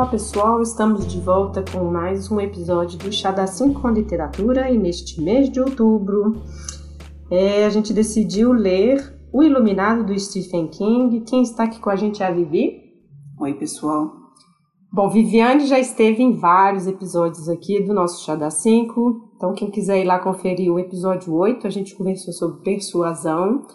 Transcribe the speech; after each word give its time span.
Olá 0.00 0.08
pessoal, 0.08 0.62
estamos 0.62 1.06
de 1.06 1.20
volta 1.20 1.62
com 1.62 1.84
mais 1.84 2.32
um 2.32 2.40
episódio 2.40 2.98
do 2.98 3.12
Chá 3.12 3.30
da 3.30 3.46
5 3.46 3.82
com 3.82 3.90
Literatura 3.90 4.70
e 4.70 4.78
neste 4.78 5.20
mês 5.20 5.50
de 5.50 5.60
outubro 5.60 6.40
é, 7.30 7.66
a 7.66 7.68
gente 7.68 7.92
decidiu 7.92 8.50
ler 8.50 9.20
O 9.30 9.42
Iluminado 9.42 10.06
do 10.06 10.18
Stephen 10.18 10.68
King. 10.68 11.20
Quem 11.20 11.42
está 11.42 11.64
aqui 11.64 11.78
com 11.78 11.90
a 11.90 11.96
gente 11.96 12.22
é 12.22 12.26
a 12.26 12.30
Vivi. 12.30 12.80
Oi 13.38 13.52
pessoal. 13.52 14.10
Bom, 14.90 15.10
Viviane 15.10 15.66
já 15.66 15.78
esteve 15.78 16.22
em 16.22 16.32
vários 16.32 16.86
episódios 16.86 17.46
aqui 17.46 17.84
do 17.84 17.92
nosso 17.92 18.24
Chá 18.24 18.34
da 18.34 18.48
5, 18.48 19.32
então 19.36 19.52
quem 19.52 19.70
quiser 19.70 20.00
ir 20.00 20.06
lá 20.06 20.18
conferir 20.18 20.72
o 20.72 20.78
episódio 20.78 21.34
8, 21.34 21.66
a 21.66 21.70
gente 21.70 21.94
conversou 21.94 22.32
sobre 22.32 22.62
persuasão. 22.62 23.66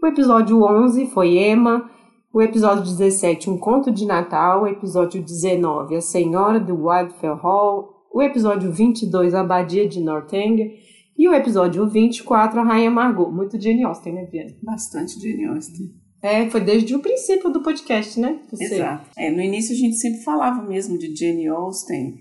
O 0.00 0.06
episódio 0.06 0.62
11 0.62 1.06
foi 1.06 1.38
Emma. 1.38 1.90
O 2.32 2.40
episódio 2.40 2.82
17, 2.84 3.50
Um 3.50 3.58
Conto 3.58 3.90
de 3.90 4.06
Natal. 4.06 4.62
O 4.62 4.66
episódio 4.66 5.22
19, 5.22 5.96
A 5.96 6.00
Senhora 6.00 6.58
do 6.58 6.86
Wildfell 6.86 7.36
Hall. 7.36 8.06
O 8.10 8.22
episódio 8.22 8.72
22, 8.72 9.34
A 9.34 9.40
Abadia 9.40 9.86
de 9.86 10.00
Northanger. 10.00 10.72
E 11.16 11.28
o 11.28 11.34
episódio 11.34 11.86
24, 11.86 12.58
A 12.58 12.64
Rainha 12.64 12.90
Margot. 12.90 13.30
Muito 13.30 13.60
Jane 13.60 13.84
Austen, 13.84 14.14
né, 14.14 14.24
Viana? 14.24 14.56
Bastante 14.62 15.20
Jane 15.20 15.44
Austen. 15.44 15.94
É, 16.22 16.48
foi 16.48 16.60
desde 16.62 16.94
o 16.94 17.00
princípio 17.00 17.50
do 17.50 17.62
podcast, 17.62 18.18
né? 18.18 18.40
Você... 18.50 18.76
Exato. 18.76 19.10
É, 19.16 19.30
no 19.30 19.42
início 19.42 19.74
a 19.74 19.78
gente 19.78 19.96
sempre 19.96 20.22
falava 20.22 20.62
mesmo 20.62 20.96
de 20.96 21.14
Jane 21.14 21.48
Austen, 21.48 22.14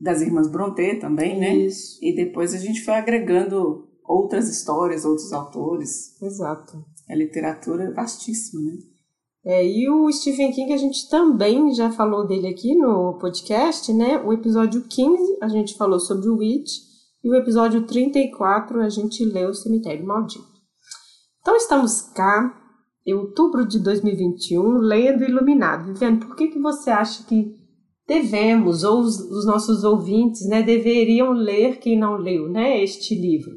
das 0.00 0.20
irmãs 0.20 0.46
Brontë 0.46 1.00
também, 1.00 1.38
né? 1.38 1.56
Isso. 1.56 1.98
E 2.02 2.14
depois 2.14 2.54
a 2.54 2.58
gente 2.58 2.84
foi 2.84 2.94
agregando 2.94 3.88
outras 4.04 4.48
histórias, 4.48 5.04
outros 5.04 5.32
autores. 5.32 6.20
Exato. 6.22 6.84
A 7.08 7.14
literatura 7.16 7.84
é 7.84 7.92
vastíssima, 7.92 8.60
né? 8.60 8.89
É, 9.44 9.66
e 9.66 9.88
o 9.88 10.10
Stephen 10.12 10.52
King, 10.52 10.72
a 10.72 10.76
gente 10.76 11.08
também 11.08 11.72
já 11.72 11.90
falou 11.90 12.26
dele 12.26 12.48
aqui 12.48 12.74
no 12.74 13.18
podcast, 13.18 13.92
né? 13.92 14.18
O 14.18 14.32
episódio 14.32 14.84
15 14.86 15.38
a 15.40 15.48
gente 15.48 15.76
falou 15.76 15.98
sobre 15.98 16.28
o 16.28 16.36
Witch 16.36 16.70
e 17.24 17.30
o 17.30 17.34
episódio 17.34 17.86
34 17.86 18.82
a 18.82 18.88
gente 18.88 19.24
leu 19.24 19.50
o 19.50 19.54
Cemitério 19.54 20.06
Maldito. 20.06 20.44
Então 21.40 21.56
estamos 21.56 22.02
cá, 22.14 22.54
em 23.06 23.14
outubro 23.14 23.66
de 23.66 23.78
2021, 23.78 24.76
lendo 24.76 25.24
Iluminado. 25.24 25.86
Viviane, 25.86 26.20
por 26.20 26.36
que, 26.36 26.48
que 26.48 26.58
você 26.58 26.90
acha 26.90 27.24
que 27.24 27.56
devemos, 28.06 28.84
ou 28.84 29.00
os, 29.00 29.18
os 29.20 29.46
nossos 29.46 29.84
ouvintes, 29.84 30.46
né, 30.48 30.62
deveriam 30.62 31.32
ler 31.32 31.78
quem 31.78 31.98
não 31.98 32.16
leu, 32.16 32.50
né, 32.50 32.82
este 32.82 33.14
livro? 33.14 33.52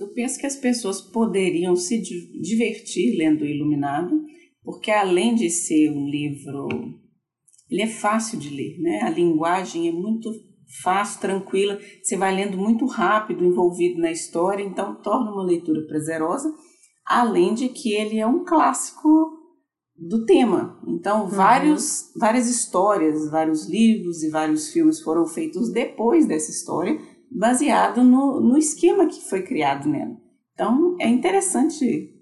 Eu 0.00 0.08
penso 0.08 0.38
que 0.40 0.46
as 0.46 0.56
pessoas 0.56 1.00
poderiam 1.00 1.76
se 1.76 2.02
divertir 2.40 3.16
lendo 3.16 3.44
Iluminado, 3.44 4.20
porque 4.62 4.90
além 4.90 5.34
de 5.34 5.50
ser 5.50 5.90
um 5.90 6.06
livro, 6.06 6.68
ele 7.70 7.82
é 7.82 7.86
fácil 7.86 8.38
de 8.38 8.50
ler, 8.50 8.78
né? 8.80 9.00
A 9.02 9.10
linguagem 9.10 9.88
é 9.88 9.92
muito 9.92 10.30
fácil, 10.82 11.20
tranquila, 11.20 11.78
você 12.02 12.16
vai 12.16 12.34
lendo 12.34 12.56
muito 12.56 12.86
rápido, 12.86 13.44
envolvido 13.44 14.00
na 14.00 14.10
história, 14.10 14.62
então 14.62 15.00
torna 15.02 15.32
uma 15.32 15.42
leitura 15.42 15.84
prazerosa, 15.86 16.52
além 17.04 17.54
de 17.54 17.68
que 17.68 17.92
ele 17.92 18.18
é 18.18 18.26
um 18.26 18.44
clássico 18.44 19.08
do 19.96 20.24
tema. 20.24 20.80
Então, 20.86 21.24
uhum. 21.24 21.28
vários, 21.28 22.12
várias 22.16 22.48
histórias, 22.48 23.30
vários 23.30 23.68
livros 23.68 24.22
e 24.22 24.30
vários 24.30 24.72
filmes 24.72 25.00
foram 25.00 25.26
feitos 25.26 25.70
depois 25.72 26.26
dessa 26.26 26.50
história, 26.50 26.98
baseado 27.30 28.02
no, 28.02 28.40
no 28.40 28.56
esquema 28.56 29.06
que 29.06 29.28
foi 29.28 29.42
criado 29.42 29.88
nela. 29.88 30.16
Então, 30.54 30.96
é 31.00 31.08
interessante 31.08 32.14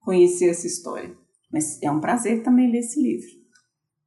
conhecer 0.00 0.50
essa 0.50 0.66
história. 0.66 1.16
Mas 1.52 1.80
é 1.82 1.90
um 1.90 2.00
prazer 2.00 2.42
também 2.42 2.70
ler 2.70 2.78
esse 2.78 3.00
livro. 3.00 3.28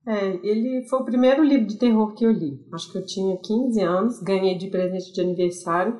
É, 0.08 0.40
ele 0.44 0.88
foi 0.88 1.00
o 1.00 1.06
primeiro 1.06 1.44
livro 1.44 1.68
de 1.68 1.78
terror 1.78 2.14
que 2.14 2.26
eu 2.26 2.32
li. 2.32 2.66
Acho 2.74 2.92
que 2.92 2.98
eu 2.98 3.06
tinha 3.06 3.38
15 3.38 3.82
anos, 3.82 4.20
ganhei 4.22 4.58
de 4.58 4.68
presente 4.68 5.14
de 5.14 5.22
aniversário 5.22 6.00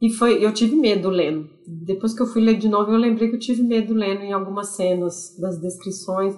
e 0.00 0.08
foi, 0.08 0.42
eu 0.42 0.52
tive 0.52 0.74
medo 0.76 1.10
lendo. 1.10 1.48
Depois 1.66 2.14
que 2.14 2.22
eu 2.22 2.26
fui 2.26 2.40
ler 2.40 2.56
de 2.56 2.68
novo, 2.68 2.90
eu 2.90 2.96
lembrei 2.96 3.28
que 3.28 3.36
eu 3.36 3.40
tive 3.40 3.62
medo 3.62 3.92
lendo 3.92 4.22
em 4.22 4.32
algumas 4.32 4.68
cenas 4.68 5.36
das 5.38 5.60
descrições. 5.60 6.34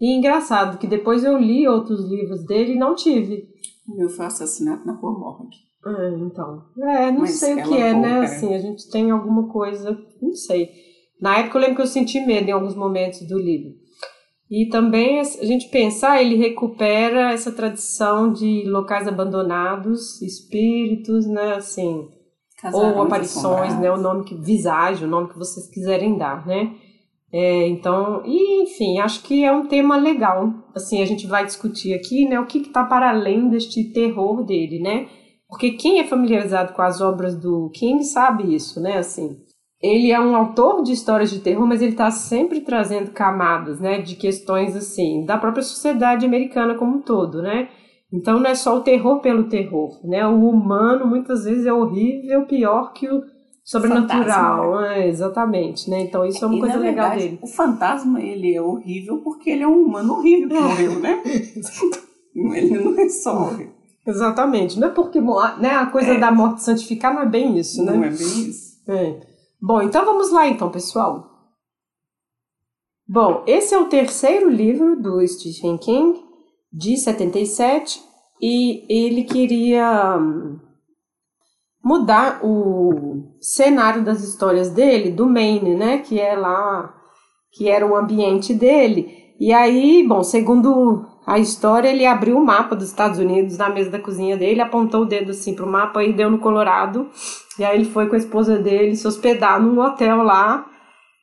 E 0.00 0.16
engraçado 0.16 0.78
que 0.78 0.86
depois 0.86 1.22
eu 1.22 1.36
li 1.36 1.68
outros 1.68 2.08
livros 2.08 2.44
dele 2.46 2.72
e 2.72 2.78
não 2.78 2.94
tive. 2.94 3.48
O 3.86 3.96
meu 3.96 4.08
foi 4.08 4.24
assassinato 4.24 4.86
na 4.86 4.94
rua 4.94 5.12
Morgue. 5.12 5.56
É, 5.84 6.08
então. 6.20 6.62
É, 6.78 7.10
não 7.10 7.20
Mas 7.20 7.32
sei 7.32 7.54
o 7.54 7.68
que 7.68 7.76
é, 7.76 7.92
né? 7.92 8.20
Assim, 8.20 8.54
a 8.54 8.58
gente 8.58 8.88
tem 8.90 9.10
alguma 9.10 9.48
coisa, 9.48 9.98
não 10.20 10.34
sei. 10.34 10.70
Na 11.20 11.38
época 11.38 11.58
eu 11.58 11.60
lembro 11.60 11.76
que 11.76 11.82
eu 11.82 11.86
senti 11.86 12.18
medo 12.24 12.48
em 12.48 12.52
alguns 12.52 12.74
momentos 12.74 13.20
do 13.28 13.38
livro. 13.38 13.74
E 14.52 14.66
também 14.66 15.18
a 15.18 15.24
gente 15.24 15.70
pensar, 15.70 16.20
ele 16.20 16.36
recupera 16.36 17.32
essa 17.32 17.50
tradição 17.50 18.30
de 18.30 18.64
locais 18.66 19.08
abandonados, 19.08 20.20
espíritos, 20.20 21.26
né, 21.26 21.54
assim, 21.54 22.06
ou 22.70 23.00
aparições, 23.00 23.78
né, 23.78 23.90
o 23.90 23.96
nome 23.96 24.24
que 24.24 24.34
visagem, 24.34 25.06
o 25.06 25.10
nome 25.10 25.30
que 25.30 25.38
vocês 25.38 25.70
quiserem 25.70 26.18
dar, 26.18 26.46
né? 26.46 26.74
É, 27.32 27.66
então, 27.66 28.22
e, 28.26 28.64
enfim, 28.64 28.98
acho 28.98 29.22
que 29.22 29.42
é 29.42 29.50
um 29.50 29.68
tema 29.68 29.96
legal. 29.96 30.52
Assim, 30.74 31.00
a 31.00 31.06
gente 31.06 31.26
vai 31.26 31.46
discutir 31.46 31.94
aqui, 31.94 32.28
né, 32.28 32.38
o 32.38 32.44
que 32.44 32.58
está 32.58 32.84
para 32.84 33.08
além 33.08 33.48
deste 33.48 33.84
terror 33.84 34.44
dele, 34.44 34.80
né? 34.80 35.08
Porque 35.48 35.70
quem 35.70 35.98
é 35.98 36.04
familiarizado 36.04 36.74
com 36.74 36.82
as 36.82 37.00
obras 37.00 37.34
do 37.34 37.70
King 37.70 38.04
sabe 38.04 38.54
isso, 38.54 38.82
né? 38.82 38.98
Assim, 38.98 39.34
ele 39.82 40.12
é 40.12 40.20
um 40.20 40.36
autor 40.36 40.82
de 40.82 40.92
histórias 40.92 41.30
de 41.30 41.40
terror, 41.40 41.66
mas 41.66 41.82
ele 41.82 41.92
está 41.92 42.10
sempre 42.10 42.60
trazendo 42.60 43.10
camadas, 43.10 43.80
né, 43.80 44.00
de 44.00 44.14
questões 44.14 44.76
assim 44.76 45.24
da 45.24 45.36
própria 45.36 45.62
sociedade 45.62 46.24
americana 46.24 46.74
como 46.76 46.98
um 46.98 47.00
todo, 47.00 47.42
né? 47.42 47.68
Então 48.12 48.38
não 48.38 48.48
é 48.48 48.54
só 48.54 48.76
o 48.76 48.82
terror 48.82 49.20
pelo 49.20 49.44
terror, 49.44 49.98
né? 50.04 50.24
O 50.26 50.48
humano 50.48 51.06
muitas 51.06 51.44
vezes 51.44 51.66
é 51.66 51.72
horrível, 51.72 52.46
pior 52.46 52.92
que 52.92 53.08
o 53.08 53.22
sobrenatural, 53.64 54.72
fantasma, 54.72 54.94
é, 54.94 55.08
exatamente, 55.08 55.90
né? 55.90 56.02
Então 56.02 56.24
isso 56.24 56.44
é 56.44 56.48
uma 56.48 56.56
e, 56.56 56.60
coisa 56.60 56.78
legal 56.78 57.10
verdade, 57.10 57.30
dele. 57.30 57.38
O 57.42 57.46
fantasma 57.46 58.20
ele 58.20 58.54
é 58.54 58.60
horrível 58.60 59.18
porque 59.18 59.50
ele 59.50 59.62
é 59.62 59.68
um 59.68 59.82
humano 59.82 60.14
horrível 60.14 60.48
que 60.48 60.60
morreu, 60.60 61.00
né? 61.00 61.22
ele 62.54 62.78
não 62.78 62.94
resolve. 62.94 63.70
Exatamente, 64.06 64.78
não 64.78 64.88
é 64.88 64.90
porque 64.90 65.20
né, 65.20 65.70
a 65.70 65.86
coisa 65.86 66.12
é. 66.12 66.18
da 66.18 66.30
morte 66.30 66.62
santificar 66.62 67.14
não 67.14 67.22
é 67.22 67.26
bem 67.26 67.58
isso, 67.58 67.84
né? 67.84 67.92
Não 67.92 68.04
é 68.04 68.10
bem 68.10 68.48
isso. 68.48 68.72
É. 68.88 69.31
Bom, 69.64 69.80
então 69.80 70.04
vamos 70.04 70.32
lá 70.32 70.48
então, 70.48 70.72
pessoal. 70.72 71.30
Bom, 73.06 73.44
esse 73.46 73.72
é 73.72 73.78
o 73.78 73.88
terceiro 73.88 74.50
livro 74.50 75.00
do 75.00 75.24
Stephen 75.24 75.78
King, 75.78 76.20
de 76.72 76.96
77, 76.96 78.02
e 78.40 78.84
ele 78.88 79.22
queria 79.22 80.18
hum, 80.18 80.58
mudar 81.84 82.40
o 82.44 83.36
cenário 83.40 84.02
das 84.02 84.24
histórias 84.24 84.68
dele 84.68 85.12
do 85.12 85.28
Maine, 85.28 85.76
né, 85.76 85.98
que 85.98 86.18
é 86.18 86.34
lá, 86.34 86.92
que 87.52 87.68
era 87.68 87.86
o 87.86 87.94
ambiente 87.94 88.52
dele. 88.52 89.32
E 89.38 89.52
aí, 89.52 90.04
bom, 90.04 90.24
segundo 90.24 91.06
a 91.24 91.38
história, 91.38 91.88
ele 91.88 92.04
abriu 92.04 92.36
o 92.36 92.44
mapa 92.44 92.74
dos 92.74 92.88
Estados 92.88 93.18
Unidos 93.18 93.56
na 93.56 93.68
mesa 93.68 93.90
da 93.90 93.98
cozinha 93.98 94.36
dele, 94.36 94.60
apontou 94.60 95.02
o 95.02 95.06
dedo 95.06 95.30
assim 95.30 95.54
pro 95.54 95.66
mapa 95.66 96.02
e 96.02 96.12
deu 96.12 96.30
no 96.30 96.38
Colorado. 96.38 97.08
E 97.58 97.64
aí 97.64 97.76
ele 97.76 97.84
foi 97.84 98.08
com 98.08 98.16
a 98.16 98.18
esposa 98.18 98.58
dele 98.58 98.96
se 98.96 99.06
hospedar 99.06 99.62
num 99.62 99.80
hotel 99.80 100.22
lá, 100.22 100.66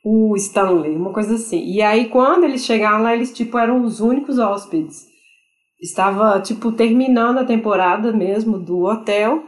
o 0.02 0.34
Stanley, 0.36 0.96
uma 0.96 1.12
coisa 1.12 1.34
assim. 1.34 1.62
E 1.64 1.82
aí 1.82 2.08
quando 2.08 2.44
eles 2.44 2.64
chegaram 2.64 3.02
lá, 3.02 3.14
eles 3.14 3.32
tipo 3.32 3.58
eram 3.58 3.82
os 3.82 4.00
únicos 4.00 4.38
hóspedes. 4.38 5.06
Estava 5.80 6.40
tipo 6.40 6.72
terminando 6.72 7.38
a 7.38 7.44
temporada 7.44 8.12
mesmo 8.12 8.58
do 8.58 8.84
hotel. 8.84 9.44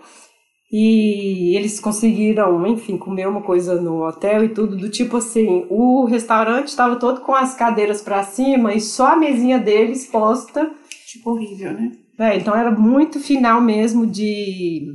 E 0.73 1.55
eles 1.55 1.79
conseguiram, 1.79 2.67
enfim, 2.67 2.97
comer 2.97 3.29
uma 3.29 3.43
coisa 3.43 3.79
no 3.79 4.07
hotel 4.07 4.43
e 4.43 4.49
tudo, 4.49 4.75
do 4.75 4.89
tipo 4.89 5.19
assim, 5.19 5.67
o 5.69 6.07
restaurante 6.07 6.69
estava 6.69 6.97
todo 6.97 7.21
com 7.21 7.35
as 7.35 7.55
cadeiras 7.55 8.01
para 8.01 8.23
cima 8.23 8.73
e 8.73 8.81
só 8.81 9.09
a 9.09 9.17
mesinha 9.17 9.59
deles 9.59 10.07
posta. 10.07 10.71
Tipo 11.07 11.33
horrível, 11.33 11.75
né? 11.75 11.93
É, 12.19 12.37
então 12.37 12.57
era 12.57 12.71
muito 12.71 13.21
final 13.21 13.61
mesmo 13.61 14.07
de, 14.07 14.87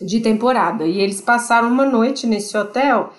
de 0.00 0.20
temporada. 0.20 0.86
E 0.86 0.98
eles 0.98 1.20
passaram 1.20 1.68
uma 1.68 1.84
noite 1.84 2.26
nesse 2.26 2.56
hotel. 2.56 3.12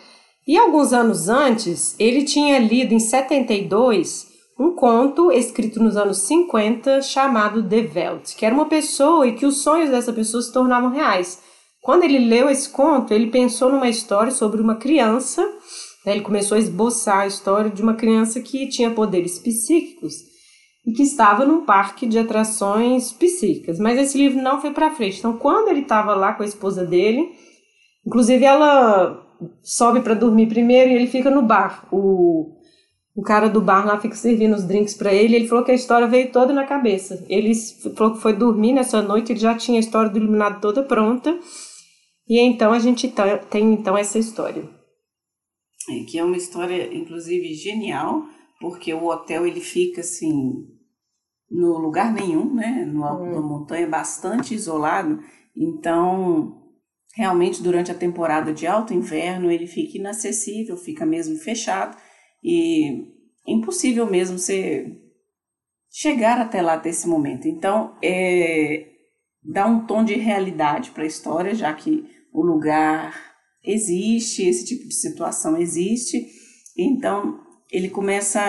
E 0.47 0.57
alguns 0.57 0.93
anos 0.93 1.29
antes, 1.29 1.95
ele 1.99 2.23
tinha 2.23 2.57
lido 2.57 2.95
em 2.95 2.99
72 2.99 4.31
um 4.59 4.75
conto 4.75 5.31
escrito 5.31 5.81
nos 5.81 5.97
anos 5.97 6.19
50 6.19 7.01
chamado 7.01 7.67
The 7.67 7.81
Veld, 7.81 8.35
que 8.35 8.45
era 8.45 8.53
uma 8.53 8.65
pessoa 8.65 9.27
e 9.27 9.33
que 9.33 9.45
os 9.45 9.61
sonhos 9.61 9.91
dessa 9.91 10.11
pessoa 10.11 10.41
se 10.41 10.51
tornavam 10.51 10.89
reais. 10.89 11.50
Quando 11.81 12.03
ele 12.03 12.19
leu 12.19 12.49
esse 12.49 12.69
conto, 12.69 13.13
ele 13.13 13.31
pensou 13.31 13.71
numa 13.71 13.89
história 13.89 14.31
sobre 14.31 14.61
uma 14.61 14.75
criança. 14.75 15.41
Né, 16.05 16.13
ele 16.13 16.21
começou 16.21 16.55
a 16.55 16.59
esboçar 16.59 17.21
a 17.21 17.27
história 17.27 17.69
de 17.69 17.81
uma 17.81 17.95
criança 17.95 18.39
que 18.39 18.67
tinha 18.67 18.91
poderes 18.91 19.39
psíquicos 19.39 20.13
e 20.85 20.91
que 20.91 21.03
estava 21.03 21.45
num 21.45 21.65
parque 21.65 22.07
de 22.07 22.19
atrações 22.19 23.11
psíquicas. 23.11 23.79
Mas 23.79 23.99
esse 23.99 24.17
livro 24.17 24.41
não 24.41 24.61
foi 24.61 24.71
para 24.71 24.95
frente. 24.95 25.19
Então, 25.19 25.37
quando 25.37 25.69
ele 25.69 25.81
estava 25.81 26.15
lá 26.15 26.33
com 26.33 26.43
a 26.43 26.45
esposa 26.45 26.85
dele, 26.85 27.31
inclusive 28.05 28.45
ela 28.45 29.27
sobe 29.63 30.01
para 30.01 30.13
dormir 30.13 30.47
primeiro 30.47 30.91
e 30.91 30.95
ele 30.95 31.07
fica 31.07 31.29
no 31.29 31.41
bar. 31.41 31.87
O 31.91 32.61
o 33.15 33.21
cara 33.21 33.49
do 33.49 33.59
bar 33.59 33.85
lá 33.85 33.99
fica 33.99 34.15
servindo 34.15 34.55
os 34.55 34.63
drinks 34.63 34.93
para 34.93 35.13
ele. 35.13 35.35
Ele 35.35 35.47
falou 35.47 35.63
que 35.63 35.71
a 35.71 35.75
história 35.75 36.07
veio 36.07 36.31
toda 36.31 36.53
na 36.53 36.65
cabeça. 36.65 37.23
Ele 37.27 37.53
falou 37.95 38.13
que 38.13 38.21
foi 38.21 38.33
dormir 38.33 38.71
nessa 38.71 39.01
noite, 39.01 39.31
ele 39.31 39.39
já 39.39 39.53
tinha 39.53 39.77
a 39.77 39.81
história 39.81 40.09
do 40.09 40.17
Iluminado 40.17 40.61
toda 40.61 40.83
pronta. 40.83 41.37
E 42.27 42.39
então 42.39 42.71
a 42.71 42.79
gente 42.79 43.07
tá, 43.09 43.37
tem 43.37 43.73
então 43.73 43.97
essa 43.97 44.17
história. 44.17 44.69
É, 45.89 46.03
que 46.03 46.17
é 46.17 46.23
uma 46.23 46.37
história, 46.37 46.93
inclusive, 46.93 47.53
genial, 47.53 48.23
porque 48.59 48.93
o 48.93 49.05
hotel 49.05 49.45
ele 49.45 49.59
fica 49.59 50.01
assim 50.01 50.67
no 51.49 51.77
lugar 51.77 52.13
nenhum, 52.13 52.53
né? 52.53 52.85
No 52.85 53.03
alto 53.03 53.25
da 53.25 53.41
montanha, 53.41 53.87
bastante 53.87 54.53
isolado. 54.53 55.19
Então, 55.55 56.61
realmente, 57.15 57.61
durante 57.61 57.91
a 57.91 57.97
temporada 57.97 58.53
de 58.53 58.65
alto 58.65 58.93
inverno, 58.93 59.51
ele 59.51 59.67
fica 59.67 59.97
inacessível, 59.97 60.77
fica 60.77 61.05
mesmo 61.05 61.35
fechado 61.37 61.97
e 62.43 63.11
é 63.47 63.51
impossível 63.51 64.09
mesmo 64.09 64.37
você 64.37 64.97
chegar 65.89 66.39
até 66.39 66.61
lá 66.61 66.73
até 66.73 66.89
esse 66.89 67.07
momento. 67.07 67.47
Então, 67.47 67.97
é, 68.01 68.90
dá 69.43 69.65
um 69.65 69.85
tom 69.85 70.03
de 70.03 70.15
realidade 70.15 70.91
para 70.91 71.03
a 71.03 71.07
história, 71.07 71.55
já 71.55 71.73
que 71.73 72.09
o 72.31 72.41
lugar 72.41 73.13
existe, 73.63 74.43
esse 74.43 74.65
tipo 74.65 74.87
de 74.87 74.95
situação 74.95 75.57
existe. 75.57 76.27
Então, 76.77 77.39
ele 77.71 77.89
começa. 77.89 78.39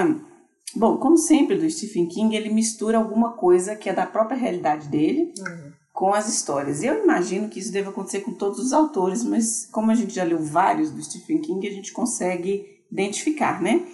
Bom, 0.74 0.96
como 0.96 1.18
sempre 1.18 1.56
do 1.56 1.68
Stephen 1.68 2.08
King, 2.08 2.34
ele 2.34 2.48
mistura 2.48 2.98
alguma 2.98 3.32
coisa 3.32 3.76
que 3.76 3.90
é 3.90 3.92
da 3.92 4.06
própria 4.06 4.38
realidade 4.38 4.88
dele 4.88 5.32
uhum. 5.38 5.72
com 5.92 6.14
as 6.14 6.28
histórias. 6.28 6.82
Eu 6.82 7.02
imagino 7.04 7.48
que 7.48 7.58
isso 7.58 7.72
deve 7.72 7.90
acontecer 7.90 8.20
com 8.20 8.32
todos 8.32 8.58
os 8.58 8.72
autores, 8.72 9.22
mas 9.22 9.66
como 9.66 9.90
a 9.90 9.94
gente 9.94 10.14
já 10.14 10.24
leu 10.24 10.38
vários 10.38 10.90
do 10.90 11.02
Stephen 11.02 11.42
King, 11.42 11.66
a 11.68 11.72
gente 11.72 11.92
consegue 11.92 12.64
identificar, 12.90 13.60
né? 13.60 13.86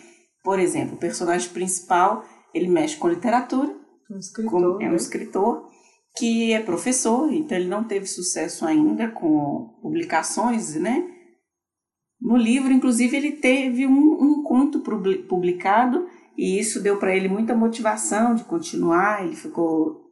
Por 0.44 0.60
exemplo, 0.60 0.94
o 0.94 0.98
personagem 0.98 1.50
principal, 1.50 2.24
ele 2.54 2.68
mexe 2.68 2.96
com 2.96 3.08
literatura, 3.08 3.74
um 4.08 4.18
escritor, 4.18 4.50
com, 4.50 4.82
é 4.82 4.86
um 4.86 4.90
né? 4.90 4.96
escritor 4.96 5.68
que 6.18 6.52
é 6.52 6.60
professor, 6.60 7.32
então 7.32 7.56
ele 7.56 7.68
não 7.68 7.84
teve 7.84 8.06
sucesso 8.06 8.66
ainda 8.66 9.08
com 9.08 9.78
publicações, 9.80 10.74
né? 10.74 11.08
No 12.20 12.36
livro, 12.36 12.72
inclusive, 12.72 13.16
ele 13.16 13.32
teve 13.32 13.86
um, 13.86 14.18
um 14.20 14.42
conto 14.42 14.80
publicado 15.28 16.08
e 16.36 16.58
isso 16.58 16.82
deu 16.82 16.98
para 16.98 17.14
ele 17.14 17.28
muita 17.28 17.54
motivação 17.54 18.34
de 18.34 18.44
continuar. 18.44 19.24
Ele 19.24 19.36
ficou 19.36 20.04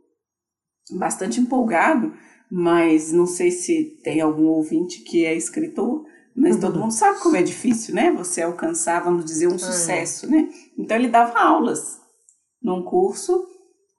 bastante 0.92 1.40
empolgado, 1.40 2.14
mas 2.50 3.12
não 3.12 3.26
sei 3.26 3.50
se 3.50 4.00
tem 4.04 4.20
algum 4.20 4.46
ouvinte 4.46 5.00
que 5.00 5.24
é 5.24 5.34
escritor, 5.34 6.04
mas 6.34 6.54
uhum. 6.54 6.60
todo 6.60 6.78
mundo 6.78 6.92
sabe 6.92 7.18
como 7.20 7.36
é 7.36 7.42
difícil, 7.42 7.94
né? 7.94 8.12
Você 8.12 8.42
alcançar, 8.42 9.02
vamos 9.02 9.24
dizer, 9.24 9.48
um 9.48 9.56
é. 9.56 9.58
sucesso, 9.58 10.30
né? 10.30 10.48
Então 10.78 10.96
ele 10.96 11.08
dava 11.08 11.40
aulas 11.40 12.00
num 12.62 12.82
curso 12.82 13.55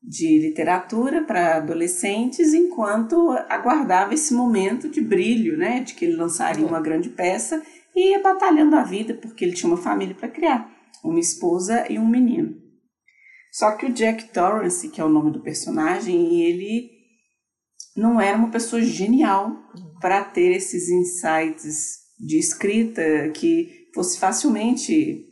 de 0.07 0.39
literatura 0.39 1.21
para 1.21 1.57
adolescentes 1.57 2.53
enquanto 2.53 3.31
aguardava 3.49 4.13
esse 4.13 4.33
momento 4.33 4.87
de 4.87 5.01
brilho, 5.01 5.57
né? 5.57 5.81
De 5.81 5.93
que 5.93 6.05
ele 6.05 6.15
lançaria 6.15 6.65
uma 6.65 6.79
grande 6.79 7.09
peça 7.09 7.61
e 7.93 8.11
ia 8.11 8.21
batalhando 8.21 8.77
a 8.77 8.83
vida 8.83 9.13
porque 9.13 9.43
ele 9.43 9.53
tinha 9.53 9.69
uma 9.69 9.81
família 9.81 10.15
para 10.15 10.29
criar, 10.29 10.71
uma 11.03 11.19
esposa 11.19 11.85
e 11.91 11.99
um 11.99 12.07
menino. 12.07 12.55
Só 13.51 13.75
que 13.75 13.87
o 13.87 13.91
Jack 13.91 14.29
Torrance, 14.31 14.87
que 14.87 15.01
é 15.01 15.03
o 15.03 15.09
nome 15.09 15.31
do 15.31 15.41
personagem, 15.41 16.41
ele 16.41 16.89
não 17.93 18.21
era 18.21 18.37
uma 18.37 18.51
pessoa 18.51 18.81
genial 18.81 19.51
para 19.99 20.23
ter 20.23 20.55
esses 20.55 20.87
insights 20.89 21.97
de 22.17 22.39
escrita 22.39 23.29
que 23.33 23.89
fosse 23.93 24.19
facilmente 24.19 25.26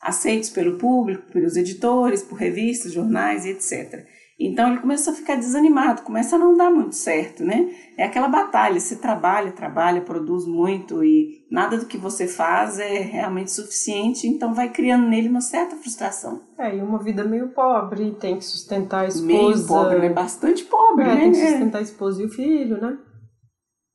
aceitos 0.00 0.50
pelo 0.50 0.78
público, 0.78 1.30
pelos 1.32 1.56
editores, 1.56 2.22
por 2.22 2.36
revistas, 2.36 2.92
jornais 2.92 3.44
e 3.44 3.50
etc. 3.50 4.06
Então 4.42 4.70
ele 4.70 4.80
começa 4.80 5.10
a 5.10 5.14
ficar 5.14 5.36
desanimado, 5.36 6.00
começa 6.00 6.36
a 6.36 6.38
não 6.38 6.56
dar 6.56 6.70
muito 6.70 6.94
certo, 6.94 7.44
né? 7.44 7.70
É 7.98 8.04
aquela 8.04 8.26
batalha, 8.26 8.80
você 8.80 8.96
trabalha, 8.96 9.52
trabalha, 9.52 10.00
produz 10.00 10.46
muito 10.46 11.04
e 11.04 11.44
nada 11.50 11.76
do 11.76 11.84
que 11.84 11.98
você 11.98 12.26
faz 12.26 12.78
é 12.78 13.00
realmente 13.00 13.50
suficiente, 13.50 14.26
então 14.26 14.54
vai 14.54 14.70
criando 14.70 15.06
nele 15.06 15.28
uma 15.28 15.42
certa 15.42 15.76
frustração. 15.76 16.40
É, 16.58 16.74
e 16.74 16.80
uma 16.80 16.98
vida 16.98 17.22
meio 17.22 17.48
pobre, 17.50 18.12
tem 18.12 18.38
que 18.38 18.44
sustentar 18.46 19.04
a 19.04 19.08
esposa. 19.08 19.26
Meio 19.26 19.66
pobre, 19.66 19.98
né? 19.98 20.08
Bastante 20.08 20.64
pobre, 20.64 21.04
é, 21.04 21.08
né? 21.08 21.20
Tem 21.20 21.32
que 21.32 21.46
sustentar 21.46 21.78
a 21.78 21.82
esposa 21.82 22.22
e 22.22 22.24
o 22.24 22.30
filho, 22.30 22.80
né? 22.80 22.96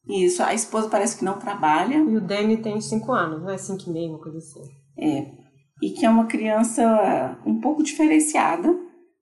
Isso, 0.07 0.43
a 0.43 0.53
esposa 0.53 0.87
parece 0.89 1.17
que 1.17 1.25
não 1.25 1.39
trabalha. 1.39 1.95
E 1.95 2.15
o 2.15 2.21
Danny 2.21 2.57
tem 2.57 2.79
5 2.79 3.11
anos, 3.11 3.41
né? 3.43 3.57
5 3.57 3.89
e 3.89 3.89
meio, 3.91 4.09
uma 4.11 4.19
coisa 4.21 4.37
assim. 4.37 4.61
É. 4.99 5.44
E 5.81 5.89
que 5.91 6.05
é 6.05 6.09
uma 6.09 6.25
criança 6.25 7.37
um 7.45 7.59
pouco 7.59 7.83
diferenciada, 7.83 8.73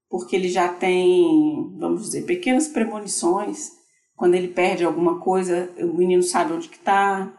porque 0.09 0.35
ele 0.35 0.47
já 0.47 0.67
tem, 0.67 1.75
vamos 1.79 2.03
dizer, 2.03 2.25
pequenas 2.25 2.67
premonições. 2.67 3.71
Quando 4.15 4.35
ele 4.35 4.49
perde 4.49 4.83
alguma 4.83 5.19
coisa, 5.19 5.71
o 5.79 5.97
menino 5.97 6.21
sabe 6.21 6.53
onde 6.53 6.69
que 6.69 6.77
está. 6.77 7.33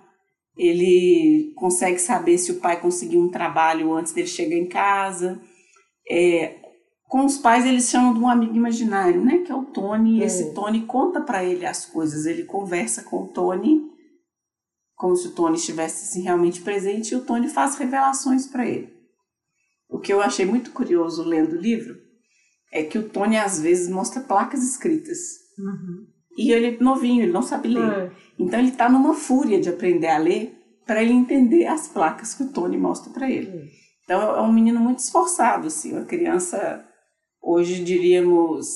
Ele 0.57 1.53
consegue 1.57 1.99
saber 1.99 2.39
se 2.39 2.53
o 2.53 2.61
pai 2.61 2.81
conseguiu 2.81 3.21
um 3.21 3.31
trabalho 3.31 3.93
antes 3.93 4.13
dele 4.13 4.27
chegar 4.27 4.57
em 4.57 4.69
casa. 4.69 5.41
É, 6.11 6.57
com 7.09 7.25
os 7.25 7.39
pais 7.39 7.65
eles 7.65 7.89
chamam 7.89 8.13
de 8.15 8.21
um 8.21 8.29
amigo 8.29 8.57
imaginário, 8.57 9.25
né? 9.25 9.39
Que 9.39 9.53
é 9.53 9.55
o 9.55 9.65
Tony. 9.65 10.19
E 10.19 10.23
é. 10.23 10.27
esse 10.27 10.53
Tony 10.53 10.83
conta 10.83 11.21
para 11.21 11.45
ele 11.45 11.65
as 11.65 11.87
coisas. 11.87 12.27
Ele 12.27 12.45
conversa 12.45 13.05
com 13.05 13.23
o 13.23 13.29
Tony 13.29 13.95
como 14.97 15.17
se 15.17 15.29
o 15.29 15.33
Tony 15.33 15.57
estivesse 15.57 16.05
assim, 16.05 16.23
realmente 16.23 16.63
presente 16.63 17.13
e 17.13 17.17
o 17.17 17.25
Tony 17.25 17.49
faz 17.49 17.77
revelações 17.77 18.47
para 18.47 18.67
ele. 18.67 18.94
O 19.95 20.01
que 20.01 20.13
eu 20.13 20.21
achei 20.21 20.45
muito 20.45 20.73
curioso 20.73 21.23
lendo 21.23 21.53
o 21.53 21.61
livro 21.61 21.97
é 22.73 22.83
que 22.83 22.99
o 22.99 23.09
Tony 23.09 23.37
às 23.37 23.61
vezes 23.61 23.89
mostra 23.89 24.21
placas 24.21 24.61
escritas. 24.65 25.19
Uhum. 25.57 26.05
E 26.37 26.51
ele 26.51 26.67
é 26.67 26.79
novinho, 26.83 27.23
ele 27.23 27.31
não 27.31 27.43
sabe 27.43 27.69
ler. 27.69 27.93
É. 27.93 28.13
Então 28.37 28.59
ele 28.59 28.71
está 28.71 28.89
numa 28.89 29.15
fúria 29.15 29.61
de 29.61 29.69
aprender 29.69 30.09
a 30.09 30.19
ler 30.19 30.53
para 30.85 31.01
ele 31.01 31.13
entender 31.13 31.67
as 31.67 31.87
placas 31.87 32.35
que 32.35 32.43
o 32.43 32.53
Tony 32.53 32.77
mostra 32.77 33.13
para 33.13 33.31
ele. 33.31 33.47
É. 33.47 33.69
Então 34.03 34.21
é 34.21 34.41
um 34.41 34.53
menino 34.53 34.81
muito 34.81 34.99
esforçado, 34.99 35.69
assim, 35.69 35.93
uma 35.93 36.05
criança 36.05 36.85
hoje 37.41 37.85
diríamos 37.85 38.67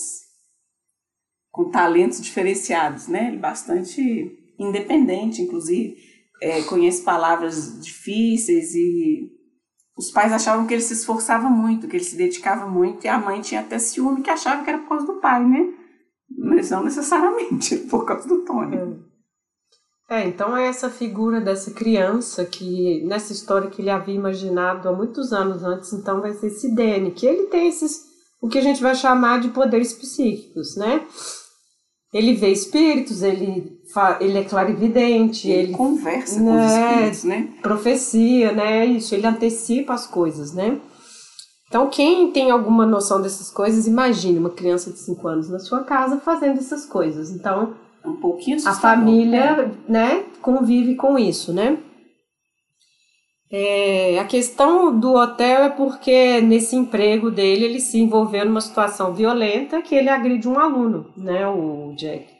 com 1.50 1.68
talentos 1.68 2.20
diferenciados, 2.20 3.08
né? 3.08 3.26
Ele 3.26 3.38
bastante 3.38 4.38
independente, 4.56 5.42
inclusive, 5.42 5.96
é, 6.40 6.62
conhece 6.62 7.02
palavras 7.02 7.82
difíceis 7.82 8.72
e 8.76 9.36
os 9.98 10.12
pais 10.12 10.32
achavam 10.32 10.64
que 10.64 10.72
ele 10.72 10.80
se 10.80 10.92
esforçava 10.92 11.50
muito, 11.50 11.88
que 11.88 11.96
ele 11.96 12.04
se 12.04 12.16
dedicava 12.16 12.68
muito, 12.68 13.04
e 13.04 13.08
a 13.08 13.18
mãe 13.18 13.40
tinha 13.40 13.60
até 13.60 13.80
ciúme 13.80 14.22
que 14.22 14.30
achava 14.30 14.62
que 14.62 14.70
era 14.70 14.78
por 14.78 14.90
causa 14.90 15.06
do 15.06 15.14
pai, 15.14 15.44
né? 15.44 15.74
Mas 16.38 16.70
não 16.70 16.84
necessariamente 16.84 17.76
por 17.90 18.04
causa 18.04 18.28
do 18.28 18.44
Tony. 18.44 18.76
É. 20.08 20.20
é, 20.20 20.28
então 20.28 20.56
é 20.56 20.68
essa 20.68 20.88
figura 20.88 21.40
dessa 21.40 21.72
criança 21.72 22.44
que, 22.44 23.04
nessa 23.06 23.32
história 23.32 23.68
que 23.68 23.82
ele 23.82 23.90
havia 23.90 24.14
imaginado 24.14 24.88
há 24.88 24.92
muitos 24.92 25.32
anos 25.32 25.64
antes, 25.64 25.92
então 25.92 26.20
vai 26.20 26.32
ser 26.32 26.46
esse 26.46 26.72
Danny, 26.72 27.10
que 27.10 27.26
ele 27.26 27.48
tem 27.48 27.66
esses, 27.66 28.04
o 28.40 28.48
que 28.48 28.58
a 28.58 28.62
gente 28.62 28.80
vai 28.80 28.94
chamar 28.94 29.40
de 29.40 29.48
poderes 29.48 29.92
psíquicos, 29.92 30.76
né? 30.76 31.04
Ele 32.14 32.34
vê 32.34 32.52
espíritos, 32.52 33.22
ele, 33.22 33.77
ele 34.20 34.38
é 34.38 34.44
clarividente, 34.44 35.48
ele, 35.48 35.68
ele 35.68 35.72
conversa 35.72 36.40
né, 36.40 36.50
com 36.50 36.66
os 36.66 36.72
né, 36.72 36.90
espíritos, 36.90 37.24
né? 37.24 37.48
Profecia, 37.62 38.52
né? 38.52 38.86
Isso, 38.86 39.14
ele 39.14 39.26
antecipa 39.26 39.94
as 39.94 40.06
coisas, 40.06 40.52
né? 40.52 40.78
Então, 41.68 41.88
quem 41.88 42.30
tem 42.30 42.50
alguma 42.50 42.86
noção 42.86 43.20
dessas 43.20 43.50
coisas, 43.50 43.86
imagine 43.86 44.38
uma 44.38 44.50
criança 44.50 44.90
de 44.90 44.98
5 44.98 45.28
anos 45.28 45.50
na 45.50 45.58
sua 45.58 45.84
casa 45.84 46.18
fazendo 46.18 46.58
essas 46.58 46.86
coisas. 46.86 47.30
Então, 47.30 47.74
um 48.04 48.16
pouquinho 48.16 48.56
a 48.66 48.72
família, 48.72 49.56
né? 49.86 50.14
né, 50.16 50.24
convive 50.40 50.94
com 50.94 51.18
isso, 51.18 51.52
né? 51.52 51.78
É, 53.50 54.18
a 54.18 54.24
questão 54.24 54.98
do 54.98 55.14
hotel 55.14 55.62
é 55.64 55.70
porque 55.70 56.40
nesse 56.42 56.76
emprego 56.76 57.30
dele 57.30 57.64
ele 57.64 57.80
se 57.80 57.98
envolveu 57.98 58.44
numa 58.44 58.60
situação 58.60 59.14
violenta 59.14 59.80
que 59.80 59.94
ele 59.94 60.10
agride 60.10 60.46
um 60.46 60.58
aluno, 60.58 61.06
né, 61.16 61.48
o 61.48 61.94
Jack. 61.96 62.37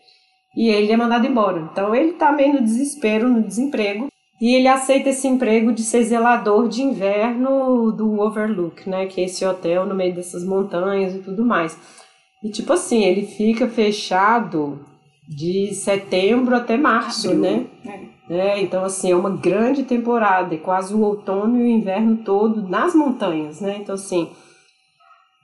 E 0.59 0.69
ele 0.71 0.91
é 0.91 0.97
mandado 0.97 1.25
embora. 1.25 1.69
Então 1.71 1.95
ele 1.95 2.11
está 2.11 2.33
meio 2.33 2.55
no 2.55 2.63
desespero, 2.63 3.29
no 3.29 3.45
desemprego. 3.45 4.09
E 4.41 4.57
ele 4.57 4.67
aceita 4.67 5.11
esse 5.11 5.29
emprego 5.29 5.73
de 5.73 5.85
ser 5.85 6.03
zelador 6.03 6.67
de 6.69 6.83
inverno 6.83 7.93
do 7.93 8.21
Overlook, 8.21 8.91
né, 8.91 9.07
que 9.07 9.21
é 9.21 9.25
esse 9.25 9.45
hotel 9.45 9.87
no 9.87 9.95
meio 9.95 10.15
dessas 10.15 10.45
montanhas 10.45 11.15
e 11.15 11.21
tudo 11.21 11.45
mais. 11.45 11.79
E 12.43 12.51
tipo 12.51 12.73
assim, 12.73 13.05
ele 13.05 13.25
fica 13.25 13.69
fechado 13.69 14.81
de 15.29 15.73
setembro 15.75 16.57
até 16.57 16.77
março, 16.77 17.29
Abril, 17.29 17.43
né? 17.43 17.67
É. 17.87 18.19
É, 18.31 18.61
então, 18.61 18.85
assim, 18.85 19.13
é 19.13 19.17
uma 19.17 19.31
grande 19.31 19.85
temporada, 19.85 20.55
é 20.55 20.59
quase 20.59 20.93
o 20.93 21.01
outono 21.01 21.59
e 21.59 21.63
o 21.63 21.67
inverno 21.67 22.19
todo 22.19 22.69
nas 22.69 22.95
montanhas, 22.95 23.61
né? 23.61 23.79
Então, 23.81 23.95
assim, 23.95 24.29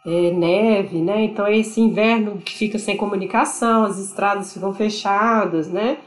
é 0.06 0.30
neve, 0.30 1.00
né? 1.00 1.24
Então, 1.24 1.46
é 1.46 1.56
esse 1.56 1.80
inverno 1.80 2.38
que 2.38 2.56
fica 2.56 2.78
sem 2.78 2.96
comunicação, 2.96 3.84
as 3.84 3.98
estradas 3.98 4.52
ficam 4.52 4.74
fechadas, 4.74 5.68
né? 5.68 5.98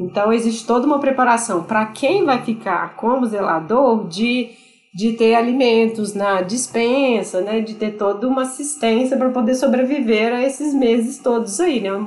Então, 0.00 0.32
existe 0.32 0.66
toda 0.66 0.86
uma 0.86 0.98
preparação 0.98 1.64
para 1.64 1.86
quem 1.86 2.24
vai 2.24 2.42
ficar 2.42 2.96
como 2.96 3.26
zelador 3.26 4.08
de 4.08 4.50
de 4.94 5.14
ter 5.14 5.34
alimentos 5.34 6.12
na 6.12 6.42
dispensa, 6.42 7.40
né, 7.40 7.60
de 7.60 7.74
ter 7.74 7.92
toda 7.92 8.28
uma 8.28 8.42
assistência 8.42 9.16
para 9.16 9.30
poder 9.30 9.54
sobreviver 9.54 10.34
a 10.34 10.42
esses 10.42 10.74
meses 10.74 11.18
todos 11.18 11.58
aí, 11.60 11.80
né? 11.80 12.06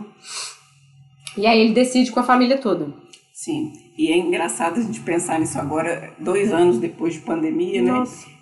E 1.35 1.47
aí 1.47 1.59
ele 1.61 1.73
decide 1.73 2.11
com 2.11 2.19
a 2.19 2.23
família 2.23 2.57
toda. 2.57 2.93
Sim, 3.33 3.73
e 3.97 4.11
é 4.11 4.17
engraçado 4.17 4.79
a 4.79 4.83
gente 4.83 4.99
pensar 5.01 5.39
nisso 5.39 5.57
agora, 5.57 6.13
dois 6.19 6.53
anos 6.53 6.77
depois 6.77 7.15
de 7.15 7.21
pandemia, 7.21 7.81
né? 7.81 7.91
Nossa. 7.91 8.27
né? 8.27 8.34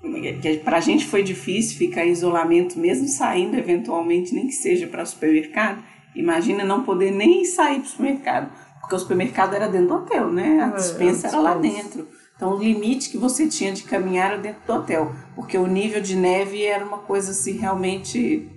Que 0.00 0.58
para 0.58 0.76
a 0.76 0.80
gente 0.80 1.06
foi 1.06 1.22
difícil 1.22 1.76
ficar 1.76 2.06
em 2.06 2.10
isolamento, 2.10 2.78
mesmo 2.78 3.08
saindo 3.08 3.56
eventualmente, 3.56 4.34
nem 4.34 4.46
que 4.46 4.52
seja 4.52 4.86
para 4.86 5.02
o 5.02 5.06
supermercado. 5.06 5.82
Imagina 6.14 6.64
não 6.64 6.84
poder 6.84 7.10
nem 7.10 7.44
sair 7.44 7.80
para 7.80 7.86
o 7.86 7.90
supermercado, 7.90 8.52
porque 8.80 8.94
o 8.94 8.98
supermercado 8.98 9.54
era 9.54 9.68
dentro 9.68 9.88
do 9.88 9.94
hotel, 9.94 10.32
né? 10.32 10.60
A 10.62 10.68
é, 10.68 10.76
dispensa 10.76 11.28
era 11.28 11.40
lá 11.40 11.54
dentro. 11.54 12.06
Então, 12.36 12.54
o 12.54 12.58
limite 12.58 13.10
que 13.10 13.18
você 13.18 13.48
tinha 13.48 13.72
de 13.72 13.82
caminhar 13.82 14.32
era 14.32 14.40
dentro 14.40 14.62
do 14.64 14.72
hotel, 14.72 15.12
porque 15.34 15.58
o 15.58 15.66
nível 15.66 16.00
de 16.00 16.14
neve 16.14 16.64
era 16.64 16.84
uma 16.84 16.98
coisa 16.98 17.32
assim 17.32 17.58
realmente 17.58 18.48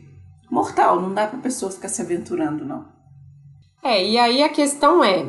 mortal, 0.51 1.01
não 1.01 1.13
dá 1.13 1.25
para 1.25 1.39
a 1.39 1.41
pessoa 1.41 1.71
ficar 1.71 1.87
se 1.87 2.01
aventurando, 2.01 2.63
não. 2.63 2.85
É, 3.83 4.05
e 4.05 4.19
aí 4.19 4.43
a 4.43 4.49
questão 4.49 5.03
é, 5.03 5.25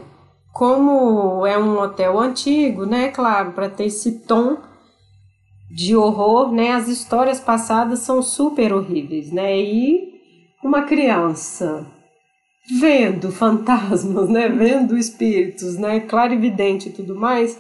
como 0.52 1.46
é 1.46 1.56
um 1.56 1.78
hotel 1.78 2.18
antigo, 2.18 2.84
né, 2.84 3.08
claro, 3.08 3.52
para 3.52 3.70
ter 3.70 3.86
esse 3.86 4.20
tom 4.20 4.58
de 5.74 5.96
horror, 5.96 6.52
né, 6.52 6.72
as 6.72 6.88
histórias 6.88 7.40
passadas 7.40 8.00
são 8.00 8.22
super 8.22 8.72
horríveis, 8.72 9.32
né, 9.32 9.58
e 9.58 10.12
uma 10.62 10.82
criança 10.82 11.86
vendo 12.78 13.32
fantasmas, 13.32 14.28
né, 14.28 14.48
vendo 14.48 14.96
espíritos, 14.96 15.76
né, 15.78 16.00
claro 16.00 16.34
evidente 16.34 16.88
e 16.88 16.92
tudo 16.92 17.14
mais, 17.14 17.58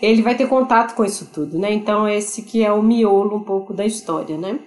ele 0.00 0.22
vai 0.22 0.36
ter 0.36 0.48
contato 0.48 0.94
com 0.94 1.04
isso 1.04 1.30
tudo, 1.32 1.58
né? 1.58 1.72
Então 1.72 2.08
esse 2.08 2.42
que 2.42 2.62
é 2.62 2.72
o 2.72 2.82
miolo 2.82 3.36
um 3.36 3.44
pouco 3.44 3.72
da 3.72 3.86
história, 3.86 4.36
né? 4.36 4.58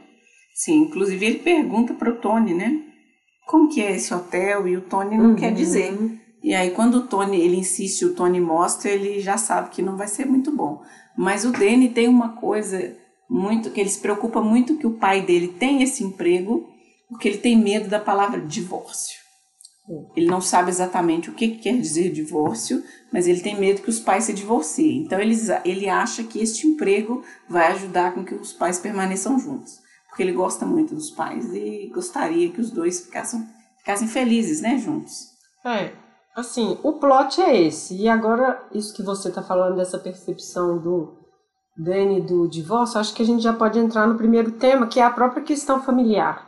Sim, 0.53 0.83
inclusive 0.83 1.25
ele 1.25 1.39
pergunta 1.39 1.93
para 1.93 2.09
o 2.09 2.15
Tony, 2.15 2.53
né? 2.53 2.81
Como 3.45 3.69
que 3.69 3.81
é 3.81 3.95
esse 3.95 4.13
hotel? 4.13 4.67
E 4.67 4.75
o 4.75 4.81
Tony 4.81 5.17
não 5.17 5.29
uhum. 5.31 5.36
quer 5.36 5.53
dizer. 5.53 5.95
E 6.43 6.53
aí 6.53 6.71
quando 6.71 6.95
o 6.95 7.07
Tony 7.07 7.39
ele 7.39 7.57
insiste, 7.57 8.05
o 8.05 8.15
Tony 8.15 8.39
mostra, 8.39 8.89
ele 8.89 9.19
já 9.19 9.38
sabe 9.38 9.69
que 9.69 9.81
não 9.81 9.95
vai 9.95 10.07
ser 10.07 10.25
muito 10.25 10.55
bom. 10.55 10.81
Mas 11.17 11.43
o 11.43 11.51
Danny 11.51 11.89
tem 11.89 12.07
uma 12.07 12.29
coisa 12.29 12.95
muito 13.29 13.71
que 13.71 13.81
ele 13.81 13.89
se 13.89 14.00
preocupa 14.00 14.41
muito 14.41 14.77
que 14.77 14.88
o 14.88 14.97
pai 14.97 15.21
dele 15.21 15.47
tem 15.47 15.81
esse 15.81 16.03
emprego, 16.03 16.69
porque 17.09 17.27
ele 17.27 17.38
tem 17.39 17.57
medo 17.57 17.89
da 17.89 18.00
palavra 18.00 18.39
divórcio. 18.39 19.17
Ele 20.15 20.27
não 20.27 20.41
sabe 20.41 20.69
exatamente 20.69 21.29
o 21.29 21.33
que 21.33 21.47
quer 21.50 21.79
dizer 21.79 22.12
divórcio, 22.12 22.83
mas 23.12 23.25
ele 23.25 23.39
tem 23.39 23.57
medo 23.57 23.81
que 23.81 23.89
os 23.89 24.00
pais 24.00 24.25
se 24.25 24.33
divorciem. 24.33 25.03
Então 25.03 25.19
ele, 25.19 25.36
ele 25.63 25.88
acha 25.88 26.24
que 26.24 26.39
este 26.39 26.67
emprego 26.67 27.24
vai 27.50 27.71
ajudar 27.71 28.13
com 28.13 28.24
que 28.24 28.36
os 28.36 28.51
pais 28.51 28.77
permaneçam 28.79 29.39
juntos. 29.39 29.79
Porque 30.09 30.21
ele 30.24 30.33
gosta 30.33 30.65
muito 30.65 30.93
dos 30.93 31.09
pais 31.09 31.53
e 31.53 31.89
gostaria 31.93 32.50
que 32.50 32.59
os 32.59 32.69
dois 32.69 33.01
ficassem, 33.01 33.47
ficassem 33.77 34.07
felizes, 34.09 34.59
né, 34.59 34.77
juntos. 34.77 35.29
É, 35.65 35.93
assim, 36.38 36.77
o 36.84 36.94
plot 36.94 37.41
é 37.41 37.60
esse. 37.60 37.96
E 37.96 38.08
agora, 38.08 38.63
isso 38.72 38.94
que 38.96 39.01
você 39.01 39.29
está 39.29 39.41
falando 39.41 39.75
dessa 39.75 39.98
percepção 39.98 40.77
do 40.77 41.17
Dani 41.75 42.22
do 42.22 42.48
divórcio, 42.48 43.00
acho 43.00 43.13
que 43.13 43.24
a 43.24 43.25
gente 43.25 43.41
já 43.41 43.53
pode 43.53 43.79
entrar 43.79 44.08
no 44.08 44.17
primeiro 44.17 44.51
tema, 44.51 44.88
que 44.88 45.00
é 45.00 45.03
a 45.03 45.10
própria 45.10 45.44
questão 45.44 45.82
familiar. 45.82 46.48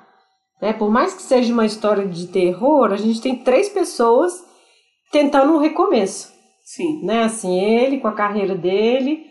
Né? 0.62 0.74
Por 0.74 0.91
mais 0.91 1.13
que 1.13 1.24
seja 1.24 1.51
uma 1.51 1.65
história 1.65 2.08
de 2.08 2.27
terror, 2.27 2.93
a 2.93 2.98
gente 2.98 3.19
tem 3.19 3.43
três 3.43 3.69
pessoas 3.69 4.34
tentando 5.12 5.53
um 5.53 5.60
recomeço. 5.60 6.31
Sim. 6.63 7.03
Né? 7.03 7.24
Assim, 7.24 7.60
ele 7.60 8.00
com 8.00 8.08
a 8.08 8.13
carreira 8.13 8.55
dele, 8.55 9.25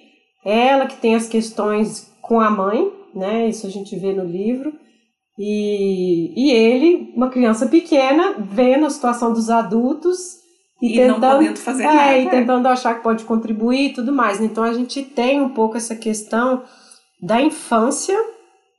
ela 0.44 0.86
que 0.86 0.96
tem 0.96 1.14
as 1.14 1.28
questões 1.28 2.12
com 2.20 2.40
a 2.40 2.50
mãe, 2.50 2.92
né? 3.14 3.48
Isso 3.48 3.66
a 3.66 3.70
gente 3.70 3.96
vê 3.96 4.12
no 4.12 4.24
livro. 4.24 4.72
E, 5.38 6.34
e 6.36 6.50
ele, 6.50 7.12
uma 7.14 7.30
criança 7.30 7.66
pequena, 7.66 8.34
vendo 8.38 8.86
a 8.86 8.90
situação 8.90 9.32
dos 9.32 9.48
adultos 9.48 10.38
e, 10.80 10.92
e 10.92 10.96
tentando, 10.96 11.20
não 11.20 11.30
podendo 11.36 11.58
fazer 11.58 11.82
é, 11.82 11.86
nada. 11.86 12.18
E 12.18 12.30
tentando 12.30 12.68
achar 12.68 12.94
que 12.94 13.02
pode 13.02 13.24
contribuir 13.24 13.90
e 13.90 13.92
tudo 13.92 14.12
mais. 14.12 14.40
Então 14.40 14.64
a 14.64 14.72
gente 14.72 15.02
tem 15.02 15.40
um 15.40 15.48
pouco 15.48 15.76
essa 15.76 15.94
questão 15.94 16.62
da 17.20 17.40
infância 17.40 18.16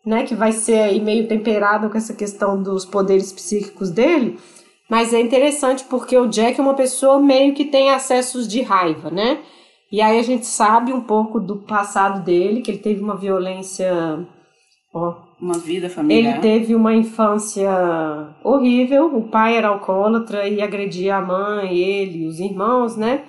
né, 0.05 0.23
que 0.23 0.33
vai 0.33 0.51
ser 0.51 0.79
aí 0.79 0.99
meio 0.99 1.27
temperado 1.27 1.89
com 1.89 1.97
essa 1.97 2.13
questão 2.13 2.61
dos 2.61 2.85
poderes 2.85 3.31
psíquicos 3.31 3.89
dele, 3.89 4.39
mas 4.89 5.13
é 5.13 5.19
interessante 5.19 5.83
porque 5.83 6.17
o 6.17 6.27
Jack 6.27 6.59
é 6.59 6.63
uma 6.63 6.73
pessoa 6.73 7.19
meio 7.19 7.53
que 7.53 7.65
tem 7.65 7.91
acessos 7.91 8.47
de 8.47 8.61
raiva, 8.61 9.11
né? 9.11 9.39
E 9.91 10.01
aí 10.01 10.17
a 10.17 10.23
gente 10.23 10.47
sabe 10.47 10.93
um 10.93 11.01
pouco 11.01 11.39
do 11.39 11.57
passado 11.57 12.23
dele, 12.23 12.61
que 12.61 12.71
ele 12.71 12.79
teve 12.79 13.03
uma 13.03 13.15
violência, 13.15 14.27
ó, 14.93 15.28
uma 15.41 15.57
vida 15.57 15.89
familiar. 15.89 16.33
Ele 16.33 16.41
teve 16.41 16.75
uma 16.75 16.93
infância 16.93 17.69
horrível, 18.43 19.15
o 19.15 19.23
pai 19.23 19.55
era 19.55 19.69
alcoólatra 19.69 20.47
e 20.47 20.61
agredia 20.61 21.15
a 21.17 21.21
mãe, 21.21 21.77
ele, 21.77 22.27
os 22.27 22.39
irmãos, 22.39 22.95
né? 22.95 23.23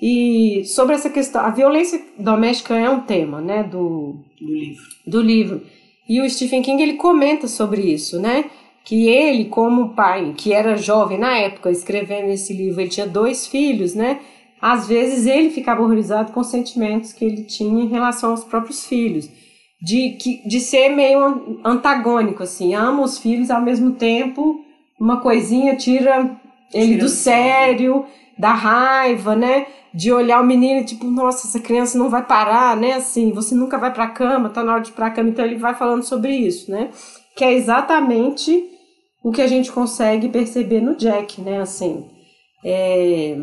E 0.00 0.62
sobre 0.66 0.94
essa 0.94 1.08
questão, 1.08 1.40
a 1.40 1.50
violência 1.50 2.00
doméstica 2.18 2.74
é 2.74 2.88
um 2.88 3.00
tema, 3.00 3.40
né, 3.40 3.62
do, 3.62 4.16
do 4.40 4.54
livro. 4.54 4.84
Do 5.06 5.22
livro. 5.22 5.62
E 6.08 6.20
o 6.20 6.30
Stephen 6.30 6.62
King 6.62 6.82
ele 6.82 6.94
comenta 6.94 7.48
sobre 7.48 7.82
isso, 7.82 8.20
né? 8.20 8.44
Que 8.84 9.08
ele, 9.08 9.46
como 9.46 9.94
pai, 9.94 10.34
que 10.36 10.52
era 10.52 10.76
jovem 10.76 11.18
na 11.18 11.36
época, 11.36 11.70
escrevendo 11.70 12.30
esse 12.30 12.52
livro, 12.52 12.80
ele 12.80 12.90
tinha 12.90 13.06
dois 13.06 13.46
filhos, 13.46 13.94
né? 13.94 14.20
Às 14.60 14.86
vezes 14.86 15.26
ele 15.26 15.50
ficava 15.50 15.82
horrorizado 15.82 16.32
com 16.32 16.40
os 16.40 16.46
sentimentos 16.46 17.12
que 17.12 17.24
ele 17.24 17.42
tinha 17.42 17.82
em 17.82 17.88
relação 17.88 18.30
aos 18.30 18.44
próprios 18.44 18.86
filhos. 18.86 19.28
De, 19.80 20.12
que, 20.12 20.48
de 20.48 20.58
ser 20.58 20.88
meio 20.88 21.60
antagônico, 21.64 22.42
assim, 22.42 22.74
ama 22.74 23.02
os 23.02 23.18
filhos 23.18 23.50
ao 23.50 23.60
mesmo 23.60 23.92
tempo, 23.92 24.60
uma 24.98 25.20
coisinha 25.20 25.76
tira 25.76 26.30
ele 26.72 26.94
tira 26.94 26.98
do 27.00 27.08
sério, 27.08 28.06
da 28.38 28.52
raiva, 28.52 29.36
né? 29.36 29.66
de 29.96 30.12
olhar 30.12 30.42
o 30.42 30.46
menino 30.46 30.84
tipo, 30.84 31.06
nossa, 31.06 31.46
essa 31.46 31.58
criança 31.58 31.96
não 31.96 32.10
vai 32.10 32.22
parar, 32.22 32.76
né? 32.76 32.92
Assim, 32.92 33.32
você 33.32 33.54
nunca 33.54 33.78
vai 33.78 33.90
para 33.90 34.08
cama, 34.08 34.50
tá 34.50 34.62
na 34.62 34.74
hora 34.74 34.82
de 34.82 34.90
ir 34.90 34.92
para 34.92 35.10
cama, 35.10 35.30
então 35.30 35.42
ele 35.42 35.56
vai 35.56 35.74
falando 35.74 36.02
sobre 36.02 36.36
isso, 36.36 36.70
né? 36.70 36.90
Que 37.34 37.42
é 37.42 37.54
exatamente 37.54 38.62
o 39.24 39.32
que 39.32 39.40
a 39.40 39.46
gente 39.46 39.72
consegue 39.72 40.28
perceber 40.28 40.82
no 40.82 40.96
Jack, 40.96 41.40
né? 41.40 41.62
Assim, 41.62 42.04
é... 42.62 43.38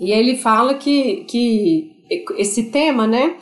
e 0.00 0.10
ele 0.12 0.38
fala 0.38 0.72
que, 0.76 1.24
que 1.24 1.92
esse 2.38 2.70
tema, 2.70 3.06
né? 3.06 3.36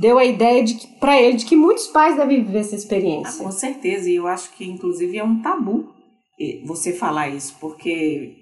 Deu 0.00 0.18
a 0.18 0.24
ideia 0.24 0.64
de 0.64 0.86
para 0.98 1.20
ele 1.20 1.36
de 1.36 1.44
que 1.44 1.54
muitos 1.54 1.86
pais 1.88 2.16
devem 2.16 2.42
viver 2.44 2.60
essa 2.60 2.74
experiência. 2.74 3.40
Ah, 3.40 3.44
com 3.44 3.52
certeza, 3.52 4.08
e 4.08 4.16
eu 4.16 4.26
acho 4.26 4.50
que 4.52 4.64
inclusive 4.64 5.18
é 5.18 5.24
um 5.24 5.42
tabu 5.42 5.92
você 6.64 6.92
falar 6.92 7.28
isso, 7.28 7.54
porque 7.60 8.34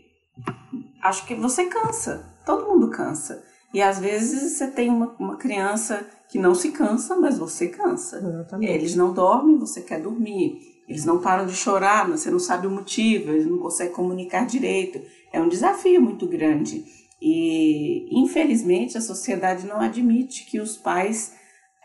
acho 1.03 1.27
que 1.27 1.35
você 1.35 1.67
cansa 1.67 2.39
todo 2.49 2.67
mundo 2.67 2.89
cansa. 2.89 3.45
E 3.75 3.83
às 3.83 3.99
vezes 3.99 4.57
você 4.57 4.69
tem 4.69 4.89
uma, 4.89 5.15
uma 5.19 5.37
criança 5.37 6.09
que 6.31 6.39
não 6.39 6.55
se 6.55 6.73
cansa, 6.73 7.15
mas 7.15 7.37
você 7.37 7.69
cansa. 7.69 8.17
Exatamente. 8.17 8.73
Eles 8.73 8.97
não 8.97 9.13
dormem, 9.13 9.59
você 9.59 9.83
quer 9.83 10.01
dormir. 10.01 10.59
Eles 10.89 11.05
não 11.05 11.21
param 11.21 11.45
de 11.45 11.55
chorar, 11.55 12.09
você 12.09 12.31
não 12.31 12.39
sabe 12.39 12.67
o 12.67 12.71
motivo, 12.71 13.33
eles 13.33 13.47
não 13.47 13.59
conseguem 13.59 13.93
comunicar 13.93 14.47
direito. 14.47 14.99
É 15.31 15.39
um 15.39 15.49
desafio 15.49 16.01
muito 16.01 16.27
grande. 16.27 16.83
E, 17.21 18.09
infelizmente, 18.11 18.97
a 18.97 19.03
sociedade 19.03 19.67
não 19.67 19.79
admite 19.79 20.47
que 20.47 20.59
os 20.59 20.79
pais 20.79 21.35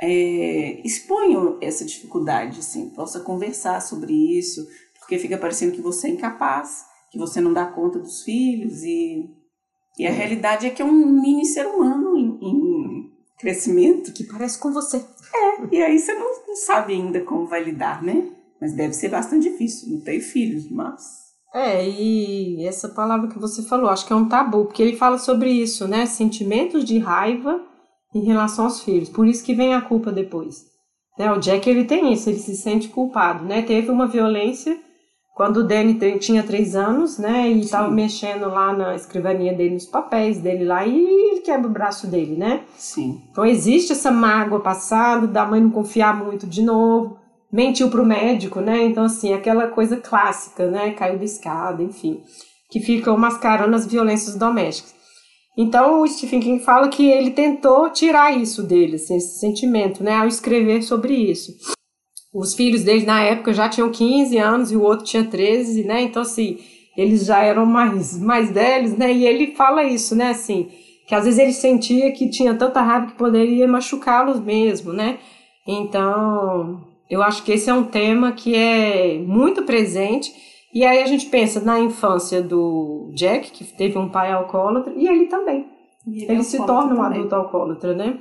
é, 0.04 0.82
exponham 0.86 1.58
essa 1.62 1.86
dificuldade, 1.86 2.60
assim, 2.60 2.90
possa 2.90 3.22
conversar 3.22 3.82
sobre 3.82 4.14
isso, 4.14 4.68
porque 5.00 5.18
fica 5.18 5.38
parecendo 5.38 5.72
que 5.72 5.82
você 5.82 6.08
é 6.08 6.12
incapaz, 6.12 6.86
que 7.10 7.18
você 7.18 7.40
não 7.40 7.54
dá 7.54 7.66
conta 7.66 8.00
dos 8.00 8.24
filhos 8.24 8.84
e 8.84 9.30
e 9.98 10.08
a 10.08 10.10
é. 10.10 10.12
realidade 10.12 10.66
é 10.66 10.70
que 10.70 10.82
é 10.82 10.86
um 10.86 11.22
mini 11.22 11.46
ser 11.46 11.68
humano 11.68 12.18
em, 12.18 12.38
em, 12.42 13.12
crescimento. 13.38 14.12
Que 14.12 14.24
parece 14.24 14.58
com 14.58 14.72
você. 14.72 14.98
É, 14.98 15.76
e 15.76 15.84
aí 15.84 16.00
você 16.00 16.14
não, 16.14 16.32
não, 16.48 16.56
sabe 16.56 16.94
ainda 16.94 17.22
como 17.22 17.46
vai 17.46 17.64
lidar, 17.64 18.02
né? 18.02 18.30
Mas 18.60 18.74
deve 18.74 18.94
ser 18.94 19.10
bastante 19.10 19.50
difícil, 19.50 19.94
não 19.94 20.02
ter 20.02 20.20
filhos, 20.20 20.70
mas. 20.70 21.24
É, 21.54 21.88
e 21.88 22.66
essa 22.66 22.90
palavra 22.90 23.30
que 23.30 23.38
você 23.38 23.62
falou, 23.62 23.90
acho 23.90 24.08
que 24.08 24.14
é 24.14 24.16
um 24.16 24.28
tabu, 24.28 24.66
porque 24.66 24.82
ele 24.82 24.98
fala 24.98 25.20
sobre 25.20 25.52
isso, 25.52 25.88
né? 25.88 26.08
Sentimentos 26.08 26.84
de 26.84 26.98
raiva 26.98 27.64
em 28.14 28.22
relação 28.22 28.66
aos 28.66 28.82
filhos. 28.82 29.10
Por 29.10 29.28
isso 29.28 29.44
que 29.44 29.54
vem 29.54 29.74
a 29.74 29.82
culpa 29.82 30.12
depois. 30.12 30.66
Né? 31.18 31.32
O 31.32 31.40
Jack 31.40 31.70
ele 31.70 31.86
tem 31.86 32.12
isso, 32.14 32.30
ele 32.30 32.40
se 32.40 32.56
sente 32.56 32.88
culpado, 32.88 33.46
né? 33.46 33.62
Teve 33.62 33.92
uma 33.92 34.08
violência 34.08 34.78
quando 35.34 35.58
o 35.58 35.64
Danny 35.64 35.98
tinha 36.20 36.44
três 36.44 36.76
anos, 36.76 37.18
né, 37.18 37.50
e 37.50 37.62
estava 37.62 37.90
mexendo 37.90 38.48
lá 38.50 38.72
na 38.72 38.96
escrivaninha 38.96 39.52
dele, 39.54 39.74
nos 39.74 39.88
papéis 39.88 40.40
dele 40.40 40.64
lá, 40.64 40.86
e 40.86 40.96
ele 40.96 41.42
quebra 41.42 41.68
o 41.68 41.72
braço 41.72 42.06
dele, 42.06 42.36
né? 42.36 42.62
Sim. 42.78 43.20
Então 43.32 43.44
existe 43.44 43.94
essa 43.94 44.12
mágoa 44.12 44.60
passada, 44.60 45.26
da 45.26 45.44
mãe 45.44 45.60
não 45.60 45.72
confiar 45.72 46.16
muito 46.16 46.46
de 46.46 46.62
novo, 46.62 47.18
mentiu 47.52 47.90
pro 47.90 48.06
médico, 48.06 48.62
né? 48.62 48.84
Então, 48.84 49.06
assim, 49.06 49.34
aquela 49.34 49.68
coisa 49.68 49.98
clássica, 49.98 50.70
né? 50.70 50.92
Caiu 50.92 51.18
da 51.18 51.26
escada, 51.26 51.82
enfim, 51.82 52.22
que 52.70 52.80
ficam 52.80 53.18
mascarando 53.18 53.76
as 53.76 53.88
violências 53.88 54.36
domésticas. 54.36 54.94
Então 55.58 56.02
o 56.02 56.08
Stephen 56.08 56.40
King 56.40 56.64
fala 56.64 56.90
que 56.90 57.06
ele 57.10 57.32
tentou 57.32 57.90
tirar 57.90 58.36
isso 58.36 58.64
dele, 58.64 58.96
assim, 58.96 59.16
esse 59.16 59.40
sentimento, 59.40 60.04
né, 60.04 60.16
ao 60.16 60.28
escrever 60.28 60.82
sobre 60.82 61.14
isso. 61.14 61.54
Os 62.34 62.56
filhos 62.56 62.84
dele 62.84 63.06
na 63.06 63.22
época 63.22 63.54
já 63.54 63.70
tinham 63.70 63.92
15 63.92 64.38
anos 64.38 64.72
e 64.72 64.76
o 64.76 64.82
outro 64.82 65.06
tinha 65.06 65.24
13, 65.24 65.84
né? 65.84 66.02
Então 66.02 66.24
assim, 66.24 66.58
eles 66.98 67.26
já 67.26 67.44
eram 67.44 67.66
mais 67.66 68.18
mais 68.20 68.52
velhos, 68.52 68.98
né? 68.98 69.14
E 69.14 69.26
ele 69.26 69.54
fala 69.56 69.84
isso, 69.84 70.16
né, 70.16 70.30
assim, 70.32 70.70
que 71.08 71.14
às 71.14 71.26
vezes 71.26 71.40
ele 71.40 71.54
sentia 71.54 72.12
que 72.12 72.30
tinha 72.30 72.56
tanta 72.56 72.82
raiva 72.82 73.08
que 73.08 73.18
poderia 73.18 73.68
machucá-los 73.68 74.40
mesmo, 74.40 74.92
né? 74.92 75.20
Então, 75.68 76.82
eu 77.10 77.22
acho 77.22 77.44
que 77.44 77.52
esse 77.52 77.70
é 77.70 77.74
um 77.74 77.84
tema 77.84 78.32
que 78.32 78.56
é 78.56 79.20
muito 79.20 79.64
presente 79.64 80.34
e 80.74 80.86
aí 80.86 81.04
a 81.04 81.06
gente 81.06 81.28
pensa 81.28 81.60
na 81.60 81.80
infância 81.80 82.42
do 82.42 83.12
Jack, 83.16 83.52
que 83.52 83.64
teve 83.64 83.98
um 83.98 84.10
pai 84.10 84.32
alcoólatra, 84.32 84.94
e 84.96 85.08
ele 85.08 85.28
também. 85.28 85.70
E 86.08 86.24
ele, 86.24 86.34
ele 86.34 86.44
se 86.44 86.58
torna 86.58 86.94
um 86.94 86.98
também. 86.98 87.20
adulto 87.20 87.36
alcoólatra, 87.36 87.94
né? 87.94 88.20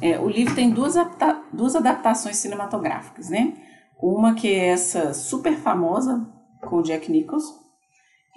É, 0.00 0.18
o 0.18 0.28
livro 0.28 0.54
tem 0.54 0.70
duas, 0.70 0.96
adapta 0.96 1.42
duas 1.52 1.76
adaptações 1.76 2.36
cinematográficas, 2.36 3.28
né? 3.28 3.54
Uma 4.00 4.34
que 4.34 4.48
é 4.48 4.68
essa 4.68 5.12
super 5.12 5.54
famosa 5.56 6.26
com 6.68 6.76
o 6.76 6.82
Jack 6.82 7.10
Nicholson 7.10 7.62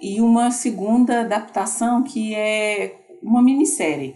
e 0.00 0.20
uma 0.20 0.50
segunda 0.50 1.20
adaptação 1.20 2.02
que 2.02 2.34
é 2.34 3.18
uma 3.22 3.42
minissérie. 3.42 4.14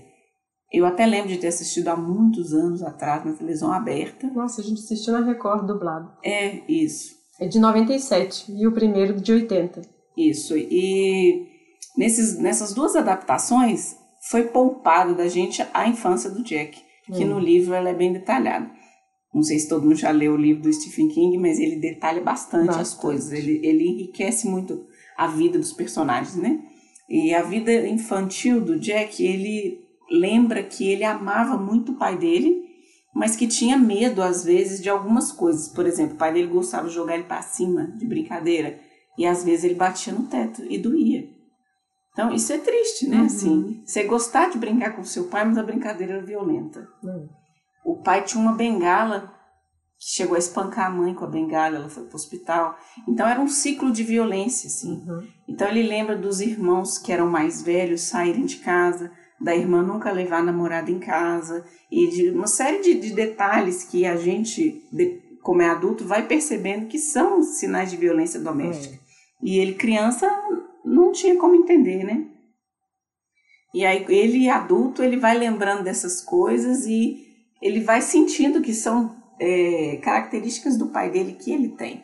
Eu 0.72 0.86
até 0.86 1.04
lembro 1.04 1.28
de 1.28 1.38
ter 1.38 1.48
assistido 1.48 1.88
há 1.88 1.96
muitos 1.96 2.52
anos 2.52 2.82
atrás 2.82 3.24
na 3.24 3.32
televisão 3.32 3.72
aberta. 3.72 4.28
Nossa, 4.28 4.60
a 4.60 4.64
gente 4.64 4.78
assistiu 4.78 5.12
na 5.12 5.26
Record 5.26 5.66
dublado. 5.66 6.12
É, 6.22 6.60
isso. 6.70 7.19
É 7.40 7.48
de 7.48 7.58
97 7.58 8.52
e 8.52 8.66
o 8.66 8.72
primeiro 8.72 9.18
de 9.18 9.32
80. 9.32 9.80
Isso. 10.16 10.54
E 10.56 11.46
nesses, 11.96 12.38
nessas 12.38 12.74
duas 12.74 12.94
adaptações 12.94 13.96
foi 14.28 14.44
poupado 14.48 15.14
da 15.14 15.26
gente 15.26 15.66
a 15.72 15.88
infância 15.88 16.28
do 16.28 16.44
Jack, 16.44 16.78
que 17.06 17.24
hum. 17.24 17.28
no 17.28 17.38
livro 17.38 17.72
ela 17.72 17.88
é 17.88 17.94
bem 17.94 18.12
detalhada. 18.12 18.70
Não 19.32 19.42
sei 19.42 19.58
se 19.58 19.68
todo 19.68 19.84
mundo 19.84 19.96
já 19.96 20.10
leu 20.10 20.34
o 20.34 20.36
livro 20.36 20.64
do 20.64 20.72
Stephen 20.72 21.08
King, 21.08 21.38
mas 21.38 21.58
ele 21.58 21.76
detalha 21.76 22.20
bastante, 22.20 22.66
bastante. 22.66 22.82
as 22.82 22.94
coisas. 22.94 23.32
Ele, 23.32 23.60
ele 23.64 23.88
enriquece 23.88 24.46
muito 24.46 24.84
a 25.16 25.26
vida 25.26 25.58
dos 25.58 25.72
personagens, 25.72 26.36
né? 26.36 26.60
E 27.08 27.32
a 27.32 27.42
vida 27.42 27.72
infantil 27.86 28.60
do 28.60 28.78
Jack, 28.78 29.24
ele 29.24 29.80
lembra 30.10 30.62
que 30.62 30.86
ele 30.86 31.04
amava 31.04 31.56
muito 31.56 31.92
o 31.92 31.96
pai 31.96 32.18
dele 32.18 32.69
mas 33.14 33.36
que 33.36 33.46
tinha 33.46 33.76
medo, 33.76 34.22
às 34.22 34.44
vezes, 34.44 34.80
de 34.80 34.88
algumas 34.88 35.32
coisas. 35.32 35.68
Por 35.68 35.86
exemplo, 35.86 36.14
o 36.14 36.18
pai 36.18 36.32
dele 36.32 36.48
gostava 36.48 36.88
de 36.88 36.94
jogar 36.94 37.14
ele 37.14 37.24
para 37.24 37.42
cima, 37.42 37.86
de 37.96 38.06
brincadeira, 38.06 38.78
e 39.18 39.26
às 39.26 39.44
vezes 39.44 39.64
ele 39.64 39.74
batia 39.74 40.12
no 40.12 40.24
teto 40.24 40.62
e 40.68 40.78
doía. 40.78 41.28
Então, 42.12 42.32
isso 42.32 42.52
é 42.52 42.58
triste, 42.58 43.08
né? 43.08 43.18
Uhum. 43.18 43.26
Assim, 43.26 43.82
você 43.84 44.04
gostar 44.04 44.50
de 44.50 44.58
brincar 44.58 44.94
com 44.94 45.04
seu 45.04 45.24
pai, 45.24 45.44
mas 45.44 45.58
a 45.58 45.62
brincadeira 45.62 46.14
era 46.14 46.24
violenta. 46.24 46.86
Uhum. 47.02 47.28
O 47.84 48.02
pai 48.02 48.24
tinha 48.24 48.42
uma 48.42 48.52
bengala 48.52 49.32
que 49.98 50.14
chegou 50.14 50.34
a 50.34 50.38
espancar 50.38 50.86
a 50.86 50.90
mãe 50.90 51.14
com 51.14 51.24
a 51.24 51.28
bengala, 51.28 51.76
ela 51.76 51.88
foi 51.88 52.04
para 52.04 52.12
o 52.12 52.16
hospital. 52.16 52.76
Então, 53.06 53.28
era 53.28 53.40
um 53.40 53.48
ciclo 53.48 53.92
de 53.92 54.02
violência, 54.02 54.66
assim. 54.66 55.04
Uhum. 55.06 55.26
Então, 55.48 55.68
ele 55.68 55.82
lembra 55.82 56.16
dos 56.16 56.40
irmãos 56.40 56.98
que 56.98 57.12
eram 57.12 57.28
mais 57.28 57.62
velhos 57.62 58.02
saírem 58.02 58.44
de 58.44 58.56
casa, 58.56 59.12
da 59.40 59.56
irmã 59.56 59.82
nunca 59.82 60.12
levar 60.12 60.38
a 60.38 60.44
namorada 60.44 60.90
em 60.90 60.98
casa 60.98 61.64
e 61.90 62.08
de 62.08 62.30
uma 62.30 62.46
série 62.46 62.82
de, 62.82 62.94
de 62.94 63.14
detalhes 63.14 63.84
que 63.84 64.04
a 64.04 64.16
gente, 64.16 64.84
de, 64.92 65.20
como 65.42 65.62
é 65.62 65.68
adulto, 65.68 66.04
vai 66.04 66.26
percebendo 66.26 66.86
que 66.86 66.98
são 66.98 67.42
sinais 67.42 67.90
de 67.90 67.96
violência 67.96 68.38
doméstica. 68.38 68.94
É. 68.94 68.98
E 69.42 69.58
ele, 69.58 69.74
criança, 69.74 70.28
não 70.84 71.10
tinha 71.12 71.36
como 71.38 71.54
entender, 71.54 72.04
né? 72.04 72.26
E 73.72 73.86
aí 73.86 74.04
ele, 74.08 74.48
adulto, 74.48 75.02
ele 75.02 75.16
vai 75.16 75.38
lembrando 75.38 75.84
dessas 75.84 76.20
coisas 76.20 76.86
e 76.86 77.26
ele 77.62 77.80
vai 77.80 78.02
sentindo 78.02 78.60
que 78.60 78.74
são 78.74 79.16
é, 79.40 79.96
características 80.02 80.76
do 80.76 80.88
pai 80.88 81.10
dele 81.10 81.32
que 81.32 81.52
ele 81.52 81.68
tem. 81.68 81.98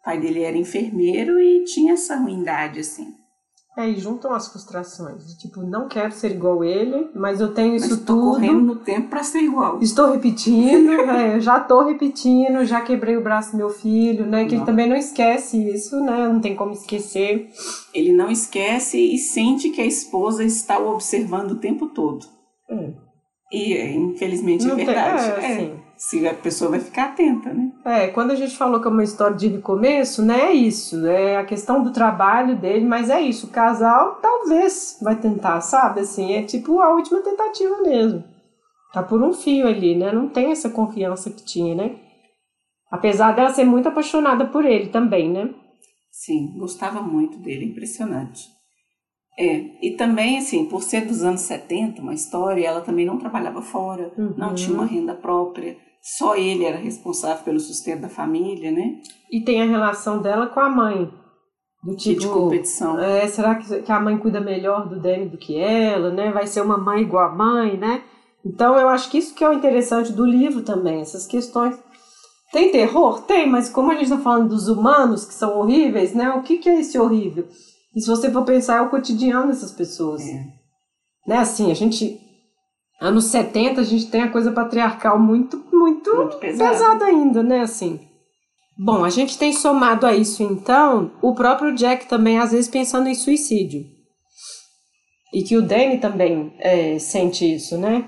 O 0.00 0.04
pai 0.04 0.18
dele 0.18 0.42
era 0.42 0.56
enfermeiro 0.56 1.38
e 1.38 1.64
tinha 1.64 1.92
essa 1.92 2.16
ruindade, 2.16 2.80
assim. 2.80 3.14
É, 3.76 3.88
e 3.88 3.98
juntam 3.98 4.32
as 4.34 4.48
frustrações. 4.48 5.34
Tipo, 5.34 5.62
não 5.62 5.86
quero 5.86 6.12
ser 6.12 6.32
igual 6.32 6.64
ele, 6.64 7.08
mas 7.14 7.40
eu 7.40 7.54
tenho 7.54 7.74
mas 7.74 7.84
isso 7.84 7.94
estou 7.94 8.16
tudo. 8.16 8.30
correndo 8.32 8.60
no 8.62 8.76
tempo 8.76 9.08
para 9.08 9.22
ser 9.22 9.38
igual. 9.40 9.78
Estou 9.80 10.10
repetindo, 10.10 10.90
é, 11.08 11.38
já 11.40 11.58
estou 11.58 11.84
repetindo, 11.84 12.64
já 12.64 12.80
quebrei 12.80 13.16
o 13.16 13.22
braço 13.22 13.52
do 13.52 13.58
meu 13.58 13.70
filho, 13.70 14.26
né? 14.26 14.44
Que 14.44 14.52
não. 14.52 14.58
ele 14.58 14.66
também 14.66 14.88
não 14.88 14.96
esquece 14.96 15.56
isso, 15.72 16.00
né? 16.00 16.28
Não 16.28 16.40
tem 16.40 16.56
como 16.56 16.72
esquecer. 16.72 17.48
Ele 17.94 18.12
não 18.12 18.28
esquece 18.28 18.98
e 18.98 19.16
sente 19.16 19.70
que 19.70 19.80
a 19.80 19.86
esposa 19.86 20.42
está 20.42 20.78
o 20.78 20.92
observando 20.92 21.52
o 21.52 21.58
tempo 21.58 21.86
todo. 21.86 22.26
É. 22.68 22.92
E 23.52 23.96
infelizmente 23.96 24.64
é 24.64 24.68
não 24.68 24.78
é 24.78 24.84
verdade. 24.84 25.40
Tem, 25.40 25.44
é, 25.44 25.62
é. 25.62 25.89
Se 26.00 26.26
a 26.26 26.32
pessoa 26.32 26.70
vai 26.70 26.80
ficar 26.80 27.10
atenta, 27.10 27.52
né? 27.52 27.70
É, 27.84 28.08
quando 28.08 28.30
a 28.30 28.34
gente 28.34 28.56
falou 28.56 28.80
que 28.80 28.88
é 28.88 28.90
uma 28.90 29.04
história 29.04 29.36
de 29.36 29.48
recomeço, 29.48 30.24
né? 30.24 30.46
É 30.46 30.52
isso. 30.52 31.06
É 31.06 31.36
a 31.36 31.44
questão 31.44 31.82
do 31.82 31.92
trabalho 31.92 32.56
dele, 32.56 32.86
mas 32.86 33.10
é 33.10 33.20
isso. 33.20 33.48
O 33.48 33.50
casal 33.50 34.14
talvez 34.14 34.98
vai 35.02 35.14
tentar, 35.16 35.60
sabe? 35.60 36.00
Assim, 36.00 36.32
é 36.32 36.42
tipo 36.42 36.80
a 36.80 36.94
última 36.94 37.20
tentativa 37.20 37.82
mesmo. 37.82 38.24
Tá 38.94 39.02
por 39.02 39.22
um 39.22 39.34
fio 39.34 39.66
ali, 39.66 39.94
né? 39.94 40.10
Não 40.10 40.26
tem 40.26 40.50
essa 40.50 40.70
confiança 40.70 41.28
que 41.28 41.44
tinha, 41.44 41.74
né? 41.74 41.96
Apesar 42.90 43.32
dela 43.32 43.52
ser 43.52 43.66
muito 43.66 43.90
apaixonada 43.90 44.46
por 44.46 44.64
ele 44.64 44.86
também, 44.86 45.30
né? 45.30 45.50
Sim, 46.10 46.54
gostava 46.56 47.02
muito 47.02 47.36
dele, 47.36 47.66
impressionante. 47.66 48.48
É, 49.38 49.66
e 49.82 49.96
também, 49.98 50.38
assim, 50.38 50.64
por 50.64 50.82
ser 50.82 51.04
dos 51.04 51.22
anos 51.22 51.42
70, 51.42 52.00
uma 52.00 52.14
história, 52.14 52.66
ela 52.66 52.80
também 52.80 53.04
não 53.04 53.18
trabalhava 53.18 53.60
fora, 53.60 54.10
uhum. 54.16 54.32
não 54.38 54.54
tinha 54.54 54.74
uma 54.74 54.86
renda 54.86 55.14
própria, 55.14 55.76
só 56.02 56.34
ele 56.36 56.64
era 56.64 56.78
responsável 56.78 57.44
pelo 57.44 57.60
sustento 57.60 58.02
da 58.02 58.08
família, 58.08 58.70
né? 58.70 59.00
E 59.30 59.42
tem 59.42 59.60
a 59.62 59.66
relação 59.66 60.20
dela 60.20 60.46
com 60.46 60.60
a 60.60 60.68
mãe. 60.68 61.12
Do 61.82 61.96
tipo, 61.96 62.20
de 62.20 62.28
competição. 62.28 62.98
É, 62.98 63.26
será 63.26 63.54
que, 63.54 63.90
a 63.90 64.00
mãe 64.00 64.18
cuida 64.18 64.40
melhor 64.40 64.86
do 64.88 65.00
Danny 65.00 65.28
do 65.28 65.38
que 65.38 65.56
ela, 65.56 66.10
né? 66.10 66.30
Vai 66.30 66.46
ser 66.46 66.60
uma 66.60 66.76
mãe 66.76 67.02
igual 67.02 67.30
a 67.30 67.34
mãe, 67.34 67.76
né? 67.76 68.02
Então 68.44 68.78
eu 68.78 68.88
acho 68.88 69.10
que 69.10 69.18
isso 69.18 69.34
que 69.34 69.44
é 69.44 69.48
o 69.48 69.52
interessante 69.52 70.12
do 70.12 70.24
livro 70.24 70.62
também, 70.62 71.00
essas 71.00 71.26
questões. 71.26 71.78
Tem 72.52 72.72
terror? 72.72 73.22
Tem, 73.22 73.48
mas 73.48 73.68
como 73.68 73.90
a 73.90 73.94
gente 73.94 74.04
está 74.04 74.18
falando 74.18 74.48
dos 74.48 74.68
humanos 74.68 75.24
que 75.24 75.34
são 75.34 75.58
horríveis, 75.58 76.14
né? 76.14 76.30
O 76.30 76.42
que, 76.42 76.58
que 76.58 76.68
é 76.68 76.80
esse 76.80 76.98
horrível? 76.98 77.46
E 77.94 78.00
se 78.00 78.08
você 78.08 78.30
for 78.30 78.44
pensar, 78.44 78.78
é 78.78 78.80
o 78.80 78.90
cotidiano 78.90 79.48
dessas 79.48 79.72
pessoas. 79.72 80.22
É. 80.22 80.44
Né, 81.26 81.36
assim, 81.38 81.70
a 81.70 81.74
gente. 81.74 82.20
Anos 83.00 83.26
70, 83.26 83.80
a 83.80 83.84
gente 83.84 84.10
tem 84.10 84.22
a 84.22 84.30
coisa 84.30 84.52
patriarcal 84.52 85.18
muito, 85.18 85.64
muito, 85.72 86.14
muito 86.14 86.36
pesada. 86.36 87.06
ainda, 87.06 87.42
né? 87.42 87.60
Assim. 87.60 88.00
Bom, 88.78 89.04
a 89.04 89.10
gente 89.10 89.38
tem 89.38 89.52
somado 89.52 90.06
a 90.06 90.14
isso, 90.14 90.42
então, 90.42 91.12
o 91.22 91.34
próprio 91.34 91.74
Jack 91.74 92.06
também, 92.06 92.38
às 92.38 92.52
vezes, 92.52 92.68
pensando 92.68 93.08
em 93.08 93.14
suicídio. 93.14 93.84
E 95.32 95.42
que 95.42 95.56
o 95.56 95.62
Danny 95.62 95.98
também 95.98 96.52
é, 96.58 96.98
sente 96.98 97.54
isso, 97.54 97.78
né? 97.78 98.04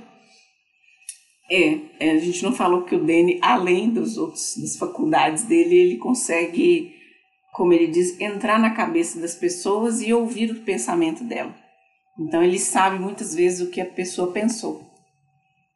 É, 1.51 1.79
é, 2.01 2.11
a 2.13 2.19
gente 2.19 2.43
não 2.43 2.53
falou 2.53 2.83
que 2.83 2.95
o 2.95 3.05
Danny, 3.05 3.39
além 3.43 3.91
dos 3.91 4.17
outros, 4.17 4.55
das 4.61 4.77
faculdades 4.77 5.45
dele, 5.45 5.75
ele 5.75 5.97
consegue 5.99 6.93
como 7.53 7.73
ele 7.75 7.87
diz, 7.87 8.19
entrar 8.19 8.59
na 8.59 8.71
cabeça 8.71 9.21
das 9.21 9.35
pessoas 9.35 10.01
e 10.01 10.13
ouvir 10.13 10.51
o 10.51 10.61
pensamento 10.63 11.23
dela. 11.23 11.55
Então 12.19 12.43
ele 12.43 12.59
sabe 12.59 12.99
muitas 12.99 13.35
vezes 13.35 13.67
o 13.67 13.71
que 13.71 13.81
a 13.81 13.87
pessoa 13.87 14.33
pensou. 14.33 14.83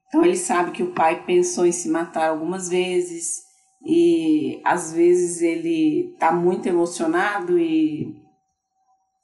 Então 0.09 0.25
ele 0.25 0.37
sabe 0.37 0.70
que 0.70 0.83
o 0.83 0.92
pai 0.92 1.25
pensou 1.25 1.66
em 1.66 1.72
se 1.72 1.88
matar 1.88 2.29
algumas 2.29 2.68
vezes 2.68 3.42
e 3.85 4.61
às 4.64 4.92
vezes 4.92 5.42
ele 5.42 6.12
está 6.12 6.33
muito 6.33 6.66
emocionado 6.66 7.59
e 7.59 8.16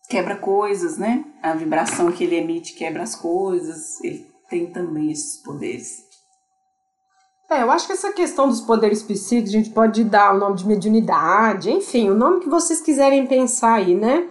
quebra 0.09 0.37
coisas, 0.37 0.98
né? 0.98 1.25
A 1.42 1.55
vibração 1.55 2.12
que 2.12 2.25
ele 2.25 2.37
emite 2.37 2.75
quebra 2.75 3.03
as 3.03 3.14
coisas. 3.14 4.03
Ele 4.03 4.27
tem 4.48 4.66
também 4.66 5.11
esses 5.11 5.42
poderes. 5.42 6.05
É, 7.51 7.62
eu 7.62 7.70
acho 7.70 7.87
que 7.87 7.92
essa 7.92 8.12
questão 8.12 8.48
dos 8.48 8.62
poderes 8.62 9.03
psíquicos, 9.03 9.51
a 9.51 9.59
gente 9.59 9.70
pode 9.70 10.05
dar 10.05 10.35
o 10.35 10.38
nome 10.38 10.57
de 10.57 10.66
mediunidade, 10.66 11.70
enfim, 11.70 12.09
o 12.09 12.14
nome 12.14 12.40
que 12.40 12.48
vocês 12.48 12.81
quiserem 12.81 13.27
pensar 13.27 13.75
aí, 13.75 13.94
né? 13.94 14.27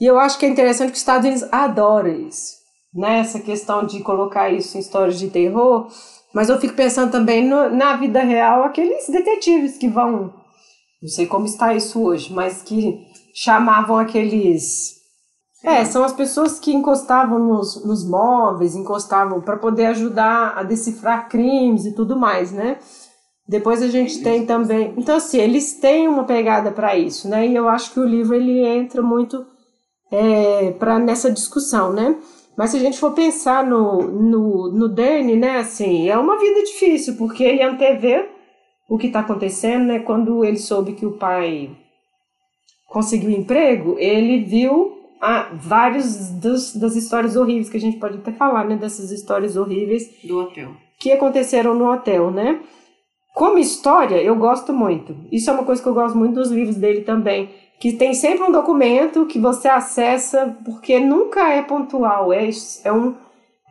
E 0.00 0.06
eu 0.06 0.18
acho 0.18 0.38
que 0.38 0.46
é 0.46 0.48
interessante 0.48 0.88
que 0.88 0.94
os 0.94 1.00
Estados 1.00 1.26
Unidos 1.26 1.48
adora 1.52 2.08
isso, 2.08 2.54
né? 2.94 3.18
Essa 3.18 3.38
questão 3.38 3.84
de 3.84 4.00
colocar 4.00 4.50
isso 4.50 4.76
em 4.76 4.80
histórias 4.80 5.18
de 5.18 5.28
terror, 5.28 5.88
mas 6.32 6.48
eu 6.48 6.58
fico 6.58 6.74
pensando 6.74 7.12
também 7.12 7.46
no, 7.46 7.68
na 7.68 7.96
vida 7.96 8.20
real, 8.22 8.64
aqueles 8.64 9.08
detetives 9.08 9.76
que 9.76 9.88
vão, 9.88 10.32
não 11.02 11.08
sei 11.08 11.26
como 11.26 11.44
está 11.44 11.74
isso 11.74 12.02
hoje, 12.02 12.32
mas 12.32 12.62
que 12.62 12.98
chamavam 13.34 13.98
aqueles 13.98 15.00
é, 15.62 15.84
são 15.84 16.02
as 16.02 16.12
pessoas 16.12 16.58
que 16.58 16.72
encostavam 16.72 17.38
nos, 17.38 17.84
nos 17.84 18.08
móveis, 18.08 18.74
encostavam 18.74 19.42
para 19.42 19.58
poder 19.58 19.86
ajudar 19.86 20.54
a 20.56 20.62
decifrar 20.62 21.28
crimes 21.28 21.84
e 21.84 21.94
tudo 21.94 22.16
mais, 22.16 22.50
né? 22.50 22.78
Depois 23.46 23.82
a 23.82 23.88
gente 23.88 24.22
tem 24.22 24.46
também. 24.46 24.94
Então, 24.96 25.16
assim, 25.16 25.38
eles 25.38 25.74
têm 25.74 26.08
uma 26.08 26.24
pegada 26.24 26.70
para 26.70 26.96
isso, 26.96 27.28
né? 27.28 27.46
E 27.46 27.54
eu 27.54 27.68
acho 27.68 27.92
que 27.92 28.00
o 28.00 28.06
livro 28.06 28.34
ele 28.34 28.64
entra 28.64 29.02
muito 29.02 29.44
é, 30.10 30.72
para 30.72 30.98
nessa 30.98 31.30
discussão, 31.30 31.92
né? 31.92 32.16
Mas 32.56 32.70
se 32.70 32.76
a 32.76 32.80
gente 32.80 32.98
for 32.98 33.12
pensar 33.12 33.64
no, 33.64 34.02
no, 34.02 34.72
no 34.72 34.88
Danny, 34.88 35.36
né, 35.36 35.58
assim, 35.58 36.08
é 36.08 36.18
uma 36.18 36.38
vida 36.38 36.62
difícil, 36.62 37.16
porque 37.16 37.42
ele 37.42 37.62
antevê 37.62 38.28
o 38.88 38.98
que 38.98 39.06
está 39.06 39.20
acontecendo, 39.20 39.84
né? 39.84 40.00
Quando 40.00 40.44
ele 40.44 40.58
soube 40.58 40.92
que 40.92 41.06
o 41.06 41.16
pai 41.16 41.70
conseguiu 42.88 43.30
emprego, 43.30 43.96
ele 43.98 44.44
viu 44.44 44.98
ah, 45.22 45.48
vários 45.54 46.30
dos, 46.30 46.74
das 46.76 46.96
histórias 46.96 47.36
horríveis 47.36 47.70
que 47.70 47.76
a 47.76 47.80
gente 47.80 47.98
pode 47.98 48.18
até 48.18 48.32
falar, 48.32 48.64
né? 48.64 48.76
Dessas 48.76 49.10
histórias 49.10 49.56
horríveis 49.56 50.10
do 50.24 50.40
hotel 50.40 50.70
que 51.00 51.10
aconteceram 51.10 51.74
no 51.74 51.90
hotel, 51.90 52.30
né? 52.30 52.60
Como 53.34 53.58
história, 53.58 54.22
eu 54.22 54.36
gosto 54.36 54.72
muito. 54.72 55.16
Isso 55.32 55.48
é 55.48 55.52
uma 55.52 55.64
coisa 55.64 55.82
que 55.82 55.88
eu 55.88 55.94
gosto 55.94 56.16
muito 56.16 56.34
dos 56.34 56.50
livros 56.50 56.76
dele 56.76 57.00
também, 57.00 57.48
que 57.80 57.94
tem 57.94 58.12
sempre 58.12 58.44
um 58.44 58.52
documento 58.52 59.24
que 59.24 59.38
você 59.38 59.66
acessa 59.66 60.54
porque 60.64 61.00
nunca 61.00 61.48
é 61.48 61.62
pontual, 61.62 62.30
é, 62.30 62.48
é, 62.84 62.92
um, 62.92 63.14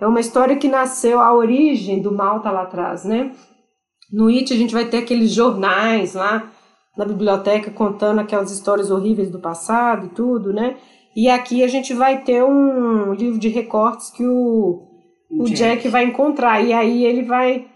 é 0.01 0.07
uma 0.07 0.19
história 0.19 0.57
que 0.57 0.67
nasceu, 0.67 1.19
a 1.19 1.31
origem 1.31 2.01
do 2.01 2.11
mal 2.11 2.41
tá 2.41 2.49
lá 2.49 2.63
atrás, 2.63 3.05
né? 3.05 3.31
No 4.11 4.27
IT 4.27 4.51
a 4.51 4.57
gente 4.57 4.73
vai 4.73 4.85
ter 4.85 4.97
aqueles 4.97 5.31
jornais 5.31 6.15
lá 6.15 6.51
na 6.97 7.05
biblioteca 7.05 7.69
contando 7.69 8.19
aquelas 8.19 8.51
histórias 8.51 8.89
horríveis 8.89 9.29
do 9.29 9.39
passado 9.39 10.07
e 10.07 10.09
tudo, 10.09 10.51
né? 10.51 10.75
E 11.15 11.29
aqui 11.29 11.63
a 11.63 11.67
gente 11.67 11.93
vai 11.93 12.23
ter 12.23 12.43
um 12.43 13.13
livro 13.13 13.37
de 13.37 13.49
recortes 13.49 14.09
que 14.09 14.25
o, 14.25 14.87
o 15.29 15.43
Jack. 15.45 15.57
Jack 15.57 15.87
vai 15.89 16.05
encontrar. 16.05 16.61
E 16.61 16.73
aí 16.73 17.05
ele 17.05 17.23
vai 17.23 17.67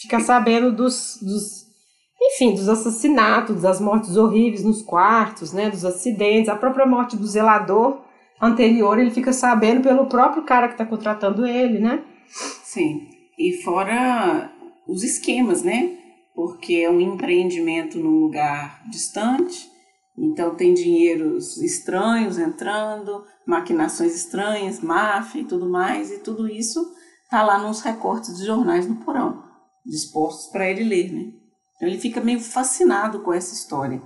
ficar 0.00 0.20
sabendo 0.20 0.72
dos, 0.72 1.18
dos 1.20 1.65
enfim, 2.20 2.54
dos 2.54 2.68
assassinatos, 2.68 3.62
das 3.62 3.80
mortes 3.80 4.16
horríveis 4.16 4.64
nos 4.64 4.82
quartos, 4.82 5.52
né, 5.52 5.70
dos 5.70 5.84
acidentes, 5.84 6.48
a 6.48 6.56
própria 6.56 6.86
morte 6.86 7.16
do 7.16 7.26
zelador 7.26 8.00
anterior, 8.40 8.98
ele 8.98 9.10
fica 9.10 9.32
sabendo 9.32 9.82
pelo 9.82 10.06
próprio 10.06 10.44
cara 10.44 10.68
que 10.68 10.74
está 10.74 10.84
contratando 10.84 11.46
ele, 11.46 11.78
né? 11.78 12.02
Sim. 12.62 13.08
E 13.38 13.62
fora 13.62 14.50
os 14.86 15.02
esquemas, 15.02 15.62
né? 15.62 15.96
Porque 16.34 16.74
é 16.74 16.90
um 16.90 17.00
empreendimento 17.00 17.98
num 17.98 18.20
lugar 18.20 18.82
distante, 18.90 19.70
então 20.18 20.54
tem 20.54 20.74
dinheiros 20.74 21.56
estranhos 21.58 22.38
entrando, 22.38 23.24
maquinações 23.46 24.14
estranhas, 24.14 24.80
máfia 24.80 25.40
e 25.40 25.44
tudo 25.44 25.68
mais, 25.68 26.10
e 26.10 26.18
tudo 26.18 26.48
isso 26.48 26.80
tá 27.30 27.42
lá 27.42 27.58
nos 27.58 27.80
recortes 27.80 28.36
de 28.36 28.44
jornais 28.44 28.86
no 28.86 28.96
porão, 28.96 29.42
dispostos 29.84 30.50
para 30.50 30.70
ele 30.70 30.84
ler, 30.84 31.12
né? 31.12 31.32
Então 31.76 31.88
ele 31.88 31.98
fica 31.98 32.20
meio 32.20 32.40
fascinado 32.40 33.20
com 33.20 33.32
essa 33.32 33.54
história. 33.54 34.00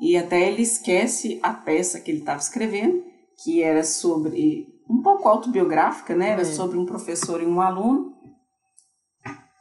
E 0.00 0.16
até 0.16 0.48
ele 0.48 0.62
esquece 0.62 1.38
a 1.42 1.52
peça 1.52 2.00
que 2.00 2.10
ele 2.10 2.18
estava 2.18 2.40
escrevendo, 2.40 3.04
que 3.42 3.62
era 3.62 3.84
sobre 3.84 4.66
um 4.88 5.00
pouco 5.00 5.28
autobiográfica, 5.28 6.14
né? 6.14 6.30
Era 6.30 6.42
é. 6.42 6.44
sobre 6.44 6.76
um 6.76 6.84
professor 6.84 7.40
e 7.40 7.46
um 7.46 7.60
aluno. 7.60 8.12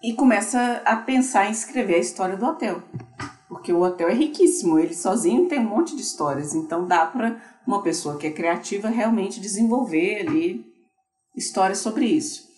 E 0.04 0.14
começa 0.14 0.82
a 0.84 0.96
pensar 0.96 1.48
em 1.48 1.52
escrever 1.52 1.96
a 1.96 2.00
história 2.00 2.36
do 2.36 2.46
hotel. 2.46 2.82
Porque 3.48 3.72
o 3.72 3.82
hotel 3.82 4.10
é 4.10 4.14
riquíssimo, 4.14 4.80
ele 4.80 4.96
sozinho 4.96 5.48
tem 5.48 5.60
um 5.60 5.70
monte 5.70 5.96
de 5.96 6.02
histórias, 6.02 6.56
então 6.56 6.88
dá 6.88 7.06
para 7.06 7.40
uma 7.68 7.84
pessoa 7.84 8.18
que 8.18 8.26
é 8.26 8.32
criativa 8.32 8.90
realmente 8.90 9.40
desenvolver 9.40 10.22
ali 10.22 10.66
histórias 11.36 11.78
sobre 11.78 12.06
isso. 12.06 12.50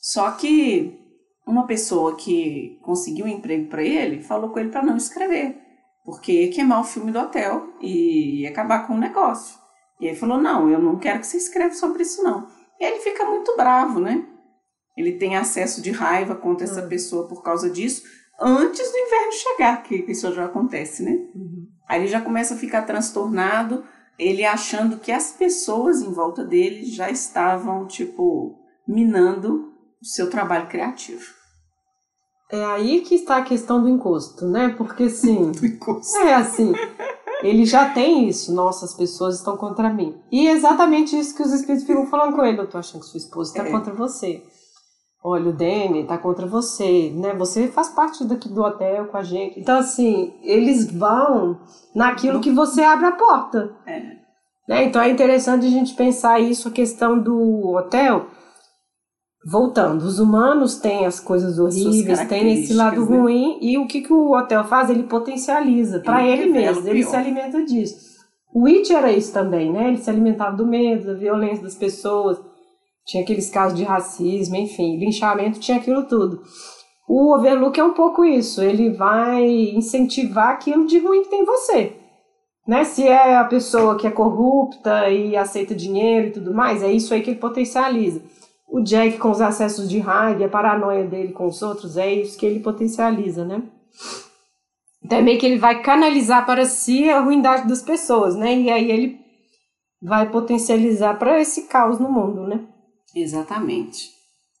Só 0.00 0.30
que 0.32 1.03
uma 1.46 1.66
pessoa 1.66 2.16
que 2.16 2.78
conseguiu 2.82 3.26
um 3.26 3.28
emprego 3.28 3.68
para 3.68 3.82
ele 3.82 4.22
falou 4.22 4.50
com 4.50 4.58
ele 4.58 4.70
para 4.70 4.82
não 4.82 4.96
escrever, 4.96 5.58
porque 6.04 6.32
ia 6.32 6.50
queimar 6.50 6.80
o 6.80 6.84
filme 6.84 7.12
do 7.12 7.18
hotel 7.18 7.68
e 7.80 8.42
ia 8.42 8.50
acabar 8.50 8.86
com 8.86 8.94
o 8.94 8.98
negócio. 8.98 9.58
E 10.00 10.06
ele 10.06 10.16
falou: 10.16 10.38
Não, 10.38 10.70
eu 10.70 10.78
não 10.78 10.98
quero 10.98 11.20
que 11.20 11.26
você 11.26 11.36
escreva 11.36 11.74
sobre 11.74 12.02
isso, 12.02 12.22
não. 12.22 12.46
E 12.80 12.84
ele 12.84 13.00
fica 13.00 13.24
muito 13.24 13.54
bravo, 13.56 14.00
né? 14.00 14.26
Ele 14.96 15.12
tem 15.12 15.36
acesso 15.36 15.82
de 15.82 15.90
raiva 15.90 16.34
contra 16.34 16.64
essa 16.64 16.84
hum. 16.84 16.88
pessoa 16.88 17.28
por 17.28 17.42
causa 17.42 17.68
disso, 17.68 18.04
antes 18.40 18.90
do 18.90 18.98
inverno 18.98 19.32
chegar, 19.32 19.82
que 19.82 19.96
isso 20.08 20.32
já 20.32 20.44
acontece, 20.44 21.02
né? 21.02 21.12
Uhum. 21.34 21.66
Aí 21.88 22.00
ele 22.00 22.08
já 22.08 22.20
começa 22.20 22.54
a 22.54 22.58
ficar 22.58 22.82
transtornado, 22.82 23.84
ele 24.18 24.44
achando 24.44 24.98
que 24.98 25.12
as 25.12 25.32
pessoas 25.32 26.00
em 26.00 26.12
volta 26.12 26.44
dele 26.44 26.84
já 26.84 27.10
estavam, 27.10 27.86
tipo, 27.86 28.58
minando 28.86 29.73
o 30.04 30.06
seu 30.06 30.28
trabalho 30.28 30.68
criativo. 30.68 31.24
É 32.52 32.62
aí 32.66 33.00
que 33.00 33.14
está 33.14 33.38
a 33.38 33.42
questão 33.42 33.82
do 33.82 33.88
encosto, 33.88 34.46
né? 34.46 34.74
Porque 34.76 35.04
assim. 35.04 35.50
do 35.52 35.66
encosto. 35.66 36.18
É 36.18 36.34
assim. 36.34 36.72
Ele 37.42 37.64
já 37.64 37.90
tem 37.90 38.28
isso. 38.28 38.54
Nossa, 38.54 38.84
as 38.84 38.94
pessoas 38.94 39.36
estão 39.36 39.56
contra 39.56 39.92
mim. 39.92 40.20
E 40.30 40.46
é 40.46 40.52
exatamente 40.52 41.18
isso 41.18 41.34
que 41.34 41.42
os 41.42 41.52
espíritos 41.52 41.86
ficam 41.86 42.06
falando 42.06 42.36
com 42.36 42.44
ele. 42.44 42.60
Eu 42.60 42.68
tô 42.68 42.76
achando 42.76 43.00
que 43.00 43.08
sua 43.08 43.18
esposa 43.18 43.50
está 43.50 43.66
é. 43.66 43.70
contra 43.70 43.94
você. 43.94 44.42
Olha, 45.24 45.48
o 45.48 45.56
Danny 45.56 46.02
está 46.02 46.18
contra 46.18 46.46
você, 46.46 47.10
né? 47.14 47.34
Você 47.34 47.68
faz 47.68 47.88
parte 47.88 48.22
daqui 48.24 48.46
do 48.50 48.62
hotel 48.62 49.06
com 49.06 49.16
a 49.16 49.22
gente. 49.22 49.58
Então, 49.58 49.78
assim, 49.78 50.38
eles 50.42 50.90
vão 50.92 51.58
naquilo 51.94 52.40
que 52.40 52.50
você 52.50 52.82
abre 52.82 53.06
a 53.06 53.12
porta. 53.12 53.74
É. 53.86 54.00
Né? 54.68 54.84
Então 54.84 55.00
é 55.00 55.08
interessante 55.08 55.66
a 55.66 55.70
gente 55.70 55.94
pensar 55.94 56.40
isso, 56.40 56.68
a 56.68 56.72
questão 56.72 57.18
do 57.18 57.74
hotel 57.74 58.26
voltando, 59.44 60.02
os 60.02 60.18
humanos 60.18 60.76
têm 60.76 61.04
as 61.04 61.20
coisas 61.20 61.58
horríveis, 61.58 62.26
têm 62.26 62.62
esse 62.62 62.72
lado 62.72 63.04
né? 63.04 63.16
ruim, 63.16 63.58
e 63.60 63.76
o 63.76 63.86
que, 63.86 64.00
que 64.00 64.12
o 64.12 64.32
hotel 64.32 64.64
faz? 64.64 64.88
Ele 64.88 65.02
potencializa 65.02 66.00
para 66.00 66.26
ele, 66.26 66.42
ele 66.42 66.52
mesmo, 66.52 66.88
ele 66.88 67.02
se 67.02 67.14
alimenta 67.14 67.62
disso. 67.62 68.14
O 68.54 68.66
It 68.66 68.92
era 68.92 69.12
isso 69.12 69.32
também, 69.32 69.70
né? 69.70 69.88
Ele 69.88 69.98
se 69.98 70.08
alimentava 70.08 70.56
do 70.56 70.66
medo, 70.66 71.08
da 71.08 71.14
violência 71.14 71.62
das 71.62 71.74
pessoas, 71.74 72.40
tinha 73.04 73.22
aqueles 73.22 73.50
casos 73.50 73.76
de 73.76 73.84
racismo, 73.84 74.56
enfim, 74.56 74.96
linchamento, 74.96 75.60
tinha 75.60 75.76
aquilo 75.76 76.04
tudo. 76.04 76.40
O 77.06 77.34
Overlook 77.34 77.78
é 77.78 77.84
um 77.84 77.92
pouco 77.92 78.24
isso, 78.24 78.62
ele 78.62 78.90
vai 78.90 79.44
incentivar 79.74 80.50
aquilo 80.50 80.86
de 80.86 80.98
ruim 81.00 81.22
que 81.22 81.28
tem 81.28 81.42
em 81.42 81.44
você. 81.44 81.96
Né? 82.66 82.82
Se 82.84 83.06
é 83.06 83.36
a 83.36 83.44
pessoa 83.44 83.98
que 83.98 84.06
é 84.06 84.10
corrupta 84.10 85.10
e 85.10 85.36
aceita 85.36 85.74
dinheiro 85.74 86.28
e 86.28 86.30
tudo 86.30 86.54
mais, 86.54 86.82
é 86.82 86.90
isso 86.90 87.12
aí 87.12 87.20
que 87.20 87.30
ele 87.30 87.38
potencializa 87.38 88.22
o 88.66 88.80
Jack 88.80 89.18
com 89.18 89.30
os 89.30 89.40
acessos 89.40 89.88
de 89.88 89.98
raiva, 89.98 90.44
a 90.44 90.48
paranoia 90.48 91.04
dele 91.04 91.32
com 91.32 91.46
os 91.46 91.62
outros, 91.62 91.96
é 91.96 92.12
isso 92.12 92.38
que 92.38 92.46
ele 92.46 92.60
potencializa, 92.60 93.44
né? 93.44 93.62
Então 95.02 95.18
é 95.18 95.22
meio 95.22 95.38
que 95.38 95.46
ele 95.46 95.58
vai 95.58 95.82
canalizar 95.82 96.46
para 96.46 96.64
si 96.64 97.08
a 97.10 97.20
ruindade 97.20 97.68
das 97.68 97.82
pessoas, 97.82 98.34
né? 98.34 98.58
E 98.58 98.70
aí 98.70 98.90
ele 98.90 99.20
vai 100.02 100.30
potencializar 100.30 101.18
para 101.18 101.40
esse 101.40 101.62
caos 101.62 101.98
no 101.98 102.10
mundo, 102.10 102.46
né? 102.46 102.66
Exatamente. 103.14 104.10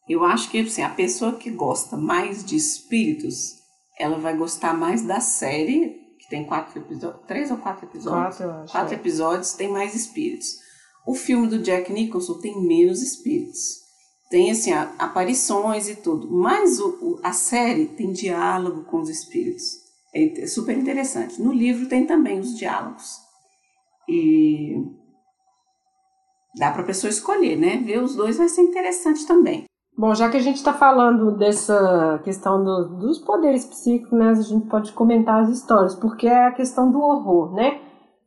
Eu 0.08 0.22
acho 0.22 0.50
que 0.50 0.60
assim, 0.60 0.82
a 0.82 0.90
pessoa 0.90 1.32
que 1.32 1.50
gosta 1.50 1.96
mais 1.96 2.44
de 2.44 2.56
espíritos, 2.56 3.54
ela 3.98 4.18
vai 4.18 4.36
gostar 4.36 4.74
mais 4.74 5.02
da 5.02 5.18
série, 5.18 5.96
que 6.20 6.28
tem 6.28 6.44
quatro 6.44 6.78
episódios, 6.78 7.26
três 7.26 7.50
ou 7.50 7.56
quatro 7.56 7.86
episódios? 7.86 8.36
Quatro, 8.36 8.44
eu 8.44 8.62
acho. 8.62 8.72
Quatro 8.72 8.94
é. 8.94 8.96
episódios, 8.96 9.54
tem 9.54 9.68
mais 9.68 9.94
espíritos. 9.94 10.58
O 11.06 11.14
filme 11.14 11.48
do 11.48 11.58
Jack 11.58 11.90
Nicholson 11.90 12.38
tem 12.38 12.66
menos 12.66 13.02
espíritos 13.02 13.83
tem 14.34 14.50
assim 14.50 14.72
aparições 14.72 15.88
e 15.88 15.94
tudo, 15.94 16.28
mas 16.28 16.80
o, 16.80 17.20
a 17.22 17.30
série 17.30 17.86
tem 17.86 18.10
diálogo 18.10 18.82
com 18.82 18.98
os 18.98 19.08
espíritos. 19.08 19.62
É, 20.12 20.40
é 20.42 20.46
super 20.48 20.76
interessante. 20.76 21.40
No 21.40 21.52
livro 21.52 21.88
tem 21.88 22.04
também 22.04 22.40
os 22.40 22.58
diálogos. 22.58 23.20
E 24.08 24.74
dá 26.58 26.72
para 26.72 26.82
a 26.82 26.84
pessoa 26.84 27.08
escolher, 27.08 27.56
né? 27.56 27.76
Ver 27.76 28.02
os 28.02 28.16
dois 28.16 28.36
vai 28.36 28.48
ser 28.48 28.62
interessante 28.62 29.24
também. 29.24 29.66
Bom, 29.96 30.12
já 30.16 30.28
que 30.28 30.36
a 30.36 30.42
gente 30.42 30.56
está 30.56 30.74
falando 30.74 31.38
dessa 31.38 32.20
questão 32.24 32.64
do, 32.64 32.98
dos 32.98 33.20
poderes 33.20 33.64
psíquicos, 33.64 34.18
né, 34.18 34.30
a 34.30 34.34
gente 34.34 34.66
pode 34.66 34.90
comentar 34.94 35.44
as 35.44 35.48
histórias, 35.48 35.94
porque 35.94 36.26
é 36.26 36.46
a 36.46 36.52
questão 36.52 36.90
do 36.90 36.98
horror, 37.00 37.54
né? 37.54 37.80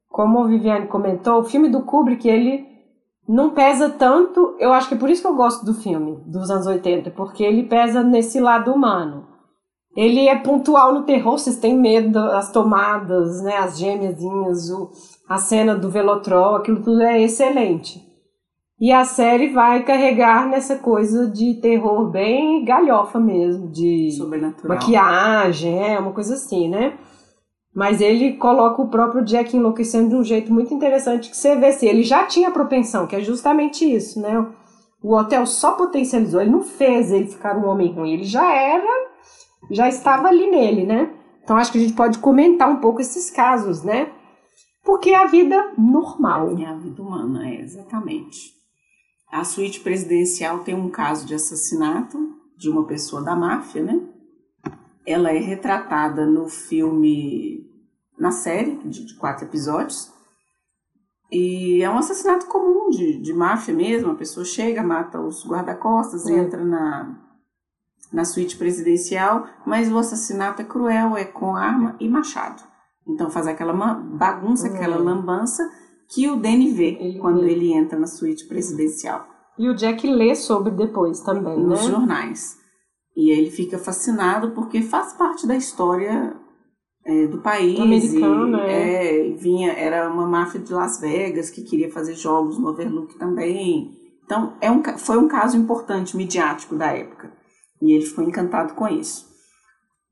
Como 0.08 0.40
a 0.40 0.48
Viviane 0.48 0.88
comentou, 0.88 1.42
o 1.42 1.44
filme 1.44 1.68
do 1.68 1.84
Kubrick, 1.84 2.26
ele 2.30 2.66
não 3.28 3.50
pesa 3.50 3.90
tanto. 3.90 4.56
Eu 4.60 4.72
acho 4.72 4.88
que 4.88 4.94
é 4.94 4.98
por 4.98 5.10
isso 5.10 5.22
que 5.22 5.28
eu 5.28 5.36
gosto 5.36 5.66
do 5.66 5.74
filme 5.74 6.20
dos 6.26 6.50
anos 6.50 6.66
80, 6.66 7.12
porque 7.12 7.44
ele 7.44 7.64
pesa 7.64 8.02
nesse 8.02 8.40
lado 8.40 8.72
humano. 8.72 9.26
Ele 9.96 10.28
é 10.28 10.36
pontual 10.36 10.94
no 10.94 11.04
terror, 11.04 11.40
vocês 11.40 11.58
têm 11.58 11.76
medo 11.76 12.12
das 12.12 12.52
tomadas, 12.52 13.42
né, 13.42 13.58
as 13.58 13.80
gêmeazinhas, 13.80 14.70
o, 14.70 14.92
a 15.28 15.40
cena 15.40 15.76
do 15.76 15.90
velotrol, 15.90 16.56
aquilo 16.56 16.84
tudo 16.84 17.02
é 17.02 17.20
excelente. 17.20 18.06
E 18.80 18.92
a 18.92 19.04
série 19.04 19.48
vai 19.48 19.84
carregar 19.84 20.48
nessa 20.48 20.76
coisa 20.76 21.26
de 21.28 21.56
terror 21.56 22.12
bem 22.12 22.64
galhofa 22.64 23.20
mesmo, 23.20 23.72
de 23.72 24.10
maquiagem, 24.64 25.96
é 25.96 26.00
uma 26.00 26.12
coisa 26.12 26.36
assim, 26.36 26.70
né? 26.70 26.94
Mas 27.78 28.02
ele 28.02 28.34
coloca 28.38 28.82
o 28.82 28.88
próprio 28.88 29.24
Jack 29.24 29.56
enlouquecendo 29.56 30.10
de 30.10 30.16
um 30.16 30.24
jeito 30.24 30.52
muito 30.52 30.74
interessante 30.74 31.30
que 31.30 31.38
você 31.38 31.56
vê 31.56 31.72
se 31.72 31.86
ele 31.86 32.02
já 32.02 32.26
tinha 32.26 32.50
propensão, 32.50 33.06
que 33.06 33.16
é 33.16 33.22
justamente 33.22 33.86
isso, 33.86 34.20
né? 34.20 34.48
O 35.00 35.14
hotel 35.14 35.46
só 35.46 35.74
potencializou, 35.74 36.42
ele 36.42 36.50
não 36.50 36.64
fez 36.64 37.12
ele 37.12 37.28
ficar 37.28 37.56
um 37.56 37.68
homem 37.68 37.94
ruim, 37.94 38.14
ele 38.14 38.24
já 38.24 38.52
era, 38.52 39.12
já 39.70 39.88
estava 39.88 40.28
ali 40.28 40.50
nele, 40.50 40.88
né? 40.88 41.14
Então 41.44 41.56
acho 41.56 41.72
que 41.72 41.78
a 41.78 41.82
gente 41.82 41.94
pode 41.94 42.18
comentar 42.18 42.68
um 42.68 42.78
pouco 42.78 43.00
esses 43.00 43.30
casos, 43.30 43.84
né? 43.84 44.12
Porque 44.84 45.12
é 45.12 45.16
a 45.16 45.28
vida 45.28 45.74
normal. 45.78 46.58
É 46.58 46.66
a 46.66 46.74
vida 46.74 47.00
humana, 47.00 47.48
é, 47.48 47.62
exatamente. 47.62 48.40
A 49.32 49.44
suíte 49.44 49.82
presidencial 49.82 50.64
tem 50.64 50.74
um 50.74 50.90
caso 50.90 51.28
de 51.28 51.36
assassinato 51.36 52.18
de 52.58 52.72
uma 52.72 52.88
pessoa 52.88 53.22
da 53.22 53.36
máfia, 53.36 53.84
né? 53.84 54.02
Ela 55.08 55.32
é 55.32 55.40
retratada 55.40 56.26
no 56.26 56.50
filme, 56.50 57.66
na 58.20 58.32
série 58.32 58.76
de, 58.84 59.06
de 59.06 59.16
quatro 59.16 59.46
episódios. 59.46 60.12
E 61.32 61.82
é 61.82 61.90
um 61.90 61.98
assassinato 61.98 62.46
comum 62.48 62.90
de, 62.90 63.18
de 63.18 63.34
máfia 63.34 63.74
mesmo. 63.74 64.12
A 64.12 64.16
pessoa 64.16 64.46
chega, 64.46 64.84
mata 64.84 65.20
os 65.22 65.46
guarda-costas, 65.48 66.28
é. 66.28 66.38
entra 66.38 66.64
na, 66.64 67.18
na 68.12 68.26
suíte 68.26 68.58
presidencial, 68.58 69.48
mas 69.66 69.90
o 69.90 69.98
assassinato 69.98 70.62
é 70.62 70.66
cruel, 70.66 71.16
é 71.16 71.24
com 71.24 71.56
arma 71.56 71.96
e 72.00 72.10
machado. 72.10 72.62
Então 73.08 73.30
faz 73.30 73.48
aquela 73.48 73.74
bagunça, 73.74 74.68
aquela 74.68 74.98
lambança 74.98 75.64
que 76.10 76.30
o 76.30 76.36
Danny 76.36 76.72
vê 76.72 76.98
ele 77.00 77.20
quando 77.20 77.42
vê. 77.42 77.52
ele 77.52 77.74
entra 77.74 77.98
na 77.98 78.08
suíte 78.08 78.46
presidencial. 78.46 79.26
E 79.58 79.68
o 79.70 79.74
Jack 79.76 80.06
lê 80.06 80.36
sobre 80.36 80.72
depois 80.72 81.22
também, 81.22 81.60
Nos 81.60 81.86
né? 81.86 81.92
jornais. 81.92 82.57
E 83.18 83.32
ele 83.32 83.50
fica 83.50 83.80
fascinado 83.80 84.52
porque 84.52 84.80
faz 84.84 85.12
parte 85.14 85.48
da 85.48 85.56
história 85.56 86.38
é, 87.04 87.26
do 87.26 87.42
país. 87.42 87.80
Americana, 87.80 88.62
é. 88.68 89.32
é. 89.32 89.34
Vinha, 89.34 89.72
era 89.72 90.08
uma 90.08 90.28
máfia 90.28 90.62
de 90.62 90.72
Las 90.72 91.02
Vegas 91.02 91.50
que 91.50 91.64
queria 91.64 91.92
fazer 91.92 92.14
jogos 92.14 92.60
no 92.60 92.68
Overlook 92.70 93.18
também. 93.18 93.92
Então, 94.24 94.54
é 94.62 94.70
um, 94.70 94.84
foi 95.00 95.18
um 95.18 95.28
caso 95.28 95.58
importante, 95.58 96.16
midiático 96.16 96.76
da 96.76 96.92
época. 96.92 97.34
E 97.82 97.92
ele 97.92 98.06
ficou 98.06 98.24
encantado 98.24 98.76
com 98.76 98.88
isso. 98.88 99.26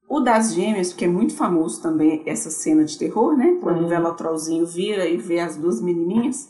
O 0.09 0.19
das 0.19 0.55
gêmeas, 0.55 0.91
que 0.91 1.05
é 1.05 1.07
muito 1.07 1.35
famoso 1.35 1.83
também, 1.83 2.23
essa 2.25 2.49
cena 2.49 2.83
de 2.83 2.97
terror, 2.97 3.37
né? 3.37 3.59
Quando 3.61 3.81
uhum. 3.81 3.85
o 3.85 3.89
Velotrolzinho 3.89 4.65
vira 4.65 5.07
e 5.07 5.15
vê 5.15 5.39
as 5.39 5.55
duas 5.57 5.79
menininhas. 5.79 6.49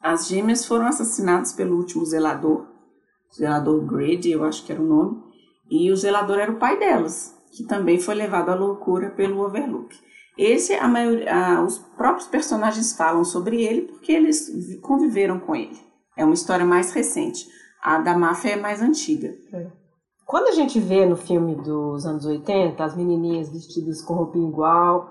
As 0.00 0.28
gêmeas 0.28 0.64
foram 0.64 0.86
assassinadas 0.86 1.52
pelo 1.52 1.76
último 1.76 2.06
zelador, 2.06 2.66
zelador 3.36 3.84
Grady, 3.84 4.30
eu 4.30 4.44
acho 4.44 4.64
que 4.64 4.72
era 4.72 4.80
o 4.80 4.86
nome, 4.86 5.29
e 5.70 5.90
o 5.92 5.96
zelador 5.96 6.38
era 6.38 6.50
o 6.50 6.58
pai 6.58 6.78
delas, 6.78 7.34
que 7.52 7.64
também 7.64 8.00
foi 8.00 8.14
levado 8.14 8.50
à 8.50 8.54
loucura 8.54 9.10
pelo 9.10 9.44
Overlook. 9.44 9.96
Esse, 10.36 10.74
a 10.74 10.88
maioria, 10.88 11.32
a, 11.32 11.62
os 11.62 11.78
próprios 11.78 12.26
personagens 12.26 12.96
falam 12.96 13.24
sobre 13.24 13.62
ele 13.62 13.82
porque 13.82 14.10
eles 14.10 14.50
conviveram 14.80 15.38
com 15.38 15.54
ele. 15.54 15.78
É 16.16 16.24
uma 16.24 16.34
história 16.34 16.64
mais 16.64 16.92
recente. 16.92 17.46
A 17.82 17.98
da 17.98 18.16
máfia 18.16 18.52
é 18.52 18.56
mais 18.56 18.82
antiga. 18.82 19.34
É. 19.52 19.66
Quando 20.26 20.48
a 20.48 20.52
gente 20.52 20.78
vê 20.78 21.06
no 21.06 21.16
filme 21.16 21.56
dos 21.56 22.06
anos 22.06 22.24
80, 22.24 22.82
as 22.82 22.96
menininhas 22.96 23.50
vestidas 23.50 24.00
com 24.02 24.14
roupinha 24.14 24.48
igual, 24.48 25.10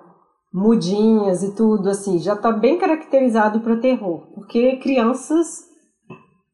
mudinhas 0.53 1.43
e 1.43 1.53
tudo, 1.53 1.89
assim, 1.89 2.19
já 2.19 2.35
tá 2.35 2.51
bem 2.51 2.77
caracterizado 2.77 3.59
para 3.59 3.77
terror. 3.77 4.27
Porque 4.33 4.77
crianças 4.77 5.67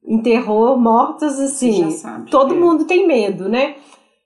em 0.04 0.22
terror, 0.22 0.78
mortas, 0.78 1.40
assim, 1.40 1.90
todo 2.30 2.54
é. 2.54 2.58
mundo 2.58 2.86
tem 2.86 3.08
medo, 3.08 3.50
né? 3.50 3.78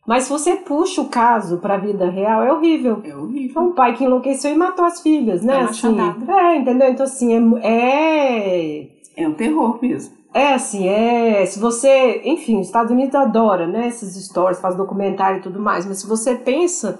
Mas 0.10 0.24
se 0.24 0.32
você 0.32 0.56
puxa 0.56 1.02
o 1.02 1.08
caso 1.08 1.60
para 1.60 1.76
a 1.76 1.78
vida 1.78 2.10
real, 2.10 2.42
é 2.42 2.52
horrível. 2.52 3.00
É 3.04 3.16
horrível. 3.16 3.62
É 3.62 3.64
um 3.64 3.74
pai 3.74 3.96
que 3.96 4.04
enlouqueceu 4.04 4.52
e 4.52 4.58
matou 4.58 4.84
as 4.84 5.02
filhas, 5.02 5.44
né? 5.44 5.60
É, 5.60 5.62
assim, 5.62 5.96
é 6.28 6.56
entendeu? 6.56 6.90
Então, 6.90 7.06
assim, 7.06 7.60
é, 7.60 8.82
é. 8.82 8.88
É 9.16 9.28
um 9.28 9.36
terror 9.36 9.78
mesmo. 9.80 10.16
É 10.34 10.56
assim, 10.56 10.88
é. 10.88 11.46
Se 11.46 11.60
você. 11.60 12.24
Enfim, 12.26 12.60
os 12.60 12.66
Estados 12.66 12.92
Unidos 12.92 13.14
adora, 13.14 13.68
né? 13.68 13.86
Essas 13.86 14.16
histórias, 14.16 14.60
faz 14.60 14.76
documentário 14.76 15.38
e 15.38 15.44
tudo 15.44 15.60
mais. 15.60 15.86
Mas 15.86 16.00
se 16.00 16.08
você 16.08 16.34
pensa 16.34 17.00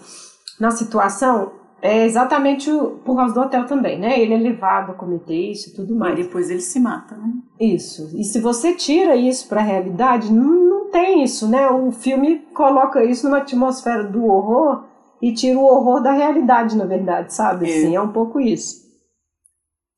na 0.60 0.70
situação, 0.70 1.52
é 1.82 2.06
exatamente 2.06 2.70
por 3.04 3.16
causa 3.16 3.34
do 3.34 3.40
hotel 3.40 3.66
também, 3.66 3.98
né? 3.98 4.20
Ele 4.20 4.36
é 4.36 4.38
levado 4.38 4.92
a 4.92 4.94
cometer 4.94 5.52
isso 5.52 5.70
e 5.70 5.74
tudo 5.74 5.96
mais. 5.96 6.14
E 6.14 6.24
depois 6.24 6.52
ele 6.52 6.62
se 6.62 6.80
mata, 6.80 7.16
né? 7.16 7.34
Isso. 7.60 8.12
E 8.16 8.24
se 8.24 8.40
você 8.40 8.74
tira 8.74 9.16
isso 9.16 9.48
para 9.48 9.62
a 9.62 9.64
realidade, 9.64 10.32
não, 10.32 10.69
não 10.90 10.92
tem 10.92 11.24
isso, 11.24 11.48
né? 11.48 11.70
O 11.70 11.92
filme 11.92 12.40
coloca 12.54 13.04
isso 13.04 13.26
numa 13.26 13.38
atmosfera 13.38 14.04
do 14.04 14.26
horror 14.26 14.84
e 15.22 15.34
tira 15.34 15.58
o 15.58 15.64
horror 15.64 16.02
da 16.02 16.12
realidade, 16.12 16.76
na 16.76 16.86
verdade, 16.86 17.34
sabe? 17.34 17.70
É. 17.70 17.78
Assim, 17.78 17.96
é 17.96 18.02
um 18.02 18.12
pouco 18.12 18.40
isso. 18.40 18.90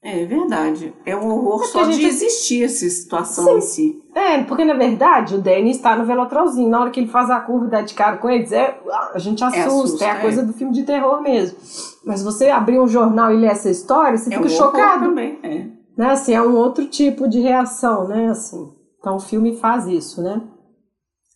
É 0.03 0.25
verdade. 0.25 0.93
É 1.05 1.15
um 1.15 1.27
horror 1.27 1.61
é 1.61 1.67
só 1.67 1.83
gente... 1.85 1.99
de 1.99 2.07
existir 2.07 2.63
essa 2.63 2.89
situação 2.89 3.45
Sim. 3.45 3.57
em 3.57 3.61
si. 3.61 4.03
É, 4.15 4.43
porque 4.43 4.65
na 4.65 4.73
verdade 4.73 5.35
o 5.35 5.41
Danny 5.41 5.69
está 5.69 5.95
no 5.95 6.05
velotrolzinho. 6.05 6.69
Na 6.69 6.81
hora 6.81 6.89
que 6.89 6.99
ele 6.99 7.07
faz 7.07 7.29
a 7.29 7.39
curva 7.39 7.67
e 7.67 7.69
dá 7.69 7.81
de 7.81 7.93
cara 7.93 8.17
com 8.17 8.27
eles, 8.27 8.51
é, 8.51 8.79
a 9.13 9.19
gente 9.19 9.43
assusta. 9.43 9.59
É, 9.59 9.65
assusta, 9.65 10.05
é 10.05 10.09
a 10.09 10.19
coisa 10.19 10.43
do 10.43 10.53
filme 10.53 10.73
de 10.73 10.83
terror 10.83 11.21
mesmo. 11.21 11.55
Mas 12.03 12.23
você 12.23 12.49
abrir 12.49 12.79
um 12.79 12.87
jornal 12.87 13.31
e 13.31 13.37
ler 13.37 13.51
essa 13.51 13.69
história, 13.69 14.17
você 14.17 14.33
é 14.33 14.37
fica 14.37 14.47
um 14.47 14.49
chocado. 14.49 15.05
também, 15.05 15.39
é. 15.43 15.67
Né? 15.95 16.09
Assim, 16.09 16.33
é 16.33 16.41
um 16.41 16.55
outro 16.55 16.87
tipo 16.87 17.29
de 17.29 17.39
reação, 17.39 18.07
né? 18.07 18.29
Assim. 18.29 18.73
Então 18.99 19.17
o 19.17 19.19
filme 19.19 19.55
faz 19.57 19.85
isso, 19.85 20.19
né? 20.23 20.41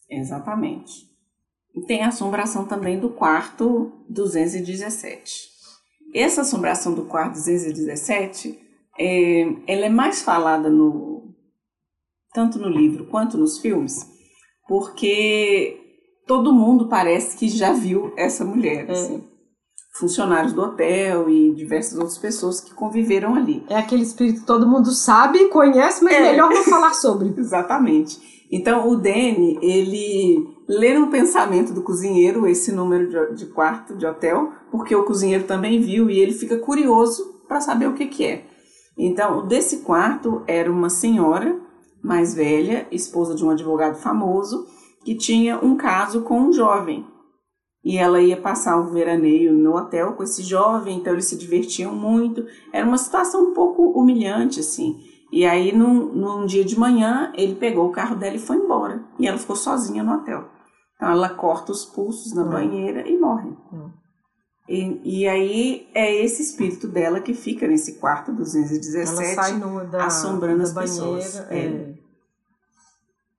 Exatamente. 0.09 1.15
E 1.75 1.81
tem 1.81 2.03
a 2.03 2.07
assombração 2.07 2.65
também 2.65 2.99
do 2.99 3.09
quarto 3.09 3.91
217. 4.09 5.49
Essa 6.13 6.41
assombração 6.41 6.93
do 6.93 7.05
quarto 7.05 7.33
217, 7.33 8.57
é, 8.97 9.41
ela 9.67 9.85
é 9.85 9.89
mais 9.89 10.21
falada 10.21 10.69
no 10.69 11.15
tanto 12.33 12.59
no 12.59 12.69
livro 12.69 13.05
quanto 13.05 13.37
nos 13.37 13.59
filmes, 13.59 14.05
porque 14.67 15.79
todo 16.27 16.53
mundo 16.53 16.87
parece 16.87 17.37
que 17.37 17.47
já 17.47 17.71
viu 17.71 18.13
essa 18.17 18.43
mulher, 18.43 18.89
é. 18.89 18.91
assim. 18.91 19.27
Funcionários 19.97 20.51
do 20.51 20.61
hotel 20.61 21.29
e 21.29 21.55
diversas 21.55 21.97
outras 21.97 22.17
pessoas 22.17 22.59
que 22.59 22.73
conviveram 22.73 23.33
ali. 23.33 23.65
É 23.69 23.77
aquele 23.77 24.03
espírito 24.03 24.41
que 24.41 24.45
todo 24.45 24.67
mundo 24.67 24.91
sabe, 24.91 25.47
conhece, 25.47 26.03
mas 26.03 26.13
é. 26.15 26.21
melhor 26.21 26.49
não 26.49 26.63
falar 26.65 26.93
sobre. 26.93 27.33
Exatamente. 27.39 28.35
Então, 28.57 28.87
o 28.87 28.95
Danny, 28.95 29.59
ele 29.61 30.47
lê 30.65 30.97
no 30.97 31.07
pensamento 31.07 31.73
do 31.73 31.81
cozinheiro 31.81 32.47
esse 32.47 32.71
número 32.71 33.09
de, 33.09 33.35
de 33.35 33.45
quarto 33.47 33.97
de 33.97 34.05
hotel, 34.05 34.49
porque 34.71 34.95
o 34.95 35.03
cozinheiro 35.03 35.43
também 35.43 35.81
viu 35.81 36.09
e 36.09 36.17
ele 36.17 36.31
fica 36.31 36.57
curioso 36.57 37.41
para 37.49 37.59
saber 37.59 37.89
o 37.89 37.93
que, 37.93 38.05
que 38.05 38.23
é. 38.23 38.45
Então, 38.97 39.45
desse 39.45 39.79
quarto 39.79 40.41
era 40.47 40.71
uma 40.71 40.89
senhora 40.89 41.59
mais 42.01 42.33
velha, 42.33 42.87
esposa 42.93 43.35
de 43.35 43.43
um 43.43 43.49
advogado 43.49 43.97
famoso, 43.97 44.65
que 45.03 45.15
tinha 45.15 45.59
um 45.59 45.75
caso 45.75 46.21
com 46.21 46.39
um 46.39 46.53
jovem. 46.53 47.05
E 47.83 47.97
ela 47.97 48.21
ia 48.21 48.37
passar 48.37 48.79
o 48.79 48.89
veraneio 48.89 49.51
no 49.51 49.75
hotel 49.75 50.13
com 50.13 50.23
esse 50.23 50.41
jovem, 50.41 50.95
então 50.95 51.11
eles 51.11 51.25
se 51.25 51.37
divertiam 51.37 51.93
muito. 51.93 52.45
Era 52.71 52.87
uma 52.87 52.97
situação 52.97 53.49
um 53.49 53.53
pouco 53.53 53.83
humilhante, 53.99 54.61
assim. 54.61 54.95
E 55.31 55.45
aí, 55.45 55.75
num, 55.75 56.13
num 56.13 56.45
dia 56.45 56.63
de 56.63 56.79
manhã, 56.79 57.31
ele 57.35 57.55
pegou 57.55 57.88
o 57.88 57.91
carro 57.91 58.15
dela 58.15 58.35
e 58.35 58.39
foi 58.39 58.57
embora. 58.57 59.03
E 59.19 59.27
ela 59.27 59.38
ficou 59.38 59.55
sozinha 59.55 60.03
no 60.03 60.13
hotel. 60.13 60.47
Então, 60.95 61.11
ela 61.11 61.29
corta 61.29 61.71
os 61.71 61.83
pulsos 61.83 62.33
na 62.33 62.43
hum. 62.43 62.49
banheira 62.49 63.07
e 63.07 63.17
morre. 63.17 63.49
Hum. 63.71 63.89
E, 64.67 65.01
e, 65.03 65.27
aí 65.27 65.88
é 65.93 66.23
esse 66.23 66.41
espírito 66.41 66.88
dela 66.88 67.19
que 67.19 67.35
fica 67.35 67.67
nesse 67.67 67.99
quarto 67.99 68.33
217, 68.33 69.59
da, 69.91 70.05
assombrando 70.05 70.57
da 70.57 70.63
as 70.63 70.73
banheira, 70.73 71.15
pessoas. 71.17 71.51
É. 71.51 71.93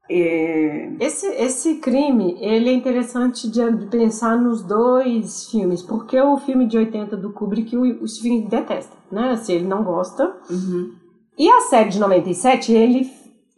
É... 0.09 0.92
Esse, 1.01 1.27
esse 1.27 1.75
crime, 1.77 2.37
ele 2.40 2.68
é 2.68 2.72
interessante 2.72 3.51
de, 3.51 3.61
pensar 3.87 4.37
nos 4.37 4.62
dois 4.62 5.51
filmes, 5.51 5.83
porque 5.83 6.20
o 6.20 6.37
filme 6.38 6.66
de 6.68 6.79
80 6.79 7.16
do 7.16 7.33
Kubrick 7.33 7.77
o, 7.77 8.05
o 8.05 8.07
Steven 8.07 8.46
detesta, 8.46 8.96
né? 9.11 9.31
Assim, 9.31 9.55
ele 9.55 9.66
não 9.66 9.83
gosta. 9.83 10.33
Uhum. 10.49 10.94
E 11.38 11.49
a 11.51 11.61
série 11.62 11.90
de 11.90 11.99
97, 11.99 12.72
ele, 12.72 13.11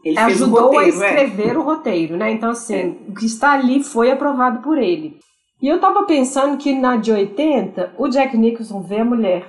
ele 0.04 0.18
ajudou 0.18 0.72
roteiro, 0.72 0.78
a 0.78 0.84
é. 0.84 0.88
escrever 0.88 1.54
é. 1.54 1.58
o 1.58 1.62
roteiro, 1.62 2.16
né? 2.16 2.32
Então, 2.32 2.50
assim, 2.50 2.74
é. 2.74 3.10
o 3.10 3.14
que 3.14 3.26
está 3.26 3.52
ali 3.52 3.82
foi 3.82 4.10
aprovado 4.10 4.60
por 4.60 4.78
ele. 4.78 5.18
E 5.60 5.68
eu 5.68 5.80
tava 5.80 6.04
pensando 6.04 6.56
que 6.56 6.72
na 6.72 6.96
de 6.96 7.12
80, 7.12 7.94
o 7.98 8.08
Jack 8.08 8.36
Nicholson 8.36 8.80
vê 8.80 9.00
a 9.00 9.04
mulher. 9.04 9.46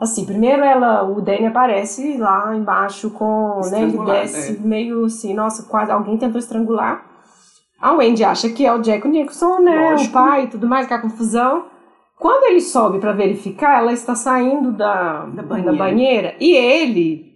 Assim, 0.00 0.24
primeiro 0.24 0.62
ela, 0.62 1.04
o 1.04 1.20
Danny 1.20 1.46
aparece 1.46 2.16
lá 2.16 2.54
embaixo 2.56 3.10
com, 3.10 3.60
né, 3.70 3.82
ele 3.82 3.98
desce 3.98 4.56
é. 4.56 4.60
meio 4.60 5.04
assim, 5.04 5.32
nossa, 5.32 5.62
quase 5.64 5.92
alguém 5.92 6.16
tentou 6.16 6.40
estrangular. 6.40 7.06
A 7.80 7.92
Wendy 7.92 8.24
acha 8.24 8.48
que 8.48 8.66
é 8.66 8.72
o 8.72 8.80
Jack 8.80 9.06
Nicholson, 9.06 9.60
né, 9.60 9.90
Lógico. 9.90 10.10
o 10.10 10.12
pai 10.12 10.44
e 10.44 10.46
tudo 10.48 10.66
mais, 10.66 10.86
que 10.86 10.92
é 10.92 10.96
a 10.96 11.00
confusão. 11.00 11.66
Quando 12.18 12.44
ele 12.44 12.60
sobe 12.60 12.98
para 12.98 13.12
verificar, 13.12 13.78
ela 13.78 13.92
está 13.92 14.14
saindo 14.14 14.72
da, 14.72 15.24
da 15.26 15.42
banheira. 15.42 15.72
da, 15.72 15.78
banheira. 15.78 16.36
e 16.40 16.52
ele 16.52 17.31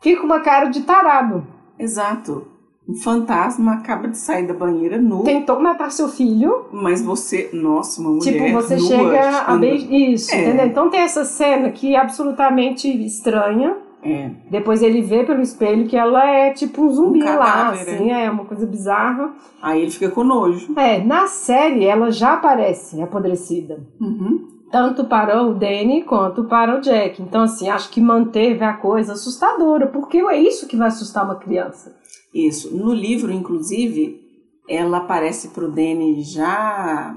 fica 0.00 0.20
com 0.20 0.26
uma 0.26 0.40
cara 0.40 0.66
de 0.66 0.82
tarado. 0.82 1.46
Exato. 1.78 2.46
Um 2.88 2.94
fantasma 2.94 3.74
acaba 3.74 4.08
de 4.08 4.16
sair 4.16 4.46
da 4.46 4.54
banheira 4.54 4.96
nu. 4.96 5.22
Tentou 5.22 5.60
matar 5.60 5.92
seu 5.92 6.08
filho. 6.08 6.66
Mas 6.72 7.02
você, 7.02 7.50
nossa, 7.52 8.00
uma 8.00 8.10
mulher 8.12 8.32
Tipo, 8.32 8.52
você 8.52 8.76
nua, 8.76 8.86
chega 8.86 9.40
a 9.40 9.56
beijar. 9.58 9.92
Isso, 9.92 10.34
é. 10.34 10.40
entendeu? 10.40 10.66
Então 10.66 10.88
tem 10.88 11.00
essa 11.00 11.22
cena 11.22 11.70
que 11.70 11.94
é 11.94 11.98
absolutamente 11.98 12.88
estranha. 13.04 13.76
É. 14.02 14.30
Depois 14.50 14.80
ele 14.80 15.02
vê 15.02 15.22
pelo 15.24 15.42
espelho 15.42 15.86
que 15.86 15.96
ela 15.96 16.24
é 16.26 16.50
tipo 16.52 16.82
um 16.82 16.90
zumbi 16.90 17.22
um 17.22 17.36
lá, 17.36 17.70
assim, 17.70 18.10
é. 18.10 18.24
é 18.24 18.30
uma 18.30 18.46
coisa 18.46 18.64
bizarra. 18.64 19.34
Aí 19.60 19.82
ele 19.82 19.90
fica 19.90 20.08
com 20.08 20.24
nojo. 20.24 20.72
É, 20.78 21.02
na 21.04 21.26
série 21.26 21.84
ela 21.84 22.10
já 22.10 22.34
aparece 22.34 23.02
apodrecida. 23.02 23.80
Uhum 24.00 24.57
tanto 24.70 25.04
para 25.04 25.42
o 25.42 25.54
Danny 25.54 26.02
quanto 26.04 26.44
para 26.44 26.76
o 26.76 26.80
Jack. 26.80 27.22
Então, 27.22 27.42
assim, 27.42 27.68
acho 27.68 27.90
que 27.90 28.00
manteve 28.00 28.64
a 28.64 28.74
coisa 28.74 29.12
assustadora, 29.14 29.86
porque 29.86 30.18
é 30.18 30.38
isso 30.38 30.66
que 30.68 30.76
vai 30.76 30.88
assustar 30.88 31.24
uma 31.24 31.36
criança. 31.36 31.96
Isso. 32.34 32.76
No 32.76 32.92
livro, 32.92 33.32
inclusive, 33.32 34.20
ela 34.68 34.98
aparece 34.98 35.48
pro 35.48 35.70
Danny 35.70 36.22
já 36.22 37.16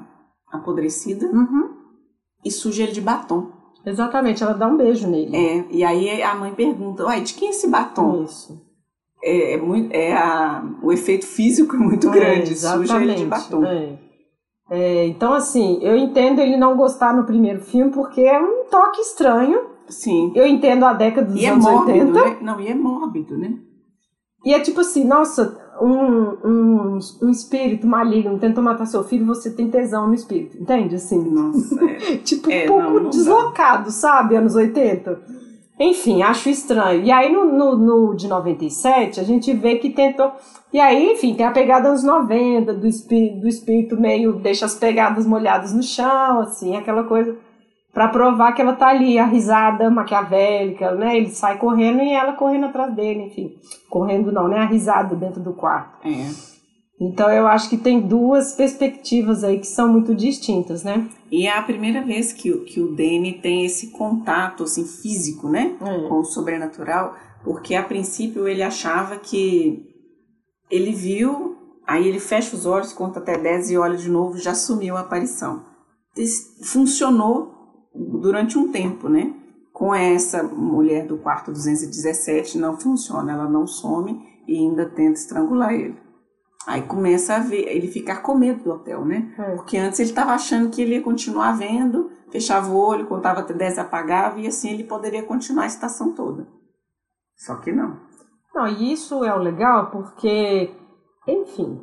apodrecida 0.52 1.26
Uhum. 1.28 1.70
e 2.44 2.52
suja 2.52 2.84
ele 2.84 2.92
de 2.92 3.02
batom. 3.02 3.52
Exatamente, 3.86 4.44
ela 4.44 4.54
dá 4.54 4.68
um 4.68 4.78
beijo 4.78 5.08
nele. 5.08 5.36
É, 5.36 5.66
e 5.72 5.84
aí 5.84 6.22
a 6.22 6.36
mãe 6.36 6.54
pergunta, 6.54 7.04
uai, 7.04 7.22
de 7.22 7.34
quem 7.34 7.48
é 7.48 7.52
esse 7.52 7.68
batom? 7.68 8.24
Isso. 8.24 8.62
É, 9.24 9.54
é 9.54 9.58
muito, 9.58 9.92
é 9.94 10.14
a, 10.14 10.64
o 10.84 10.92
efeito 10.92 11.26
físico 11.26 11.76
é 11.76 11.80
muito 11.80 12.10
grande, 12.12 12.52
É, 12.54 12.56
suja 12.56 13.02
ele 13.02 13.16
de 13.16 13.26
batom. 13.26 13.64
é. 13.66 13.98
É, 14.73 15.05
então, 15.05 15.34
assim, 15.34 15.79
eu 15.81 15.97
entendo 15.97 16.39
ele 16.39 16.55
não 16.55 16.77
gostar 16.77 17.13
no 17.13 17.25
primeiro 17.25 17.60
filme 17.60 17.91
porque 17.91 18.21
é 18.21 18.39
um 18.41 18.63
toque 18.71 19.01
estranho. 19.01 19.60
Sim. 19.89 20.31
Eu 20.34 20.47
entendo 20.47 20.86
a 20.86 20.93
década 20.93 21.27
dos 21.27 21.36
E 21.41 21.45
é 21.45 21.49
anos 21.49 21.65
mórbido, 21.65 21.99
80. 22.17 22.25
né? 22.25 22.38
Não, 22.41 22.62
e 22.62 22.67
é 22.69 22.73
mórbido, 22.73 23.38
né? 23.38 23.53
E 24.45 24.53
é 24.53 24.60
tipo 24.62 24.79
assim, 24.79 25.03
nossa, 25.03 25.55
um, 25.81 25.89
um, 26.47 26.99
um 27.21 27.29
espírito 27.29 27.86
maligno 27.86 28.39
tentou 28.39 28.63
matar 28.63 28.86
seu 28.86 29.03
filho, 29.03 29.25
você 29.25 29.51
tem 29.51 29.69
tesão 29.69 30.07
no 30.07 30.13
espírito, 30.13 30.57
entende? 30.57 30.95
Assim, 30.95 31.19
Nossa, 31.29 31.75
é. 31.86 32.15
tipo, 32.17 32.49
É, 32.49 32.63
um 32.63 32.67
pouco 32.67 32.84
não, 32.84 32.93
não 32.93 33.03
dá. 33.03 33.10
deslocado, 33.10 33.91
sabe? 33.91 34.36
Anos 34.38 34.55
80. 34.55 35.21
Enfim, 35.82 36.22
acho 36.22 36.48
estranho. 36.48 37.04
E 37.04 37.12
aí 37.12 37.32
no, 37.32 37.46
no, 37.46 37.76
no 37.76 38.15
de 38.15 38.28
97, 38.28 39.20
a 39.20 39.24
gente 39.24 39.52
vê 39.52 39.78
que 39.78 39.89
tentou. 39.89 40.32
E 40.72 40.80
aí, 40.80 41.13
enfim, 41.13 41.34
tem 41.34 41.44
a 41.44 41.52
pegada 41.52 41.88
anos 41.89 42.04
90, 42.04 42.72
do 42.76 42.88
espírito, 42.88 43.39
do 43.39 43.48
espírito 43.48 44.00
meio 44.00 44.34
deixa 44.34 44.65
as 44.65 44.76
pegadas 44.76 45.26
molhadas 45.26 45.74
no 45.74 45.82
chão, 45.82 46.39
assim, 46.41 46.76
aquela 46.78 47.04
coisa. 47.04 47.36
Pra 47.91 48.08
provar 48.08 48.54
que 48.54 48.62
ela 48.62 48.74
tá 48.74 48.88
ali, 48.88 49.17
a 49.17 49.26
risada 49.26 49.89
maquiavélica, 49.89 50.91
né? 50.91 51.17
Ele 51.17 51.30
sai 51.30 51.58
correndo 51.58 52.02
e 52.02 52.13
ela 52.13 52.34
correndo 52.34 52.67
atrás 52.67 52.94
dele, 52.94 53.24
enfim. 53.24 53.52
Correndo 53.89 54.32
não, 54.32 54.48
né? 54.48 54.60
A 54.60 54.65
risada 54.65 55.15
dentro 55.15 55.41
do 55.41 55.52
quarto. 55.52 56.08
é. 56.08 56.52
Então 57.04 57.32
eu 57.32 57.48
acho 57.48 57.68
que 57.68 57.78
tem 57.78 58.00
duas 58.00 58.54
perspectivas 58.54 59.44
aí 59.44 59.58
que 59.60 59.66
são 59.66 59.88
muito 59.92 60.14
distintas, 60.14 60.84
né? 60.84 61.10
E 61.32 61.48
é 61.48 61.58
a 61.58 61.64
primeira 61.64 62.04
vez 62.04 62.32
que, 62.32 62.52
o- 62.52 62.64
que 62.64 62.80
o 62.80 62.96
Danny 62.96 63.40
tem 63.42 63.66
esse 63.66 63.88
contato 63.88 64.64
assim, 64.64 64.86
físico, 64.86 65.50
né? 65.50 65.76
É. 65.82 66.08
Com 66.08 66.20
o 66.20 66.24
sobrenatural, 66.26 67.16
porque 67.44 67.74
a 67.74 67.82
princípio 67.84 68.48
ele 68.48 68.62
achava 68.62 69.18
que 69.18 69.84
ele 70.70 70.92
viu, 70.92 71.56
aí 71.88 72.08
ele 72.08 72.20
fecha 72.20 72.56
os 72.56 72.68
olhos, 72.68 72.94
conta 72.94 73.18
até 73.20 73.36
10 73.36 73.72
e 73.72 73.78
olha 73.78 73.98
de 73.98 74.08
novo, 74.08 74.38
já 74.38 74.54
sumiu 74.54 74.96
a 74.96 75.00
aparição. 75.00 75.66
Funcionou 76.64 77.52
durante 77.96 78.58
um 78.60 78.72
tempo, 78.72 79.10
né? 79.10 79.34
Com 79.74 79.94
essa 79.96 80.44
mulher 80.44 81.08
do 81.08 81.18
quarto 81.18 81.52
217 81.52 82.58
não 82.60 82.78
funciona, 82.80 83.32
ela 83.32 83.50
não 83.50 83.66
some 83.66 84.22
e 84.48 84.56
ainda 84.56 84.86
tenta 84.88 85.14
estrangular 85.20 85.74
ele. 85.74 85.96
Aí 86.67 86.84
começa 86.84 87.36
a 87.36 87.39
ver, 87.39 87.67
ele 87.67 87.88
ficar 87.88 88.21
com 88.21 88.36
medo 88.36 88.63
do 88.63 88.71
hotel, 88.71 89.04
né? 89.04 89.34
É. 89.38 89.56
Porque 89.56 89.78
antes 89.78 90.00
ele 90.00 90.10
estava 90.10 90.32
achando 90.32 90.69
que 90.69 90.82
ele 90.82 90.95
ia 90.95 91.02
continuar 91.02 91.54
vendo, 91.54 92.12
fechava 92.32 92.69
o 92.71 92.78
olho, 92.78 93.08
contava 93.08 93.39
até 93.39 93.54
10, 93.54 93.80
apagava 93.80 94.39
e 94.39 94.47
assim 94.47 94.71
ele 94.71 94.84
poderia 94.84 95.24
continuar 95.24 95.63
a 95.63 95.67
estação 95.67 96.13
toda. 96.13 96.47
Só 97.36 97.56
que 97.56 97.71
não. 97.71 98.00
Não, 98.54 98.67
e 98.67 98.93
isso 98.93 99.24
é 99.24 99.34
o 99.34 99.39
legal 99.39 99.89
porque, 99.89 100.71
enfim, 101.28 101.82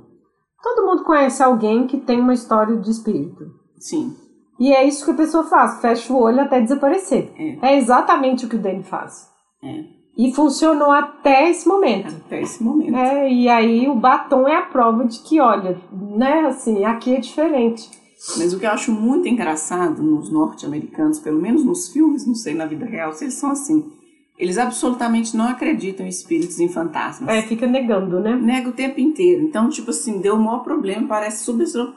todo 0.63 0.87
mundo 0.87 1.03
conhece 1.05 1.43
alguém 1.43 1.87
que 1.87 1.99
tem 1.99 2.21
uma 2.21 2.35
história 2.35 2.77
de 2.77 2.91
espírito. 2.91 3.47
Sim. 3.79 4.17
E 4.61 4.73
é 4.73 4.85
isso 4.85 5.05
que 5.05 5.13
a 5.13 5.17
pessoa 5.17 5.45
faz, 5.45 5.81
fecha 5.81 6.13
o 6.13 6.21
olho 6.21 6.41
até 6.41 6.61
desaparecer. 6.61 7.33
É. 7.37 7.75
É 7.75 7.79
exatamente 7.79 8.45
o 8.45 8.49
que 8.49 8.57
o 8.57 8.59
Danny 8.61 8.83
faz. 8.83 9.29
É. 9.63 9.98
E 10.19 10.33
funcionou 10.33 10.91
até 10.91 11.49
esse 11.49 11.69
momento. 11.69 12.13
Até 12.27 12.43
esse 12.43 12.61
momento. 12.61 12.97
É, 12.97 13.33
e 13.33 13.49
aí 13.49 13.89
o 13.89 13.95
batom 13.95 14.49
é 14.49 14.57
a 14.57 14.63
prova 14.63 15.05
de 15.05 15.21
que, 15.21 15.39
olha, 15.39 15.81
né, 15.93 16.41
assim, 16.49 16.85
aqui 16.85 17.15
é 17.15 17.21
diferente. 17.21 17.89
Mas 18.37 18.53
o 18.53 18.59
que 18.59 18.67
eu 18.67 18.71
acho 18.71 18.91
muito 18.91 19.29
engraçado 19.29 20.03
nos 20.03 20.29
norte-americanos, 20.29 21.21
pelo 21.21 21.41
menos 21.41 21.65
nos 21.65 21.93
filmes, 21.93 22.27
não 22.27 22.35
sei 22.35 22.53
na 22.53 22.67
vida 22.67 22.85
real, 22.85 23.13
se 23.13 23.25
eles 23.25 23.35
são 23.35 23.53
assim. 23.53 23.93
Eles 24.37 24.59
absolutamente 24.59 25.37
não 25.37 25.49
acreditam 25.49 26.05
em 26.05 26.09
espíritos 26.09 26.59
e 26.59 26.65
em 26.65 26.69
fantasmas. 26.69 27.29
É, 27.29 27.43
fica 27.43 27.67
negando, 27.67 28.19
né? 28.19 28.35
Nega 28.37 28.71
o 28.71 28.73
tempo 28.73 29.01
inteiro. 29.01 29.43
Então, 29.43 29.69
tipo 29.69 29.91
assim, 29.91 30.21
deu 30.21 30.35
o 30.35 30.41
maior 30.41 30.65
problema, 30.65 31.07
parece 31.07 31.45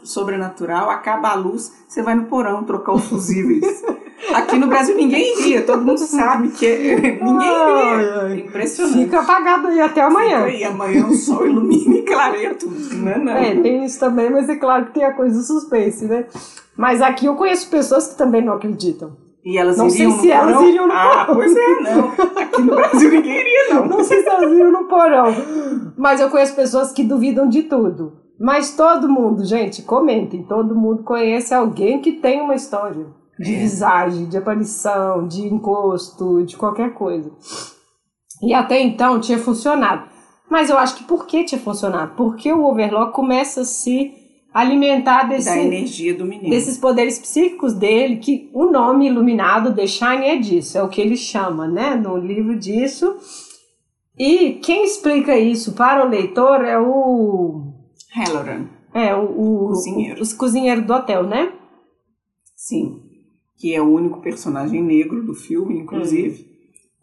sobrenatural, 0.04 0.90
acaba 0.92 1.30
a 1.30 1.36
luz, 1.36 1.72
você 1.88 2.04
vai 2.04 2.14
no 2.14 2.26
porão 2.26 2.64
trocar 2.64 2.94
os 2.94 3.06
fusíveis. 3.06 3.84
Aqui 4.34 4.58
no 4.58 4.68
Brasil 4.68 4.96
ninguém 4.96 5.40
iria, 5.40 5.62
todo 5.64 5.84
mundo 5.84 5.98
sabe 6.00 6.50
que 6.50 6.66
é- 6.66 6.96
ninguém 7.22 7.50
iria. 7.50 8.36
Impressionante. 8.46 9.00
Fica 9.06 9.20
apagado 9.22 9.68
aí 9.68 9.82
até 9.82 10.02
amanhã. 10.02 10.48
E 10.48 10.64
amanhã 10.64 11.06
o 11.08 11.14
sol 11.14 11.46
ilumina 11.46 11.96
e 11.96 12.02
clareia 12.04 12.56
tudo. 12.56 12.76
Não, 12.96 13.12
é 13.12 13.18
não. 13.18 13.32
É, 13.34 13.56
tem 13.56 13.84
isso 13.84 14.00
também, 14.00 14.30
mas 14.30 14.48
é 14.50 14.56
claro 14.56 14.86
que 14.86 14.94
tem 14.94 15.04
a 15.04 15.14
coisa 15.14 15.36
do 15.38 15.44
suspense, 15.44 16.06
né? 16.06 16.26
Mas 16.78 17.02
aqui 17.02 17.26
eu 17.26 17.36
conheço 17.36 17.70
pessoas 17.70 18.08
que 18.08 18.18
também 18.18 18.44
não 18.44 18.54
acreditam. 18.54 19.18
E 19.44 19.58
elas 19.58 19.76
Não 19.78 19.90
sei 19.90 20.02
iriam 20.06 20.16
no 20.16 20.22
se 20.22 20.32
elas 20.32 20.54
porão? 20.56 20.70
iriam 20.70 20.88
no 20.88 20.94
Ah, 20.94 21.26
porão. 21.26 21.36
pois 21.36 21.56
é, 21.58 21.68
não. 21.82 22.12
Aqui 22.44 22.62
no 22.62 22.76
Brasil 22.76 23.10
ninguém 23.12 23.40
iria, 23.40 23.74
não. 23.74 23.88
Não 23.88 24.04
sei 24.04 24.22
se 24.22 24.30
elas 24.30 24.52
viram 24.52 24.72
no 24.72 24.84
porão. 24.86 25.34
Mas 25.98 26.20
eu 26.22 26.30
conheço 26.30 26.56
pessoas 26.56 26.92
que 26.92 27.04
duvidam 27.04 27.50
de 27.50 27.64
tudo. 27.64 28.14
Mas 28.40 28.76
todo 28.76 29.10
mundo, 29.10 29.44
gente, 29.44 29.82
comentem. 29.82 30.44
Todo 30.44 30.76
mundo 30.76 31.04
conhece 31.04 31.54
alguém 31.54 32.02
que 32.02 32.12
tem 32.14 32.40
uma 32.42 32.54
história 32.56 33.06
de 33.42 33.56
visagem, 33.56 34.26
de 34.26 34.38
aparição, 34.38 35.28
de 35.28 35.42
encosto, 35.48 36.44
de 36.44 36.56
qualquer 36.58 36.94
coisa. 36.94 37.32
E 38.42 38.54
até 38.54 38.82
então 38.82 39.20
tinha 39.20 39.38
funcionado. 39.38 40.10
Mas 40.50 40.70
eu 40.70 40.78
acho 40.78 40.96
que 40.96 41.04
por 41.04 41.26
que 41.26 41.44
tinha 41.44 41.62
funcionado? 41.62 42.14
Porque 42.16 42.52
o 42.52 42.66
Overlock 42.66 43.14
começa 43.14 43.62
a 43.62 43.66
se 43.66 44.14
alimentar 44.54 45.24
desse, 45.30 45.48
Da 45.50 45.58
energia 45.58 46.14
do 46.14 46.26
menino. 46.26 46.50
desses 46.50 46.78
poderes 46.78 47.18
psíquicos 47.18 47.74
dele, 47.74 48.18
que 48.18 48.50
o 48.54 48.66
nome 48.66 49.08
iluminado, 49.08 49.74
The 49.74 49.88
Shine, 49.88 50.26
é 50.26 50.36
disso, 50.36 50.78
é 50.78 50.84
o 50.84 50.90
que 50.90 51.00
ele 51.00 51.16
chama, 51.16 51.68
né, 51.68 51.96
no 51.96 52.18
livro 52.18 52.58
disso. 52.60 53.16
E 54.18 54.56
quem 54.62 54.84
explica 54.84 55.38
isso 55.38 55.72
para 55.74 56.06
o 56.06 56.10
leitor 56.10 56.66
é 56.66 56.78
o. 56.78 57.72
Halloran, 58.14 58.66
É, 58.94 59.16
o. 59.16 59.24
o 59.24 59.68
Cozinheiro. 59.70 60.22
Os 60.22 60.34
cozinheiros 60.34 60.86
do 60.86 60.94
hotel, 60.94 61.24
né? 61.24 61.54
sim. 62.56 63.02
Que 63.62 63.76
é 63.76 63.82
o 63.82 63.86
único 63.94 64.20
personagem 64.22 64.82
negro 64.84 65.24
do 65.24 65.36
filme, 65.36 65.78
inclusive. 65.80 66.50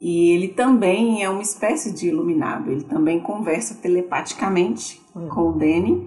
E 0.01 0.31
ele 0.31 0.49
também 0.49 1.23
é 1.23 1.31
uma 1.31 1.43
espécie 1.43 1.93
de 1.93 2.09
iluminado. 2.09 2.71
Ele 2.71 2.83
também 2.83 3.21
conversa 3.21 3.75
telepaticamente 3.81 5.01
Hum. 5.15 5.29
com 5.29 5.51
o 5.51 5.53
Danny, 5.53 6.07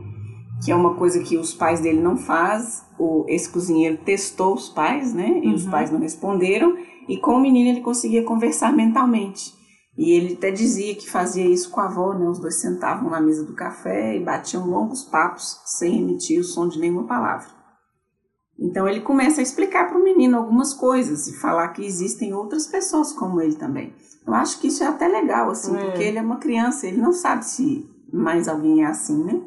que 0.64 0.72
é 0.72 0.76
uma 0.76 0.94
coisa 0.96 1.22
que 1.24 1.38
os 1.38 1.54
pais 1.54 1.80
dele 1.80 2.02
não 2.02 2.18
faz. 2.18 2.86
O, 3.00 3.26
esse 3.28 3.50
cozinheiro 3.50 3.98
testou 4.04 4.54
os 4.54 4.70
pais, 4.70 5.14
né? 5.14 5.40
E 5.44 5.54
os 5.54 5.66
Uhum. 5.66 5.72
pais 5.72 5.92
não 5.92 6.00
responderam. 6.00 6.76
E 7.10 7.18
com 7.18 7.32
o 7.36 7.42
menino 7.42 7.70
ele 7.70 7.82
conseguia 7.82 8.24
conversar 8.24 8.72
mentalmente. 8.74 9.54
E 9.98 10.12
ele 10.12 10.34
até 10.36 10.52
dizia 10.52 10.96
que 10.96 11.10
fazia 11.10 11.46
isso 11.46 11.70
com 11.72 11.82
a 11.82 11.86
avó, 11.86 12.14
né? 12.14 12.28
Os 12.30 12.40
dois 12.40 12.62
sentavam 12.62 13.10
na 13.10 13.20
mesa 13.20 13.44
do 13.46 13.54
café 13.54 14.16
e 14.16 14.24
batiam 14.24 14.66
longos 14.70 15.04
papos 15.04 15.60
sem 15.66 16.00
emitir 16.02 16.40
o 16.40 16.44
som 16.44 16.68
de 16.68 16.80
nenhuma 16.80 17.04
palavra. 17.06 17.48
Então 18.62 18.88
ele 18.88 19.02
começa 19.02 19.42
a 19.42 19.44
explicar 19.44 19.90
para 19.90 19.98
o 19.98 20.04
menino 20.04 20.38
algumas 20.38 20.72
coisas 20.72 21.28
e 21.28 21.34
falar 21.40 21.70
que 21.70 21.84
existem 21.84 22.32
outras 22.32 22.68
pessoas 22.68 23.12
como 23.12 23.42
ele 23.42 23.56
também. 23.56 23.92
Eu 24.26 24.36
acho 24.36 24.60
que 24.60 24.68
isso 24.68 24.84
é 24.84 24.88
até 24.88 25.08
legal, 25.08 25.50
assim, 25.50 25.76
É. 25.76 25.84
porque 25.84 26.04
ele 26.04 26.20
é 26.20 26.22
uma 26.22 26.38
criança, 26.38 26.86
ele 26.86 27.02
não 27.02 27.12
sabe 27.12 27.44
se 27.44 27.90
mais 28.14 28.48
alguém 28.48 28.84
é 28.84 28.86
assim, 28.86 29.24
né? 29.24 29.42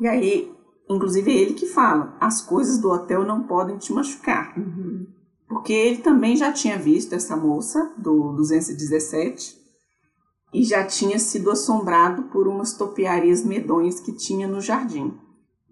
E 0.00 0.08
aí, 0.08 0.52
inclusive 0.88 1.30
é 1.30 1.34
ele 1.34 1.52
que 1.52 1.66
fala, 1.66 2.16
as 2.18 2.40
coisas 2.40 2.78
do 2.78 2.90
hotel 2.90 3.22
não 3.24 3.42
podem 3.42 3.76
te 3.76 3.92
machucar. 3.92 4.54
Porque 5.46 5.72
ele 5.74 5.98
também 5.98 6.34
já 6.34 6.50
tinha 6.50 6.78
visto 6.78 7.12
essa 7.12 7.36
moça 7.36 7.92
do 7.98 8.32
217 8.32 9.60
e 10.54 10.64
já 10.64 10.84
tinha 10.84 11.18
sido 11.18 11.50
assombrado 11.50 12.24
por 12.24 12.48
umas 12.48 12.72
topiarias 12.72 13.44
medonhas 13.44 14.00
que 14.00 14.12
tinha 14.12 14.48
no 14.48 14.60
jardim. 14.60 15.12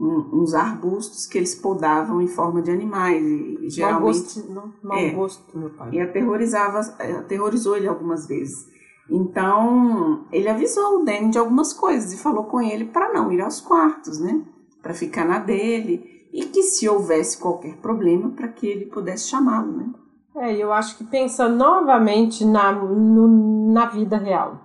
Um- 0.01 0.41
uns 0.43 0.55
arbustos 0.55 1.27
que 1.27 1.37
eles 1.37 1.55
podavam 1.55 2.23
em 2.23 2.27
forma 2.27 2.63
de 2.63 2.71
animais. 2.71 3.23
E, 3.23 3.59
Mau 3.61 3.69
geralmente 3.71 4.01
gosto, 4.23 4.51
não, 4.53 4.73
mau 4.83 4.97
É. 4.99 5.11
gosto, 5.11 5.59
meu 5.59 5.69
pai. 5.71 5.91
e 5.93 6.01
aterrorizava, 6.01 6.81
aterrorizou 7.19 7.77
ele 7.77 7.87
algumas 7.87 8.27
vezes. 8.27 8.67
Então, 9.11 10.25
ele 10.33 10.49
avisou 10.49 11.01
o 11.01 11.05
Danny 11.05 11.31
de 11.31 11.39
algumas 11.39 11.73
coisas 11.73 12.13
e 12.13 12.17
falou 12.19 12.45
com 12.45 12.61
ele 12.63 12.87
para 12.87 13.13
não 13.13 13.31
ir 13.31 13.41
aos 13.41 13.61
quartos, 13.61 14.19
né? 14.19 14.43
Para 14.83 14.95
ficar 14.95 15.25
na 15.27 15.39
dele 15.39 16.03
e 16.33 16.45
que 16.47 16.63
se 16.63 16.89
houvesse 16.89 17.37
qualquer 17.39 17.77
problema, 17.79 18.31
para 18.31 18.49
que 18.49 18.67
ele 18.67 18.87
pudesse 18.87 19.29
chamá-lo, 19.29 19.71
né? 19.77 19.91
É, 20.37 20.57
eu 20.57 20.73
acho 20.73 20.97
que 20.97 21.05
pensa 21.05 21.49
novamente 21.49 22.45
na, 22.45 22.73
no- 22.73 23.73
na 23.73 23.87
vida 23.87 24.17
real. 24.17 24.59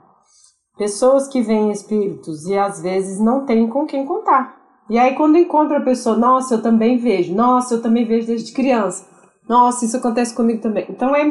Pessoas 0.78 1.28
que 1.28 1.42
veem 1.42 1.72
espíritos 1.72 2.46
e 2.46 2.58
às 2.58 2.82
vezes 2.82 3.20
não 3.20 3.46
têm 3.46 3.68
com 3.68 3.86
quem 3.86 4.06
contar. 4.06 4.56
E 4.90 4.98
aí 4.98 5.16
quando 5.16 5.38
encontra 5.38 5.78
a 5.78 5.82
pessoa, 5.82 6.16
nossa, 6.16 6.56
eu 6.56 6.62
também 6.62 6.98
vejo, 6.98 7.34
nossa, 7.34 7.76
eu 7.76 7.82
também 7.82 8.06
vejo 8.06 8.28
desde 8.28 8.54
criança. 8.54 9.06
Nossa, 9.48 9.86
isso 9.86 9.98
acontece 9.98 10.36
comigo 10.36 10.62
também. 10.62 10.86
Então 10.90 11.16
é, 11.16 11.24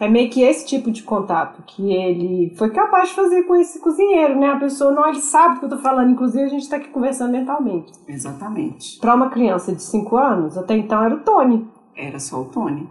É 0.00 0.08
meio 0.08 0.30
que 0.30 0.40
esse 0.40 0.66
tipo 0.66 0.90
de 0.90 1.02
contato 1.02 1.62
que 1.66 1.92
ele 1.92 2.54
foi 2.56 2.70
capaz 2.70 3.10
de 3.10 3.14
fazer 3.14 3.42
com 3.42 3.54
esse 3.54 3.78
cozinheiro, 3.80 4.38
né? 4.38 4.48
A 4.48 4.58
pessoa 4.58 4.92
não 4.92 5.06
ele 5.06 5.20
sabe 5.20 5.56
do 5.56 5.58
que 5.60 5.66
eu 5.66 5.70
tô 5.70 5.78
falando, 5.78 6.10
inclusive 6.10 6.44
a 6.44 6.48
gente 6.48 6.62
está 6.62 6.76
aqui 6.76 6.88
conversando 6.88 7.32
mentalmente. 7.32 7.92
Exatamente. 8.08 8.98
Para 8.98 9.14
uma 9.14 9.28
criança 9.28 9.74
de 9.74 9.82
5 9.82 10.16
anos, 10.16 10.56
até 10.56 10.74
então 10.74 11.04
era 11.04 11.14
o 11.14 11.20
Tony. 11.20 11.68
Era 11.94 12.18
só 12.18 12.40
o 12.40 12.46
Tony. 12.46 12.88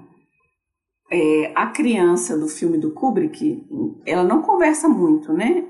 É, 1.12 1.52
a 1.56 1.66
criança 1.68 2.38
do 2.38 2.48
filme 2.48 2.78
do 2.78 2.92
Kubrick, 2.92 3.66
ela 4.06 4.24
não 4.24 4.44
conversa 4.44 4.88
muito, 4.88 5.34
né? 5.34 5.66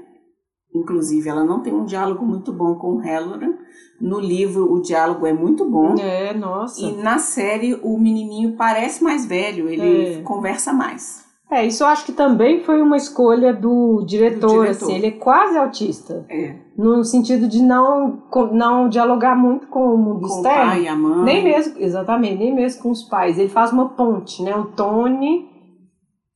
Inclusive, 0.73 1.27
ela 1.27 1.43
não 1.43 1.61
tem 1.61 1.73
um 1.73 1.85
diálogo 1.85 2.25
muito 2.25 2.53
bom 2.53 2.75
com 2.75 2.95
o 2.95 2.99
Halloran. 2.99 3.53
No 3.99 4.19
livro, 4.19 4.71
o 4.71 4.81
diálogo 4.81 5.25
é 5.25 5.33
muito 5.33 5.65
bom. 5.65 5.95
É, 5.99 6.33
nossa. 6.33 6.79
E 6.81 6.95
na 6.95 7.17
série, 7.17 7.73
o 7.83 7.97
menininho 7.97 8.55
parece 8.55 9.03
mais 9.03 9.25
velho, 9.25 9.67
ele 9.67 10.19
é. 10.19 10.21
conversa 10.21 10.71
mais. 10.71 11.27
É, 11.51 11.65
isso 11.65 11.81
eu 11.81 11.87
acho 11.87 12.05
que 12.05 12.11
também 12.11 12.63
foi 12.63 12.79
uma 12.79 12.95
escolha 12.95 13.51
do 13.51 14.03
diretor, 14.05 14.39
do 14.39 14.61
diretor. 14.61 14.69
assim, 14.69 14.95
ele 14.95 15.07
é 15.07 15.11
quase 15.11 15.57
autista. 15.57 16.23
É. 16.29 16.55
No 16.77 17.03
sentido 17.03 17.47
de 17.47 17.59
não, 17.63 18.21
não 18.51 18.87
dialogar 18.87 19.35
muito 19.35 19.65
com 19.65 19.95
o 19.95 19.97
mundo 19.97 20.27
com 20.27 20.27
externo. 20.27 20.59
Com 20.59 20.67
o 20.67 20.69
pai 20.69 20.87
a 20.87 20.95
mãe. 20.95 21.23
Nem 21.23 21.43
mesmo, 21.43 21.73
exatamente, 21.79 22.37
nem 22.37 22.53
mesmo 22.53 22.83
com 22.83 22.91
os 22.91 23.01
pais. 23.01 23.39
Ele 23.39 23.49
faz 23.49 23.71
uma 23.71 23.89
ponte, 23.89 24.43
né? 24.43 24.55
O 24.55 24.65
Tony 24.65 25.48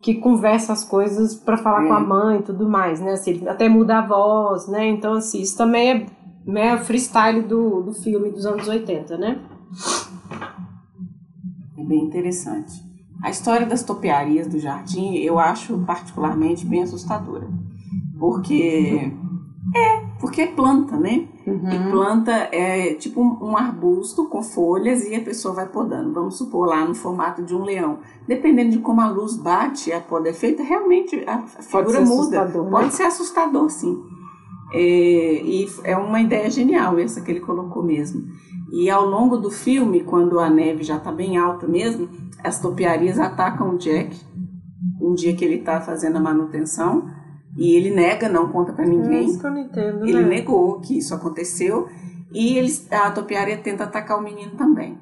que 0.04 0.16
conversa 0.16 0.74
as 0.74 0.84
coisas 0.84 1.34
para 1.34 1.56
falar 1.56 1.86
é. 1.86 1.88
com 1.88 1.94
a 1.94 2.00
mãe 2.02 2.40
e 2.40 2.44
tudo 2.44 2.68
mais, 2.68 3.00
né? 3.00 3.14
Assim, 3.14 3.32
ele 3.32 3.48
até 3.48 3.70
muda 3.70 4.00
a 4.00 4.06
voz, 4.06 4.68
né? 4.68 4.86
Então, 4.86 5.14
assim, 5.14 5.40
isso 5.42 5.58
também 5.58 5.90
é, 5.90 6.06
né, 6.46 6.78
freestyle 6.78 7.42
do, 7.42 7.82
do 7.84 7.94
filme 7.94 8.30
dos 8.30 8.46
anos 8.46 8.68
80, 8.68 9.18
né? 9.18 9.40
É 11.78 11.84
bem 11.86 12.04
interessante. 12.04 12.84
A 13.24 13.30
história 13.30 13.66
das 13.66 13.82
topiarias 13.82 14.46
do 14.48 14.60
jardim 14.60 15.16
eu 15.16 15.40
acho 15.40 15.78
particularmente 15.86 16.66
bem 16.66 16.84
assustadora. 16.84 17.48
Porque 18.20 19.10
é, 19.74 20.04
porque 20.24 20.42
é 20.42 20.48
planta, 20.48 20.96
né? 20.96 21.28
Uhum. 21.46 21.70
E 21.70 21.92
planta 21.92 22.32
é 22.32 22.94
tipo 22.94 23.20
um 23.20 23.58
arbusto 23.58 24.26
com 24.30 24.42
folhas 24.42 25.06
e 25.06 25.14
a 25.14 25.20
pessoa 25.20 25.54
vai 25.54 25.68
podando. 25.68 26.14
Vamos 26.14 26.38
supor 26.38 26.66
lá 26.66 26.86
no 26.86 26.96
formato 26.96 27.44
de 27.44 27.54
um 27.54 27.62
leão. 27.62 28.00
Dependendo 28.26 28.72
de 28.72 28.80
como 28.80 29.02
a 29.02 29.10
luz 29.10 29.36
bate, 29.36 29.92
a 29.92 30.00
poda 30.00 30.30
é 30.30 30.34
feita, 30.34 30.64
realmente 30.64 31.22
a 31.28 31.40
figura 31.62 32.00
muda. 32.00 32.46
Né? 32.46 32.70
Pode 32.72 32.96
ser 32.96 33.04
assustador, 33.04 33.70
sim. 33.70 34.02
É, 34.72 35.44
e 35.44 35.68
é 35.84 35.98
uma 35.98 36.22
ideia 36.22 36.50
genial 36.50 36.98
essa 36.98 37.20
que 37.20 37.30
ele 37.30 37.42
colocou 37.42 37.84
mesmo. 37.84 38.24
E 38.72 38.90
ao 38.90 39.06
longo 39.06 39.36
do 39.36 39.52
filme, 39.52 40.06
quando 40.06 40.40
a 40.40 40.50
neve 40.50 40.84
já 40.84 40.96
está 40.96 41.12
bem 41.12 41.36
alta 41.36 41.68
mesmo, 41.68 42.08
as 42.42 42.62
topiarias 42.62 43.20
atacam 43.20 43.72
o 43.72 43.78
Jack. 43.78 44.18
Um 45.02 45.16
dia 45.16 45.36
que 45.36 45.44
ele 45.44 45.56
está 45.56 45.82
fazendo 45.82 46.16
a 46.16 46.22
manutenção 46.22 47.12
e 47.58 47.76
ele 47.76 47.92
nega, 47.92 48.28
não 48.28 48.52
conta 48.52 48.74
para 48.74 48.86
ninguém. 48.86 49.20
É 49.20 49.22
isso 49.24 49.40
que 49.40 49.46
eu 49.46 49.52
não 49.52 49.60
entendo, 49.60 50.04
ele 50.06 50.22
né? 50.22 50.28
negou 50.28 50.80
que 50.80 50.98
isso 50.98 51.14
aconteceu 51.14 51.88
e 52.34 52.58
ele, 52.58 52.72
a 52.92 53.12
topiária 53.12 53.58
tenta 53.58 53.84
atacar 53.84 54.20
o 54.20 54.24
menino 54.24 54.52
também. 54.58 54.98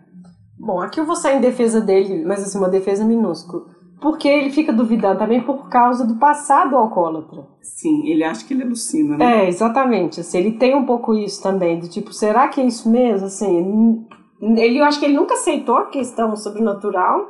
Bom, 0.59 0.79
aqui 0.81 0.99
eu 0.99 1.05
vou 1.05 1.15
sair 1.15 1.37
em 1.37 1.41
defesa 1.41 1.81
dele, 1.81 2.23
mas 2.25 2.43
assim, 2.43 2.57
uma 2.57 2.69
defesa 2.69 3.03
minúscula. 3.03 3.63
Porque 4.01 4.27
ele 4.27 4.49
fica 4.49 4.73
duvidando 4.73 5.19
também 5.19 5.41
por 5.41 5.69
causa 5.69 6.05
do 6.05 6.15
passado 6.15 6.75
alcoólatra. 6.75 7.45
Sim, 7.61 8.07
ele 8.07 8.23
acha 8.23 8.45
que 8.45 8.53
ele 8.53 8.63
alucina, 8.63 9.15
né? 9.15 9.45
É, 9.45 9.47
exatamente. 9.47 10.19
Assim, 10.19 10.39
ele 10.39 10.51
tem 10.53 10.75
um 10.75 10.85
pouco 10.85 11.13
isso 11.13 11.41
também, 11.41 11.79
do 11.79 11.87
tipo, 11.87 12.11
será 12.11 12.47
que 12.47 12.59
é 12.59 12.65
isso 12.65 12.89
mesmo? 12.89 13.27
Assim, 13.27 14.05
ele, 14.41 14.79
eu 14.79 14.83
acho 14.83 14.99
que 14.99 15.05
ele 15.05 15.15
nunca 15.15 15.35
aceitou 15.35 15.77
a 15.77 15.85
questão 15.85 16.35
sobrenatural, 16.35 17.29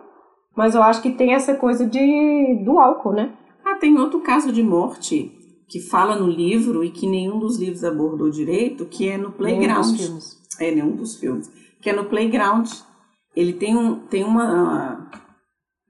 mas 0.55 0.73
eu 0.73 0.81
acho 0.81 1.01
que 1.01 1.11
tem 1.11 1.33
essa 1.33 1.55
coisa 1.55 1.85
de, 1.85 2.63
do 2.63 2.79
álcool, 2.79 3.11
né? 3.13 3.33
Ah, 3.71 3.75
tem 3.75 3.97
outro 3.97 4.19
caso 4.19 4.51
de 4.51 4.61
morte 4.61 5.31
que 5.67 5.79
fala 5.79 6.17
no 6.17 6.27
livro 6.27 6.83
e 6.83 6.91
que 6.91 7.07
nenhum 7.07 7.39
dos 7.39 7.57
livros 7.57 7.83
abordou 7.85 8.29
direito, 8.29 8.85
que 8.85 9.07
é 9.07 9.17
no 9.17 9.31
Playground. 9.31 9.85
Nenhum 9.85 9.91
dos 9.91 10.05
filmes. 10.05 10.41
É, 10.59 10.71
nenhum 10.71 10.95
dos 10.95 11.15
filmes. 11.15 11.51
Que 11.81 11.89
é 11.89 11.93
no 11.93 12.05
Playground. 12.05 12.69
Ele 13.33 13.53
tem, 13.53 13.77
um, 13.77 13.95
tem 13.95 14.25
uma, 14.25 15.09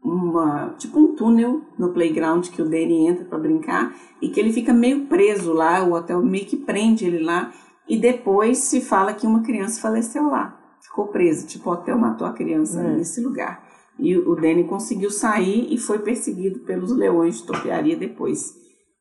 uma. 0.03 0.75
Tipo 0.77 0.99
um 0.99 1.15
túnel 1.15 1.61
no 1.79 1.91
Playground 1.91 2.47
que 2.49 2.61
o 2.61 2.65
Danny 2.65 3.07
entra 3.07 3.25
para 3.25 3.39
brincar 3.39 3.95
e 4.21 4.29
que 4.29 4.39
ele 4.39 4.53
fica 4.53 4.71
meio 4.71 5.07
preso 5.07 5.51
lá, 5.51 5.83
o 5.83 5.93
hotel 5.93 6.21
meio 6.21 6.45
que 6.45 6.57
prende 6.57 7.05
ele 7.05 7.23
lá. 7.23 7.51
E 7.89 7.97
depois 7.97 8.59
se 8.59 8.81
fala 8.81 9.13
que 9.13 9.25
uma 9.25 9.41
criança 9.41 9.81
faleceu 9.81 10.27
lá. 10.27 10.59
Ficou 10.79 11.07
presa. 11.07 11.47
Tipo, 11.47 11.71
o 11.71 11.73
hotel 11.73 11.97
matou 11.97 12.27
a 12.27 12.33
criança 12.33 12.81
é. 12.81 12.97
nesse 12.97 13.19
lugar. 13.19 13.70
E 14.01 14.17
o 14.17 14.35
Danny 14.35 14.63
conseguiu 14.63 15.11
sair 15.11 15.71
e 15.71 15.77
foi 15.77 15.99
perseguido 15.99 16.61
pelos 16.61 16.91
leões 16.91 17.37
de 17.37 17.43
topiaria 17.43 17.95
depois. 17.95 18.51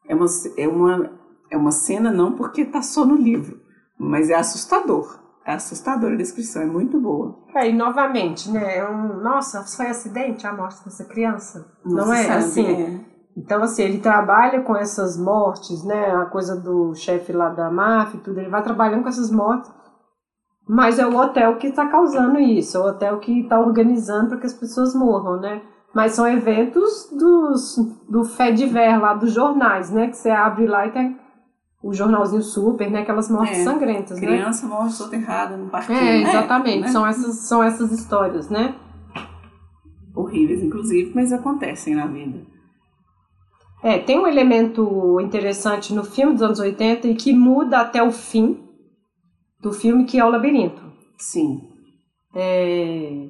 É 0.06 0.14
uma, 0.14 0.26
é 0.58 0.68
uma, 0.68 1.10
é 1.50 1.56
uma 1.56 1.72
cena 1.72 2.12
não 2.12 2.32
porque 2.32 2.60
está 2.60 2.82
só 2.82 3.06
no 3.06 3.16
livro, 3.16 3.58
mas 3.98 4.28
é 4.28 4.34
assustador. 4.34 5.18
É 5.46 5.54
assustadora 5.54 6.12
a 6.12 6.18
descrição, 6.18 6.60
é 6.60 6.66
muito 6.66 7.00
boa. 7.00 7.34
É, 7.54 7.70
e 7.70 7.72
novamente, 7.72 8.50
né? 8.50 8.76
É 8.76 8.88
um, 8.88 9.22
nossa, 9.22 9.62
foi 9.62 9.86
acidente 9.86 10.46
a 10.46 10.52
morte 10.52 10.84
dessa 10.84 11.04
criança? 11.04 11.66
Não, 11.82 12.06
não 12.06 12.12
é 12.12 12.24
sabe, 12.24 12.38
assim? 12.38 12.66
É. 12.66 13.00
Então, 13.34 13.62
assim, 13.62 13.82
ele 13.82 14.00
trabalha 14.00 14.60
com 14.60 14.76
essas 14.76 15.16
mortes, 15.16 15.82
né? 15.82 16.14
A 16.14 16.26
coisa 16.26 16.54
do 16.54 16.94
chefe 16.94 17.32
lá 17.32 17.48
da 17.48 17.70
máfia 17.70 18.18
e 18.18 18.20
tudo, 18.20 18.38
ele 18.38 18.50
vai 18.50 18.62
trabalhando 18.62 19.02
com 19.02 19.08
essas 19.08 19.30
mortes 19.30 19.79
mas 20.72 21.00
é 21.00 21.06
o 21.06 21.16
hotel 21.16 21.56
que 21.56 21.66
está 21.66 21.88
causando 21.88 22.38
isso, 22.38 22.76
é 22.76 22.80
o 22.80 22.84
hotel 22.84 23.18
que 23.18 23.40
está 23.40 23.58
organizando 23.58 24.28
para 24.28 24.38
que 24.38 24.46
as 24.46 24.54
pessoas 24.54 24.94
morram, 24.94 25.40
né? 25.40 25.62
Mas 25.92 26.12
são 26.12 26.24
eventos 26.28 27.10
dos, 27.10 27.76
do 28.08 28.22
fé 28.22 28.52
de 28.52 28.66
ver 28.66 28.96
lá, 28.96 29.12
dos 29.14 29.32
jornais, 29.32 29.90
né? 29.90 30.06
Que 30.06 30.16
você 30.16 30.30
abre 30.30 30.68
lá 30.68 30.86
e 30.86 30.92
tem 30.92 31.18
o 31.82 31.92
jornalzinho 31.92 32.42
super, 32.42 32.88
né? 32.88 33.00
Aquelas 33.00 33.28
mortes 33.28 33.58
é, 33.58 33.64
sangrentas, 33.64 34.20
criança 34.20 34.30
né? 34.30 34.42
Criança 34.42 34.66
morre 34.68 34.90
soterrada 34.90 35.56
no 35.56 35.68
parquinho. 35.68 35.98
É, 35.98 36.02
né? 36.02 36.22
exatamente. 36.22 36.84
É, 36.84 36.88
são, 36.88 37.04
essas, 37.04 37.36
são 37.38 37.64
essas 37.64 37.90
histórias, 37.90 38.48
né? 38.48 38.76
Horríveis, 40.14 40.62
inclusive, 40.62 41.10
mas 41.16 41.32
acontecem 41.32 41.96
na 41.96 42.06
vida. 42.06 42.38
É, 43.82 43.98
tem 43.98 44.20
um 44.20 44.26
elemento 44.26 45.18
interessante 45.20 45.92
no 45.92 46.04
filme 46.04 46.34
dos 46.34 46.42
anos 46.42 46.60
80 46.60 47.08
e 47.08 47.14
que 47.16 47.32
muda 47.32 47.80
até 47.80 48.00
o 48.00 48.12
fim, 48.12 48.69
do 49.60 49.72
filme, 49.72 50.04
que 50.04 50.18
é 50.18 50.24
o 50.24 50.30
labirinto. 50.30 50.82
Sim. 51.18 51.60
É... 52.34 53.28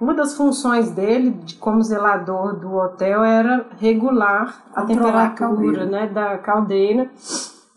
Uma 0.00 0.12
das 0.12 0.36
funções 0.36 0.90
dele, 0.90 1.30
de, 1.30 1.54
como 1.54 1.82
zelador 1.82 2.60
do 2.60 2.74
hotel, 2.74 3.24
era 3.24 3.66
regular 3.78 4.66
Controlar 4.74 5.24
a 5.24 5.30
temperatura 5.30 5.82
a 5.84 5.86
né, 5.86 6.06
da 6.06 6.38
caldeira. 6.38 7.10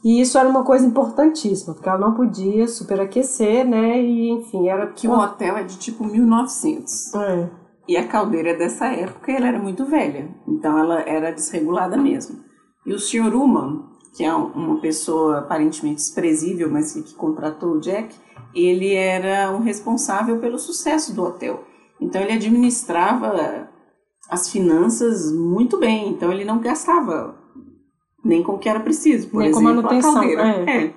E 0.04 0.22
isso 0.22 0.38
era 0.38 0.48
uma 0.48 0.64
coisa 0.64 0.86
importantíssima, 0.86 1.74
porque 1.74 1.88
ela 1.88 1.98
não 1.98 2.14
podia 2.14 2.68
superaquecer, 2.68 3.66
né? 3.66 4.02
E 4.02 4.30
enfim, 4.32 4.68
era. 4.68 4.88
Que 4.88 5.08
o 5.08 5.18
hotel 5.18 5.58
é 5.58 5.64
de 5.64 5.78
tipo 5.78 6.04
1900. 6.06 7.14
É. 7.16 7.50
E 7.88 7.98
a 7.98 8.08
caldeira 8.08 8.56
dessa 8.56 8.86
época 8.88 9.32
ela 9.32 9.48
era 9.48 9.60
muito 9.60 9.84
velha, 9.86 10.30
então 10.48 10.78
ela 10.78 11.02
era 11.02 11.32
desregulada 11.32 11.98
mesmo. 11.98 12.40
E 12.86 12.94
o 12.94 13.00
Sr. 13.00 13.34
Uman, 13.34 13.89
que 14.14 14.24
é 14.24 14.34
uma 14.34 14.80
pessoa 14.80 15.39
aparentemente 15.39 15.97
desprezível, 15.97 16.70
mas 16.70 16.93
que, 16.93 17.01
que 17.03 17.14
contratou 17.14 17.74
o 17.74 17.80
Jack, 17.80 18.16
ele 18.53 18.93
era 18.93 19.51
um 19.51 19.60
responsável 19.60 20.39
pelo 20.39 20.57
sucesso 20.57 21.14
do 21.14 21.24
hotel. 21.24 21.64
Então 22.01 22.22
ele 22.22 22.34
administrava 22.34 23.70
as 24.30 24.49
finanças 24.51 25.32
muito 25.32 25.78
bem, 25.78 26.10
então 26.10 26.32
ele 26.32 26.45
não 26.45 26.60
gastava 26.60 27.38
nem 28.24 28.43
com 28.43 28.53
o 28.53 28.60
que 28.60 28.70
era 28.70 28.80
preciso, 28.80 29.30
por 29.30 29.39
nem 29.39 29.49
exemplo, 29.49 29.68
com 29.68 29.76
manutenção, 29.76 30.12
a 30.12 30.16
caldeira. 30.16 30.43
É. 30.43 30.86
É. 30.86 30.93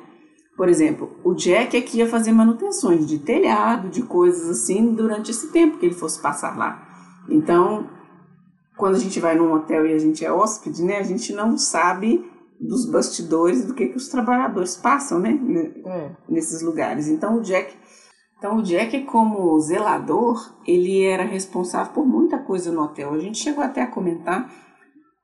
Por 0.56 0.68
exemplo, 0.68 1.10
o 1.24 1.34
Jack 1.34 1.76
é 1.76 1.80
que 1.80 1.98
ia 1.98 2.06
fazer 2.06 2.32
manutenções 2.32 3.06
de 3.06 3.18
telhado, 3.18 3.88
de 3.88 4.02
coisas 4.02 4.50
assim, 4.50 4.92
durante 4.92 5.30
esse 5.30 5.50
tempo 5.50 5.78
que 5.78 5.86
ele 5.86 5.94
fosse 5.94 6.20
passar 6.20 6.56
lá. 6.56 6.86
Então, 7.28 7.88
quando 8.76 8.96
a 8.96 8.98
gente 8.98 9.18
vai 9.18 9.34
num 9.34 9.52
hotel 9.52 9.86
e 9.86 9.94
a 9.94 9.98
gente 9.98 10.24
é 10.24 10.32
hóspede, 10.32 10.82
né, 10.82 10.98
a 10.98 11.02
gente 11.02 11.32
não 11.32 11.56
sabe 11.56 12.30
dos 12.62 12.88
bastidores 12.90 13.66
do 13.66 13.74
que, 13.74 13.88
que 13.88 13.96
os 13.96 14.08
trabalhadores 14.08 14.76
passam, 14.76 15.18
né? 15.18 15.38
É. 15.84 16.10
Nesses 16.28 16.62
lugares. 16.62 17.08
Então 17.08 17.38
o 17.38 17.40
Jack, 17.42 17.76
então 18.38 18.58
o 18.58 18.62
Jack 18.62 19.04
como 19.04 19.58
zelador, 19.60 20.56
ele 20.66 21.02
era 21.04 21.24
responsável 21.24 21.92
por 21.92 22.06
muita 22.06 22.38
coisa 22.38 22.70
no 22.70 22.82
hotel. 22.82 23.12
A 23.12 23.18
gente 23.18 23.38
chegou 23.38 23.62
até 23.62 23.82
a 23.82 23.90
comentar, 23.90 24.50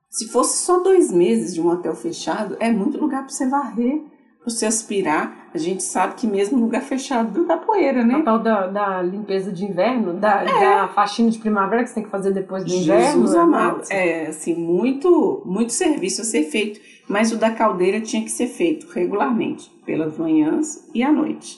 se 0.09 0.27
fosse 0.27 0.63
só 0.63 0.79
dois 0.79 1.11
meses 1.11 1.53
de 1.53 1.61
um 1.61 1.69
hotel 1.69 1.95
fechado, 1.95 2.57
é 2.59 2.71
muito 2.71 2.99
lugar 2.99 3.23
para 3.23 3.29
você 3.29 3.47
varrer, 3.47 4.03
para 4.49 4.57
você 4.57 4.65
aspirar. 4.65 5.49
A 5.53 5.57
gente 5.57 5.81
sabe 5.81 6.15
que 6.15 6.27
mesmo 6.27 6.59
lugar 6.59 6.81
fechado 6.81 7.45
dá 7.45 7.57
poeira, 7.57 8.03
né? 8.03 8.15
A 8.15 8.21
tal 8.23 8.39
da, 8.39 8.67
da 8.67 9.01
limpeza 9.01 9.51
de 9.51 9.65
inverno, 9.65 10.13
da, 10.13 10.43
é. 10.43 10.45
da 10.45 10.87
faxina 10.89 11.31
de 11.31 11.39
primavera 11.39 11.83
que 11.83 11.89
você 11.89 11.95
tem 11.95 12.03
que 12.03 12.09
fazer 12.09 12.31
depois 12.31 12.63
do 12.63 12.71
inverno. 12.71 13.03
Jesus 13.03 13.35
amado. 13.35 13.83
É, 13.89 14.27
assim, 14.27 14.53
muito, 14.53 15.41
muito 15.45 15.73
serviço 15.73 16.21
a 16.21 16.25
ser 16.25 16.43
feito 16.43 16.79
mas 17.09 17.31
o 17.31 17.37
da 17.37 17.49
caldeira 17.49 17.99
tinha 17.99 18.23
que 18.23 18.29
ser 18.29 18.45
feito 18.45 18.87
regularmente, 18.93 19.69
pelas 19.83 20.15
manhãs 20.15 20.87
e 20.93 21.01
à 21.01 21.11
noite. 21.11 21.57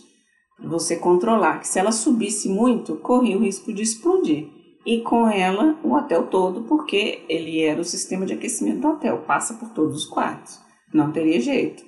Você 0.64 0.96
controlar 0.96 1.60
que 1.60 1.68
se 1.68 1.78
ela 1.78 1.92
subisse 1.92 2.48
muito, 2.48 2.96
corria 2.96 3.38
o 3.38 3.42
risco 3.42 3.74
de 3.74 3.84
explodir. 3.84 4.48
e 4.84 5.02
com 5.02 5.30
ela 5.30 5.78
o 5.84 5.94
hotel 5.94 6.26
todo, 6.26 6.64
porque 6.64 7.24
ele 7.30 7.62
era 7.62 7.80
o 7.80 7.84
sistema 7.84 8.26
de 8.26 8.34
aquecimento 8.34 8.80
do 8.80 8.88
hotel, 8.88 9.20
passa 9.28 9.54
por 9.54 9.70
todos 9.70 9.96
os 9.96 10.06
quartos. 10.08 10.60
Não 10.92 11.12
teria 11.12 11.40
jeito. 11.40 11.84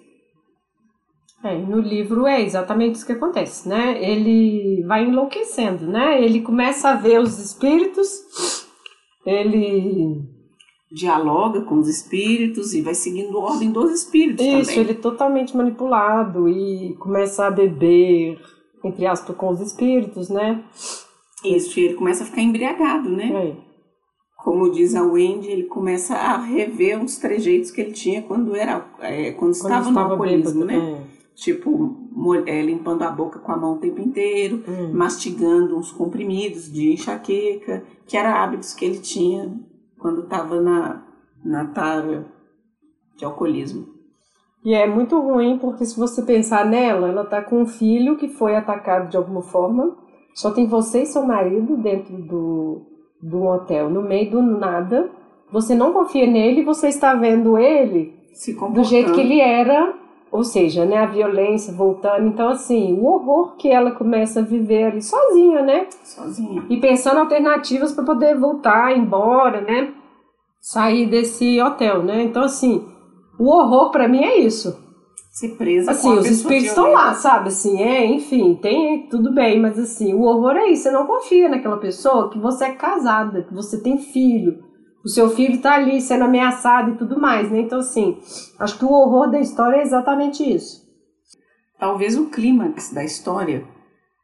É, 1.43 1.57
no 1.57 1.79
livro 1.79 2.25
é 2.25 2.41
exatamente 2.41 2.95
isso 2.95 3.05
que 3.05 3.11
acontece, 3.11 3.67
né? 3.67 4.01
Ele 4.01 4.81
vai 4.87 5.03
enlouquecendo, 5.03 5.85
né? 5.85 6.23
Ele 6.23 6.39
começa 6.39 6.89
a 6.89 6.95
ver 6.95 7.19
os 7.19 7.37
espíritos, 7.37 8.65
ele 9.25 10.21
dialoga 10.89 11.61
com 11.61 11.75
os 11.79 11.89
espíritos 11.89 12.73
e 12.73 12.81
vai 12.81 12.93
seguindo 12.93 13.37
a 13.37 13.41
ordem 13.41 13.71
dos 13.71 13.91
espíritos 13.91 14.45
Isso, 14.45 14.69
também. 14.69 14.79
ele 14.79 14.91
é 14.91 15.01
totalmente 15.01 15.57
manipulado 15.57 16.47
e 16.47 16.95
começa 16.99 17.47
a 17.47 17.51
beber, 17.51 18.39
entre 18.83 19.05
aspas, 19.05 19.35
com 19.35 19.49
os 19.49 19.59
espíritos, 19.59 20.29
né? 20.29 20.63
Isso, 21.43 21.77
ele 21.77 21.95
começa 21.95 22.23
a 22.23 22.27
ficar 22.27 22.41
embriagado, 22.41 23.09
né? 23.09 23.31
É. 23.33 23.73
Como 24.43 24.71
diz 24.71 24.93
a 24.95 25.03
Wendy, 25.03 25.49
ele 25.49 25.63
começa 25.63 26.15
a 26.15 26.37
rever 26.37 26.99
uns 26.99 27.17
trejeitos 27.17 27.71
que 27.71 27.81
ele 27.81 27.91
tinha 27.91 28.21
quando 28.21 28.55
era 28.55 28.85
é, 28.99 29.31
quando, 29.31 29.57
quando 29.57 29.73
estava 29.73 29.89
no 29.91 29.99
alcoolismo, 29.99 30.61
bêbado, 30.61 30.65
né? 30.65 30.99
É. 31.09 31.12
Tipo, 31.35 31.97
é, 32.45 32.61
limpando 32.61 33.01
a 33.01 33.09
boca 33.09 33.39
com 33.39 33.51
a 33.51 33.57
mão 33.57 33.73
o 33.73 33.79
tempo 33.79 33.99
inteiro, 33.99 34.63
hum. 34.67 34.93
mastigando 34.93 35.75
uns 35.77 35.91
comprimidos 35.91 36.71
de 36.71 36.93
enxaqueca, 36.93 37.83
que 38.05 38.15
eram 38.15 38.35
hábitos 38.35 38.73
que 38.73 38.85
ele 38.85 38.99
tinha 38.99 39.51
quando 39.97 40.21
estava 40.21 40.61
na, 40.61 41.03
na 41.43 41.65
tara 41.65 42.25
de 43.17 43.25
alcoolismo. 43.25 43.87
E 44.63 44.73
é 44.73 44.87
muito 44.87 45.19
ruim 45.19 45.57
porque 45.57 45.85
se 45.85 45.99
você 45.99 46.21
pensar 46.21 46.65
nela, 46.65 47.09
ela 47.09 47.25
tá 47.25 47.41
com 47.41 47.61
um 47.61 47.65
filho 47.65 48.15
que 48.15 48.29
foi 48.29 48.55
atacado 48.55 49.09
de 49.09 49.17
alguma 49.17 49.41
forma, 49.41 49.97
só 50.33 50.51
tem 50.51 50.67
você 50.67 51.01
e 51.01 51.05
seu 51.05 51.23
marido 51.23 51.77
dentro 51.77 52.15
do, 52.15 52.81
do 53.21 53.43
hotel, 53.43 53.89
no 53.89 54.01
meio 54.01 54.31
do 54.31 54.41
nada. 54.41 55.09
Você 55.51 55.75
não 55.75 55.93
confia 55.93 56.25
nele, 56.25 56.63
você 56.63 56.87
está 56.87 57.13
vendo 57.13 57.57
ele 57.57 58.13
do 58.73 58.83
jeito 58.83 59.13
que 59.13 59.21
ele 59.21 59.39
era, 59.39 59.93
ou 60.33 60.43
seja, 60.43 60.83
né, 60.83 60.97
a 60.97 61.05
violência 61.05 61.71
voltando. 61.71 62.25
Então, 62.25 62.49
assim, 62.49 62.93
o 62.99 63.05
horror 63.05 63.55
que 63.55 63.69
ela 63.69 63.91
começa 63.91 64.39
a 64.39 64.43
viver 64.43 64.85
ali 64.85 64.99
sozinha, 64.99 65.61
né? 65.61 65.85
Sozinha. 66.03 66.65
E 66.71 66.77
pensando 66.77 67.19
alternativas 67.19 67.91
para 67.91 68.03
poder 68.03 68.35
voltar, 68.35 68.97
embora, 68.97 69.61
né? 69.61 69.93
Sair 70.59 71.05
desse 71.05 71.61
hotel, 71.61 72.01
né? 72.01 72.23
Então, 72.23 72.43
assim, 72.43 72.83
o 73.37 73.47
horror 73.47 73.91
para 73.91 74.07
mim 74.07 74.23
é 74.23 74.39
isso 74.39 74.81
ser 75.31 75.55
presa 75.55 75.89
assim, 75.89 76.13
os 76.13 76.27
espíritos 76.27 76.69
estão 76.69 76.91
lá, 76.91 77.11
sabe? 77.15 77.47
Assim, 77.47 77.81
é, 77.81 78.05
enfim, 78.05 78.53
tem 78.53 79.07
tudo 79.07 79.33
bem, 79.33 79.59
mas 79.59 79.79
assim, 79.79 80.13
o 80.13 80.21
horror 80.21 80.55
é 80.55 80.67
isso, 80.67 80.83
você 80.83 80.91
não 80.91 81.07
confia 81.07 81.49
naquela 81.49 81.77
pessoa 81.77 82.29
que 82.29 82.37
você 82.37 82.65
é 82.65 82.71
casada, 82.73 83.41
que 83.41 83.51
você 83.51 83.81
tem 83.81 83.97
filho, 83.97 84.63
o 85.03 85.09
seu 85.09 85.29
filho 85.29 85.61
tá 85.61 85.75
ali 85.75 85.99
sendo 86.01 86.23
ameaçado 86.23 86.91
e 86.91 86.97
tudo 86.97 87.19
mais, 87.19 87.51
né? 87.51 87.61
Então, 87.61 87.79
assim, 87.79 88.19
acho 88.59 88.77
que 88.77 88.85
o 88.85 88.91
horror 88.91 89.29
da 89.29 89.39
história 89.39 89.77
é 89.77 89.81
exatamente 89.81 90.43
isso. 90.43 90.81
Talvez 91.77 92.17
o 92.17 92.29
clímax 92.29 92.93
da 92.93 93.03
história 93.03 93.67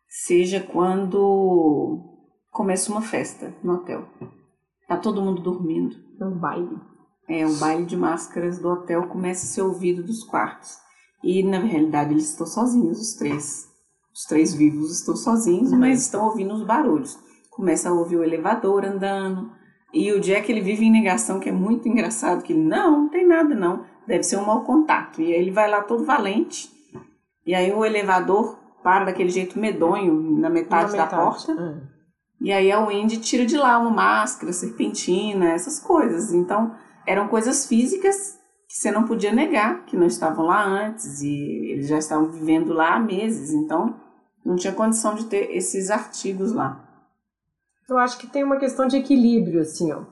seja 0.07 0.61
quando 0.61 1.99
começa 2.51 2.91
uma 2.91 3.01
festa 3.01 3.53
no 3.61 3.73
hotel. 3.73 4.07
Tá 4.88 4.97
todo 4.97 5.21
mundo 5.21 5.41
dormindo. 5.41 5.95
É 6.19 6.25
um 6.25 6.38
baile. 6.38 6.77
É, 7.27 7.45
o 7.45 7.53
baile 7.57 7.86
de 7.86 7.95
máscaras 7.95 8.59
do 8.59 8.69
hotel 8.69 9.07
começa 9.07 9.45
a 9.45 9.49
ser 9.49 9.61
ouvido 9.61 10.01
dos 10.01 10.23
quartos. 10.23 10.77
E 11.23 11.43
na 11.43 11.59
realidade 11.59 12.11
eles 12.11 12.32
estão 12.32 12.47
sozinhos, 12.47 12.99
os 12.99 13.13
três. 13.15 13.67
Os 14.13 14.23
três 14.23 14.53
vivos 14.53 14.99
estão 14.99 15.15
sozinhos, 15.15 15.71
uhum. 15.71 15.80
mas 15.80 16.01
estão 16.01 16.25
ouvindo 16.25 16.53
os 16.53 16.63
barulhos. 16.63 17.19
Começa 17.51 17.89
a 17.89 17.93
ouvir 17.93 18.17
o 18.17 18.23
elevador 18.23 18.86
andando. 18.86 19.51
E 19.94 20.12
o 20.12 20.20
Jack 20.20 20.52
ele 20.52 20.62
vive 20.62 20.86
em 20.86 20.92
negação, 20.92 21.40
que 21.40 21.50
é 21.50 21.52
muito 21.52 21.88
engraçado, 21.88 22.44
que 22.44 22.54
ele, 22.54 22.62
não, 22.62 23.04
não 23.04 23.10
tem 23.10 23.26
nada 23.26 23.56
não, 23.56 23.86
deve 24.06 24.24
ser 24.24 24.38
um 24.38 24.46
mau 24.46 24.64
contato. 24.64 25.22
E 25.22 25.34
aí 25.34 25.42
ele 25.42 25.52
vai 25.52 25.70
lá 25.70 25.82
todo 25.82 26.06
valente. 26.06 26.70
E 27.46 27.56
aí 27.56 27.72
o 27.72 27.84
elevador 27.84 28.58
para 28.84 29.06
daquele 29.06 29.30
jeito 29.30 29.60
medonho 29.60 30.14
na 30.40 30.50
metade, 30.50 30.92
na 30.92 31.04
metade. 31.04 31.12
da 31.12 31.18
porta. 31.18 31.52
Uhum. 31.52 31.82
E 32.42 32.52
aí 32.52 32.72
a 32.72 32.80
Wendy 32.80 33.18
tira 33.18 33.46
de 33.46 33.58
lá 33.58 33.78
uma 33.80 33.90
máscara, 33.90 34.54
serpentina, 34.54 35.52
essas 35.52 35.80
coisas. 35.80 36.32
Então, 36.34 36.74
eram 37.06 37.28
coisas 37.28 37.66
físicas 37.66 38.40
que 38.68 38.76
você 38.76 38.92
não 38.92 39.04
podia 39.04 39.34
negar 39.34 39.84
que 39.86 39.98
não 39.98 40.06
estavam 40.06 40.46
lá 40.46 40.64
antes 40.64 41.22
e 41.22 41.72
eles 41.72 41.88
já 41.88 41.98
estavam 41.98 42.30
vivendo 42.30 42.72
lá 42.72 42.96
há 42.96 43.00
meses, 43.00 43.52
então 43.52 43.96
não 44.46 44.56
tinha 44.56 44.72
condição 44.72 45.16
de 45.16 45.26
ter 45.26 45.56
esses 45.56 45.90
artigos 45.90 46.54
lá. 46.54 46.88
Eu 47.90 47.98
acho 47.98 48.18
que 48.18 48.28
tem 48.28 48.44
uma 48.44 48.58
questão 48.58 48.88
de 48.88 48.98
equilíbrio, 48.98 49.62
assim, 49.62 49.92
ó. 49.92 50.04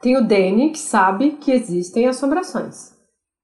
Tem 0.00 0.16
o 0.16 0.26
Danny, 0.26 0.70
que 0.70 0.78
sabe 0.78 1.32
que 1.32 1.52
existem 1.52 2.06
assombrações. 2.06 2.94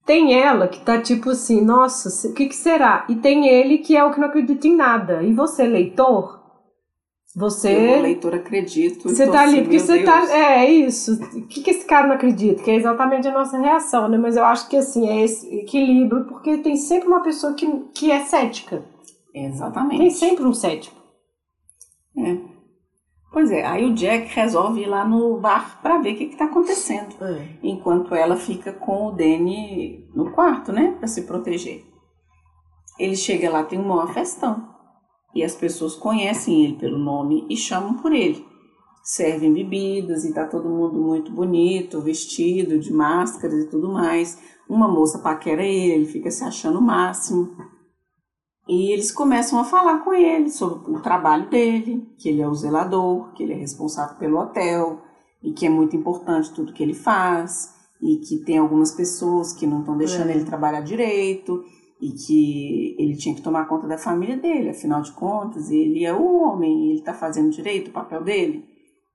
Tem 0.05 0.33
ela, 0.33 0.67
que 0.67 0.81
tá 0.81 1.01
tipo 1.01 1.29
assim, 1.29 1.61
nossa, 1.61 2.27
o 2.27 2.33
que, 2.33 2.47
que 2.47 2.55
será? 2.55 3.05
E 3.07 3.15
tem 3.15 3.47
ele, 3.47 3.77
que 3.77 3.95
é 3.95 4.03
o 4.03 4.11
que 4.11 4.19
não 4.19 4.27
acredita 4.27 4.67
em 4.67 4.75
nada. 4.75 5.23
E 5.23 5.33
você, 5.33 5.65
leitor, 5.65 6.43
você. 7.35 7.69
Eu, 7.69 8.01
leitor, 8.01 8.35
acredito. 8.35 9.09
Você 9.09 9.25
tá 9.25 9.41
ali, 9.41 9.61
porque 9.61 9.79
você 9.79 10.03
tá. 10.03 10.23
É, 10.29 10.65
é 10.65 10.71
isso. 10.71 11.13
O 11.13 11.47
que, 11.47 11.61
que 11.61 11.71
esse 11.71 11.85
cara 11.85 12.07
não 12.07 12.15
acredita? 12.15 12.61
Que 12.61 12.69
é 12.69 12.75
exatamente 12.75 13.27
a 13.27 13.31
nossa 13.31 13.57
reação, 13.57 14.07
né? 14.07 14.17
Mas 14.17 14.37
eu 14.37 14.45
acho 14.45 14.69
que, 14.69 14.77
assim, 14.77 15.09
é 15.09 15.23
esse 15.23 15.47
equilíbrio, 15.55 16.25
porque 16.25 16.57
tem 16.57 16.77
sempre 16.77 17.07
uma 17.07 17.23
pessoa 17.23 17.53
que, 17.53 17.65
que 17.93 18.11
é 18.11 18.23
cética. 18.25 18.85
Exatamente. 19.33 19.97
Tem 19.97 20.11
sempre 20.11 20.43
um 20.43 20.53
cético. 20.53 20.95
É. 22.15 22.52
Pois 23.33 23.51
é, 23.51 23.65
aí 23.65 23.83
o 23.83 23.95
Jack 23.95 24.27
resolve 24.35 24.81
ir 24.81 24.85
lá 24.85 25.03
no 25.03 25.39
bar 25.39 25.81
para 25.81 25.97
ver 25.97 26.13
o 26.13 26.17
que, 26.17 26.25
está 26.25 26.45
acontecendo. 26.45 27.15
É. 27.19 27.47
Enquanto 27.63 28.13
ela 28.13 28.35
fica 28.35 28.71
com 28.71 29.07
o 29.07 29.11
Danny 29.11 30.07
no 30.13 30.31
quarto, 30.31 30.71
né? 30.71 30.95
Para 30.99 31.07
se 31.07 31.23
proteger. 31.23 31.83
Ele 32.99 33.15
chega 33.15 33.49
lá, 33.49 33.63
tem 33.63 33.79
um 33.79 33.87
maior 33.87 34.13
festão 34.13 34.71
e 35.33 35.43
as 35.43 35.55
pessoas 35.55 35.95
conhecem 35.95 36.63
ele 36.63 36.75
pelo 36.75 36.99
nome 36.99 37.45
e 37.49 37.57
chamam 37.57 37.95
por 37.95 38.13
ele. 38.13 38.45
Servem 39.03 39.51
bebidas 39.51 40.23
e 40.23 40.33
tá 40.33 40.45
todo 40.45 40.69
mundo 40.69 41.01
muito 41.01 41.31
bonito, 41.31 42.01
vestido 42.01 42.77
de 42.77 42.93
máscaras 42.93 43.63
e 43.63 43.67
tudo 43.67 43.91
mais. 43.91 44.39
Uma 44.69 44.87
moça 44.87 45.17
paquera 45.19 45.63
ele, 45.63 45.91
ele 45.91 46.05
fica 46.05 46.29
se 46.29 46.43
achando 46.43 46.77
o 46.77 46.81
máximo. 46.81 47.49
E 48.67 48.91
eles 48.91 49.11
começam 49.11 49.59
a 49.59 49.65
falar 49.65 49.99
com 49.99 50.13
ele 50.13 50.49
sobre 50.49 50.91
o 50.91 51.01
trabalho 51.01 51.49
dele, 51.49 52.07
que 52.17 52.29
ele 52.29 52.41
é 52.41 52.47
o 52.47 52.55
zelador, 52.55 53.33
que 53.33 53.43
ele 53.43 53.53
é 53.53 53.57
responsável 53.57 54.15
pelo 54.17 54.39
hotel 54.39 55.01
e 55.41 55.51
que 55.51 55.65
é 55.65 55.69
muito 55.69 55.95
importante 55.95 56.53
tudo 56.53 56.71
que 56.71 56.81
ele 56.81 56.93
faz 56.93 57.73
e 58.01 58.17
que 58.17 58.37
tem 58.37 58.57
algumas 58.57 58.91
pessoas 58.91 59.53
que 59.53 59.67
não 59.67 59.79
estão 59.79 59.97
deixando 59.97 60.29
é. 60.29 60.35
ele 60.35 60.45
trabalhar 60.45 60.81
direito 60.81 61.63
e 62.01 62.11
que 62.11 62.95
ele 62.97 63.15
tinha 63.15 63.35
que 63.35 63.41
tomar 63.41 63.65
conta 63.65 63.87
da 63.87 63.97
família 63.97 64.35
dele, 64.35 64.69
afinal 64.69 65.01
de 65.01 65.11
contas, 65.13 65.69
ele 65.69 66.05
é 66.05 66.13
o 66.13 66.41
homem, 66.41 66.89
ele 66.89 66.99
está 66.99 67.13
fazendo 67.13 67.49
direito 67.49 67.89
o 67.89 67.93
papel 67.93 68.23
dele. 68.23 68.65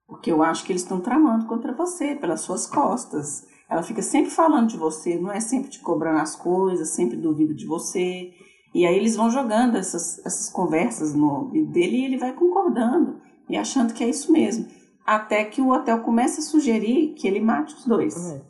Porque 0.07 0.33
eu 0.33 0.43
acho 0.43 0.65
que 0.65 0.73
eles 0.73 0.83
estão 0.83 1.01
tramando 1.01 1.45
contra 1.45 1.75
você, 1.75 2.15
pelas 2.15 2.41
suas 2.41 2.67
costas. 2.67 3.47
Ela 3.69 3.83
fica 3.83 4.01
sempre 4.01 4.31
falando 4.31 4.71
de 4.71 4.79
você, 4.79 5.19
não 5.19 5.31
é 5.31 5.39
sempre 5.39 5.69
te 5.71 5.81
cobrando 5.81 6.21
as 6.21 6.35
coisas, 6.35 6.89
sempre 6.89 7.19
duvida 7.19 7.53
de 7.53 7.67
você. 7.67 8.33
E 8.79 8.87
aí 8.87 8.97
eles 8.97 9.17
vão 9.17 9.31
jogando 9.31 9.77
essas, 9.77 10.25
essas 10.25 10.49
conversas 10.51 11.15
no 11.15 11.45
ouvido 11.45 11.73
dele 11.73 11.99
e 11.99 12.05
ele 12.05 12.19
vai 12.19 12.33
concordando 12.33 13.21
e 13.49 13.57
achando 13.57 13.93
que 13.93 14.05
é 14.05 14.09
isso 14.09 14.33
mesmo. 14.33 14.67
Até 15.05 15.45
que 15.45 15.61
o 15.61 15.71
hotel 15.71 16.01
começa 16.01 16.41
a 16.41 16.45
sugerir 16.45 17.15
que 17.15 17.27
ele 17.27 17.41
mate 17.41 17.75
os 17.75 17.85
dois. 17.85 18.15
Uhum. 18.17 18.41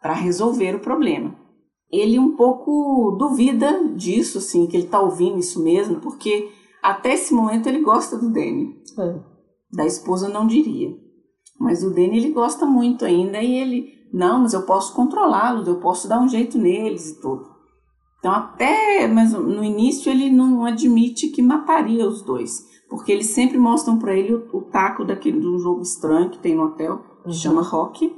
Para 0.00 0.14
resolver 0.14 0.74
o 0.74 0.80
problema 0.80 1.44
ele 1.96 2.18
um 2.18 2.34
pouco 2.34 3.12
duvida 3.18 3.88
disso, 3.94 4.38
assim, 4.38 4.66
que 4.66 4.76
ele 4.76 4.86
tá 4.86 5.00
ouvindo 5.00 5.38
isso 5.38 5.62
mesmo, 5.62 6.00
porque 6.00 6.50
até 6.82 7.14
esse 7.14 7.32
momento 7.32 7.68
ele 7.68 7.80
gosta 7.80 8.18
do 8.18 8.30
Danny. 8.30 8.76
É. 8.98 9.20
Da 9.72 9.86
esposa 9.86 10.28
não 10.28 10.46
diria. 10.46 10.94
Mas 11.58 11.82
o 11.84 11.90
Danny 11.90 12.18
ele 12.18 12.32
gosta 12.32 12.66
muito 12.66 13.04
ainda 13.04 13.40
e 13.40 13.54
ele, 13.54 14.08
não, 14.12 14.40
mas 14.40 14.52
eu 14.52 14.62
posso 14.62 14.94
controlá-los, 14.94 15.68
eu 15.68 15.76
posso 15.80 16.08
dar 16.08 16.20
um 16.20 16.28
jeito 16.28 16.58
neles 16.58 17.10
e 17.10 17.20
tudo. 17.20 17.53
Então 18.24 18.32
até, 18.32 19.06
mas 19.06 19.34
no 19.34 19.62
início 19.62 20.10
ele 20.10 20.30
não 20.30 20.64
admite 20.64 21.28
que 21.28 21.42
mataria 21.42 22.08
os 22.08 22.22
dois, 22.22 22.64
porque 22.88 23.12
eles 23.12 23.26
sempre 23.26 23.58
mostram 23.58 23.98
para 23.98 24.16
ele 24.16 24.32
o, 24.32 24.48
o, 24.50 24.62
taco 24.62 25.04
daquele 25.04 25.40
de 25.40 25.46
um 25.46 25.58
jogo 25.58 25.82
estranho 25.82 26.30
que 26.30 26.38
tem 26.38 26.54
no 26.54 26.64
hotel, 26.64 27.02
que 27.22 27.28
uhum. 27.28 27.34
chama 27.34 27.60
Rock 27.60 28.10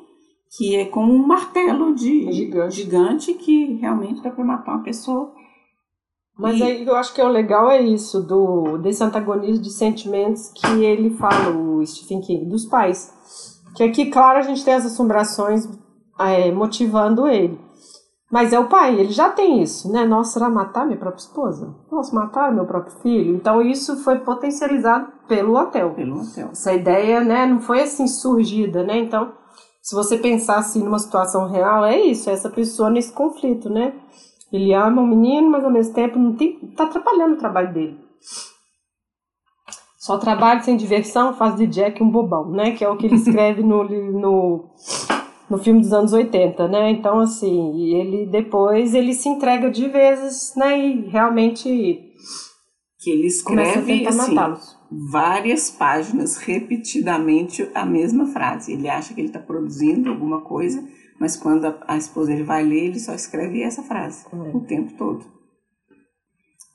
que 0.57 0.77
é 0.77 0.85
com 0.85 1.05
um 1.05 1.27
martelo 1.27 1.93
de 1.93 2.31
gigante, 2.33 2.77
gigante 2.77 3.35
que 3.35 3.75
realmente 3.81 4.23
dá 4.23 4.31
para 4.31 4.45
matar 4.45 4.77
uma 4.77 4.85
pessoa. 4.85 5.35
Mas 6.39 6.61
e... 6.61 6.63
aí 6.63 6.87
eu 6.87 6.95
acho 6.95 7.13
que 7.13 7.21
é 7.21 7.25
o 7.25 7.29
legal 7.29 7.69
é 7.69 7.83
isso, 7.83 8.23
do, 8.23 8.79
desse 8.79 9.03
antagonismo 9.03 9.61
de 9.61 9.73
sentimentos 9.73 10.53
que 10.55 10.85
ele 10.85 11.11
fala, 11.17 11.51
o 11.51 11.85
Stephen 11.85 12.21
King, 12.21 12.49
dos 12.49 12.65
pais. 12.65 13.13
Que 13.75 13.83
aqui, 13.83 14.07
claro, 14.07 14.39
a 14.39 14.43
gente 14.43 14.65
tem 14.65 14.75
as 14.75 14.87
assombrações 14.87 15.69
é, 16.21 16.53
motivando 16.53 17.27
ele. 17.27 17.59
Mas 18.31 18.53
é 18.53 18.59
o 18.59 18.69
pai, 18.69 18.99
ele 18.99 19.13
já 19.13 19.31
tem 19.31 19.63
isso, 19.63 19.91
né? 19.91 20.05
Nossa, 20.05 20.33
será 20.33 20.51
matar 20.51 20.85
minha 20.85 20.99
própria 20.99 21.21
esposa? 21.21 21.73
Nossa, 21.91 22.15
matar 22.15 22.53
meu 22.53 22.67
próprio 22.67 22.93
filho? 23.01 23.37
Então 23.37 23.63
isso 23.63 24.03
foi 24.03 24.19
potencializado 24.19 25.13
pelo 25.29 25.57
hotel. 25.57 25.95
Pelo 25.95 26.21
hotel. 26.21 26.49
Essa 26.51 26.73
ideia, 26.73 27.23
né, 27.23 27.47
não 27.47 27.61
foi 27.61 27.83
assim 27.83 28.09
surgida, 28.09 28.83
né? 28.83 28.99
Então, 28.99 29.33
se 29.81 29.95
você 29.95 30.19
pensar 30.19 30.57
assim 30.57 30.83
numa 30.83 30.99
situação 30.99 31.49
real, 31.49 31.85
é 31.85 32.01
isso, 32.01 32.29
é 32.29 32.33
essa 32.33 32.51
pessoa 32.51 32.91
nesse 32.91 33.13
conflito, 33.13 33.71
né? 33.71 33.95
Ele 34.53 34.73
ama 34.75 35.03
o 35.03 35.07
menino, 35.07 35.49
mas 35.49 35.65
ao 35.65 35.71
mesmo 35.71 35.95
tempo 35.95 36.19
não 36.19 36.35
tem, 36.35 36.59
tá 36.77 36.85
atrapalhando 36.85 37.35
o 37.35 37.39
trabalho 37.39 37.73
dele. 37.73 38.01
Só 39.99 40.19
trabalho 40.19 40.63
sem 40.65 40.77
diversão 40.77 41.35
faz 41.35 41.57
de 41.57 41.67
Jack 41.67 42.03
um 42.03 42.11
bobão, 42.11 42.51
né? 42.51 42.73
Que 42.73 42.85
é 42.85 42.89
o 42.89 42.97
que 42.97 43.07
ele 43.07 43.17
escreve 43.23 43.63
no, 43.63 43.85
no 43.85 44.71
no 45.49 45.59
filme 45.59 45.81
dos 45.81 45.93
anos 45.93 46.13
80, 46.13 46.69
né? 46.69 46.91
Então, 46.91 47.21
assim, 47.21 47.95
ele 47.95 48.27
depois 48.27 48.95
ele 48.95 49.13
se 49.13 49.29
entrega 49.29 49.71
de 49.71 49.89
vezes, 49.89 50.55
né? 50.57 50.79
E 50.79 51.09
realmente 51.09 52.03
que 52.99 53.11
ele 53.11 53.29
escreve 53.29 54.05
assim, 54.09 54.35
várias 54.91 55.71
páginas 55.71 56.39
repetidamente 56.39 57.71
a 57.73 57.87
mesma 57.87 58.27
frase. 58.27 58.73
Ele 58.73 58.89
acha 58.89 59.15
que 59.15 59.21
ele 59.21 59.29
está 59.29 59.39
produzindo 59.39 60.11
alguma 60.11 60.41
coisa, 60.41 60.83
mas 61.21 61.37
quando 61.37 61.67
a, 61.67 61.85
a, 61.87 61.97
esposa 61.97 62.33
ele 62.33 62.43
vai 62.43 62.65
ler, 62.65 62.87
ele 62.87 62.99
só 62.99 63.15
escreve 63.15 63.63
essa 63.63 63.81
frase 63.83 64.27
é. 64.33 64.57
o 64.57 64.61
tempo 64.61 64.95
todo. 64.95 65.25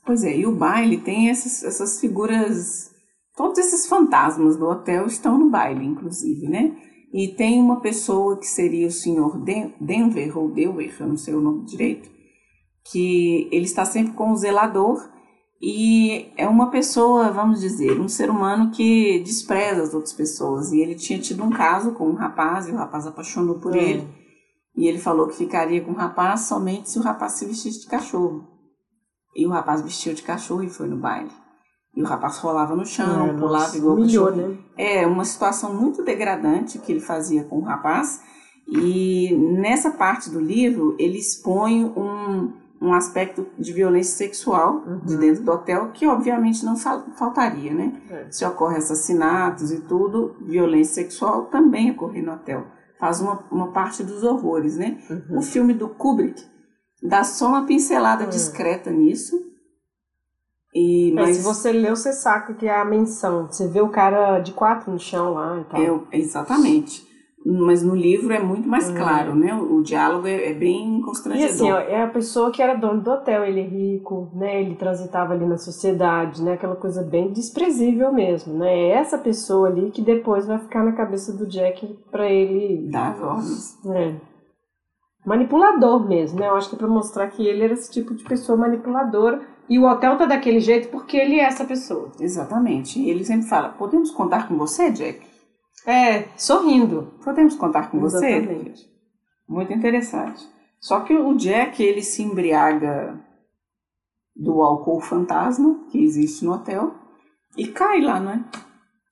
Pois 0.05 0.23
é, 0.23 0.37
e 0.37 0.45
o 0.45 0.55
baile 0.55 0.99
tem 0.99 1.29
essas, 1.29 1.63
essas 1.63 1.99
figuras, 1.99 2.89
todos 3.35 3.57
esses 3.59 3.85
fantasmas 3.85 4.55
do 4.55 4.67
hotel 4.67 5.07
estão 5.07 5.37
no 5.37 5.49
baile, 5.49 5.85
inclusive, 5.85 6.47
né? 6.47 6.75
E 7.13 7.27
tem 7.29 7.59
uma 7.59 7.81
pessoa 7.81 8.37
que 8.37 8.47
seria 8.47 8.87
o 8.87 8.91
senhor 8.91 9.37
Denver, 9.79 10.37
ou 10.37 10.49
Delver, 10.49 10.95
eu 10.99 11.07
não 11.07 11.17
sei 11.17 11.33
o 11.33 11.41
nome 11.41 11.65
direito, 11.65 12.09
que 12.85 13.49
ele 13.51 13.65
está 13.65 13.83
sempre 13.83 14.13
com 14.13 14.31
o 14.31 14.37
zelador 14.37 15.11
e 15.61 16.31
é 16.35 16.47
uma 16.47 16.71
pessoa, 16.71 17.31
vamos 17.31 17.61
dizer, 17.61 17.99
um 17.99 18.09
ser 18.09 18.31
humano 18.31 18.71
que 18.71 19.19
despreza 19.19 19.83
as 19.83 19.93
outras 19.93 20.13
pessoas. 20.13 20.71
E 20.71 20.79
ele 20.79 20.95
tinha 20.95 21.19
tido 21.19 21.43
um 21.43 21.51
caso 21.51 21.91
com 21.91 22.09
um 22.09 22.15
rapaz 22.15 22.67
e 22.67 22.71
o 22.71 22.75
rapaz 22.75 23.05
apaixonou 23.05 23.59
por 23.59 23.75
é. 23.75 23.83
ele. 23.83 24.07
E 24.75 24.87
ele 24.87 24.97
falou 24.97 25.27
que 25.27 25.35
ficaria 25.35 25.83
com 25.83 25.91
o 25.91 25.95
rapaz 25.95 26.41
somente 26.41 26.89
se 26.89 26.97
o 26.97 27.03
rapaz 27.03 27.33
se 27.33 27.45
vestisse 27.45 27.81
de 27.81 27.87
cachorro. 27.87 28.47
E 29.35 29.45
o 29.45 29.51
rapaz 29.51 29.81
vestiu 29.81 30.15
de 30.15 30.23
cachorro 30.23 30.63
e 30.63 30.69
foi 30.69 30.87
no 30.87 30.97
baile. 30.97 31.29
E 31.95 32.01
o 32.01 32.05
rapaz 32.05 32.37
rolava 32.37 32.75
no 32.75 32.85
chão, 32.85 33.27
é, 33.27 33.33
pulava 33.33 33.75
igual 33.75 33.95
humilhou, 33.95 34.33
né? 34.33 34.57
É 34.77 35.05
uma 35.05 35.25
situação 35.25 35.73
muito 35.73 36.03
degradante 36.03 36.79
que 36.79 36.91
ele 36.91 37.01
fazia 37.01 37.43
com 37.43 37.57
o 37.57 37.63
rapaz. 37.63 38.21
E 38.67 39.35
nessa 39.59 39.91
parte 39.91 40.29
do 40.29 40.39
livro, 40.39 40.95
ele 40.97 41.17
expõe 41.17 41.83
um, 41.83 42.53
um 42.81 42.93
aspecto 42.93 43.45
de 43.59 43.73
violência 43.73 44.15
sexual 44.17 44.83
uhum. 44.87 44.99
de 44.99 45.17
dentro 45.17 45.43
do 45.43 45.51
hotel, 45.51 45.91
que 45.91 46.07
obviamente 46.07 46.63
não 46.63 46.77
faltaria, 46.77 47.73
né? 47.73 47.93
É. 48.09 48.27
Se 48.31 48.45
ocorre 48.45 48.77
assassinatos 48.77 49.71
e 49.71 49.81
tudo, 49.81 50.35
violência 50.41 51.03
sexual 51.03 51.45
também 51.45 51.91
ocorre 51.91 52.21
no 52.21 52.31
hotel. 52.33 52.65
Faz 52.97 53.19
uma, 53.19 53.43
uma 53.51 53.71
parte 53.71 54.03
dos 54.03 54.23
horrores, 54.23 54.77
né? 54.77 54.97
Uhum. 55.09 55.39
O 55.39 55.41
filme 55.41 55.73
do 55.73 55.89
Kubrick 55.89 56.41
dá 57.03 57.23
só 57.23 57.49
uma 57.49 57.65
pincelada 57.65 58.23
uhum. 58.23 58.29
discreta 58.29 58.89
nisso, 58.89 59.50
e, 60.73 61.11
mas... 61.13 61.29
É, 61.29 61.33
se 61.33 61.43
você 61.43 61.71
leu, 61.71 61.95
você 61.95 62.13
saca 62.13 62.53
que 62.53 62.65
é 62.65 62.79
a 62.79 62.85
menção. 62.85 63.47
Você 63.47 63.67
vê 63.67 63.81
o 63.81 63.89
cara 63.89 64.39
de 64.39 64.53
quatro 64.53 64.91
no 64.91 64.99
chão 64.99 65.33
lá 65.33 65.59
e 65.59 65.63
tal. 65.65 66.05
É, 66.11 66.17
exatamente. 66.17 67.09
Mas 67.43 67.81
no 67.81 67.95
livro 67.95 68.31
é 68.31 68.39
muito 68.39 68.69
mais 68.69 68.87
uhum. 68.87 68.95
claro, 68.95 69.35
né? 69.35 69.53
O, 69.53 69.77
o 69.77 69.83
diálogo 69.83 70.27
é, 70.27 70.51
é, 70.51 70.53
bem 70.53 71.01
constrangedor. 71.01 71.49
E 71.49 71.51
assim, 71.51 71.71
ó, 71.71 71.79
é 71.79 72.03
a 72.03 72.07
pessoa 72.07 72.51
que 72.51 72.61
era 72.61 72.75
dono 72.75 73.01
do 73.01 73.09
hotel, 73.09 73.43
ele 73.43 73.61
é 73.61 73.65
rico, 73.65 74.29
né? 74.35 74.61
Ele 74.61 74.75
transitava 74.75 75.33
ali 75.33 75.45
na 75.45 75.57
sociedade, 75.57 76.43
né? 76.43 76.53
Aquela 76.53 76.75
coisa 76.75 77.01
bem 77.01 77.31
desprezível 77.31 78.13
mesmo, 78.13 78.53
né? 78.59 78.71
É 78.71 78.89
essa 78.91 79.17
pessoa 79.17 79.69
ali 79.69 79.89
que 79.89 80.03
depois 80.03 80.45
vai 80.45 80.59
ficar 80.59 80.83
na 80.85 80.91
cabeça 80.91 81.33
do 81.35 81.47
Jack 81.47 81.97
para 82.11 82.29
ele... 82.29 82.87
Dar 82.91 83.19
ordens. 83.19 83.75
É. 83.87 84.30
Manipulador 85.25 86.07
mesmo, 86.07 86.39
né? 86.39 86.47
Eu 86.47 86.55
acho 86.55 86.69
que 86.69 86.75
é 86.75 86.77
pra 86.77 86.87
mostrar 86.87 87.27
que 87.27 87.45
ele 87.45 87.63
era 87.63 87.73
esse 87.73 87.91
tipo 87.91 88.13
de 88.15 88.23
pessoa 88.23 88.57
manipuladora 88.57 89.41
e 89.69 89.77
o 89.77 89.85
hotel 89.85 90.17
tá 90.17 90.25
daquele 90.25 90.59
jeito 90.59 90.89
porque 90.89 91.15
ele 91.15 91.39
é 91.39 91.43
essa 91.43 91.63
pessoa. 91.63 92.11
Exatamente. 92.19 92.99
E 92.99 93.09
ele 93.09 93.23
sempre 93.23 93.47
fala: 93.47 93.69
podemos 93.69 94.11
contar 94.11 94.47
com 94.47 94.57
você, 94.57 94.89
Jack? 94.91 95.21
É, 95.85 96.23
sorrindo. 96.35 97.13
Podemos 97.23 97.55
contar 97.55 97.89
com 97.89 98.03
Exatamente. 98.03 98.81
você? 98.81 98.89
Muito 99.47 99.73
interessante. 99.73 100.43
Só 100.79 101.01
que 101.01 101.13
o 101.13 101.35
Jack, 101.35 101.81
ele 101.83 102.01
se 102.01 102.23
embriaga 102.23 103.19
do 104.35 104.61
álcool 104.61 104.99
fantasma 105.01 105.85
que 105.91 106.03
existe 106.03 106.43
no 106.43 106.53
hotel 106.53 106.95
e 107.55 107.67
cai 107.67 108.01
lá, 108.01 108.19
né? 108.19 108.45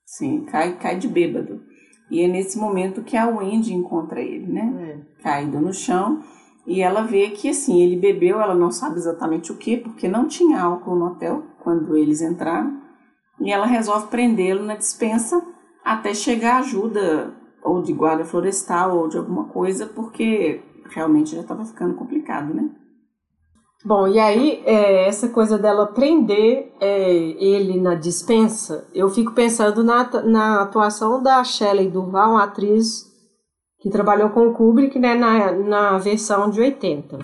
Sim, 0.04 0.44
cai, 0.46 0.76
cai 0.76 0.98
de 0.98 1.06
bêbado. 1.06 1.62
E 2.10 2.20
é 2.22 2.26
nesse 2.26 2.58
momento 2.58 3.04
que 3.04 3.16
a 3.16 3.28
Wendy 3.28 3.72
encontra 3.72 4.20
ele, 4.20 4.46
né? 4.46 5.06
É. 5.06 5.09
Caído 5.22 5.60
no 5.60 5.72
chão. 5.72 6.22
E 6.66 6.82
ela 6.82 7.02
vê 7.02 7.30
que 7.30 7.48
assim, 7.48 7.80
ele 7.82 7.96
bebeu, 7.96 8.40
ela 8.40 8.54
não 8.54 8.70
sabe 8.70 8.96
exatamente 8.96 9.50
o 9.50 9.56
que, 9.56 9.76
porque 9.76 10.06
não 10.06 10.28
tinha 10.28 10.60
álcool 10.60 10.94
no 10.94 11.06
hotel 11.06 11.42
quando 11.60 11.96
eles 11.96 12.20
entraram. 12.20 12.80
E 13.40 13.50
ela 13.50 13.66
resolve 13.66 14.08
prendê-lo 14.08 14.64
na 14.64 14.76
dispensa 14.76 15.42
até 15.84 16.12
chegar 16.14 16.58
ajuda 16.58 17.34
ou 17.62 17.82
de 17.82 17.92
guarda 17.92 18.24
florestal 18.24 18.96
ou 18.96 19.08
de 19.08 19.16
alguma 19.16 19.44
coisa, 19.44 19.86
porque 19.86 20.62
realmente 20.90 21.34
já 21.34 21.40
estava 21.40 21.64
ficando 21.64 21.94
complicado, 21.94 22.52
né? 22.54 22.70
Bom, 23.82 24.06
e 24.06 24.18
aí, 24.18 24.62
é, 24.66 25.08
essa 25.08 25.28
coisa 25.28 25.58
dela 25.58 25.86
prender 25.86 26.70
é, 26.78 27.12
ele 27.12 27.80
na 27.80 27.94
dispensa, 27.94 28.86
eu 28.94 29.08
fico 29.08 29.32
pensando 29.32 29.82
na, 29.82 30.04
na 30.22 30.62
atuação 30.62 31.22
da 31.22 31.42
Shelley 31.42 31.88
Durval, 31.88 32.32
uma 32.32 32.44
atriz 32.44 33.09
que 33.80 33.88
trabalhou 33.88 34.30
com 34.30 34.46
o 34.46 34.52
Kubrick 34.52 34.98
né, 34.98 35.14
na, 35.14 35.52
na 35.52 35.98
versão 35.98 36.50
de 36.50 36.60
80. 36.60 37.18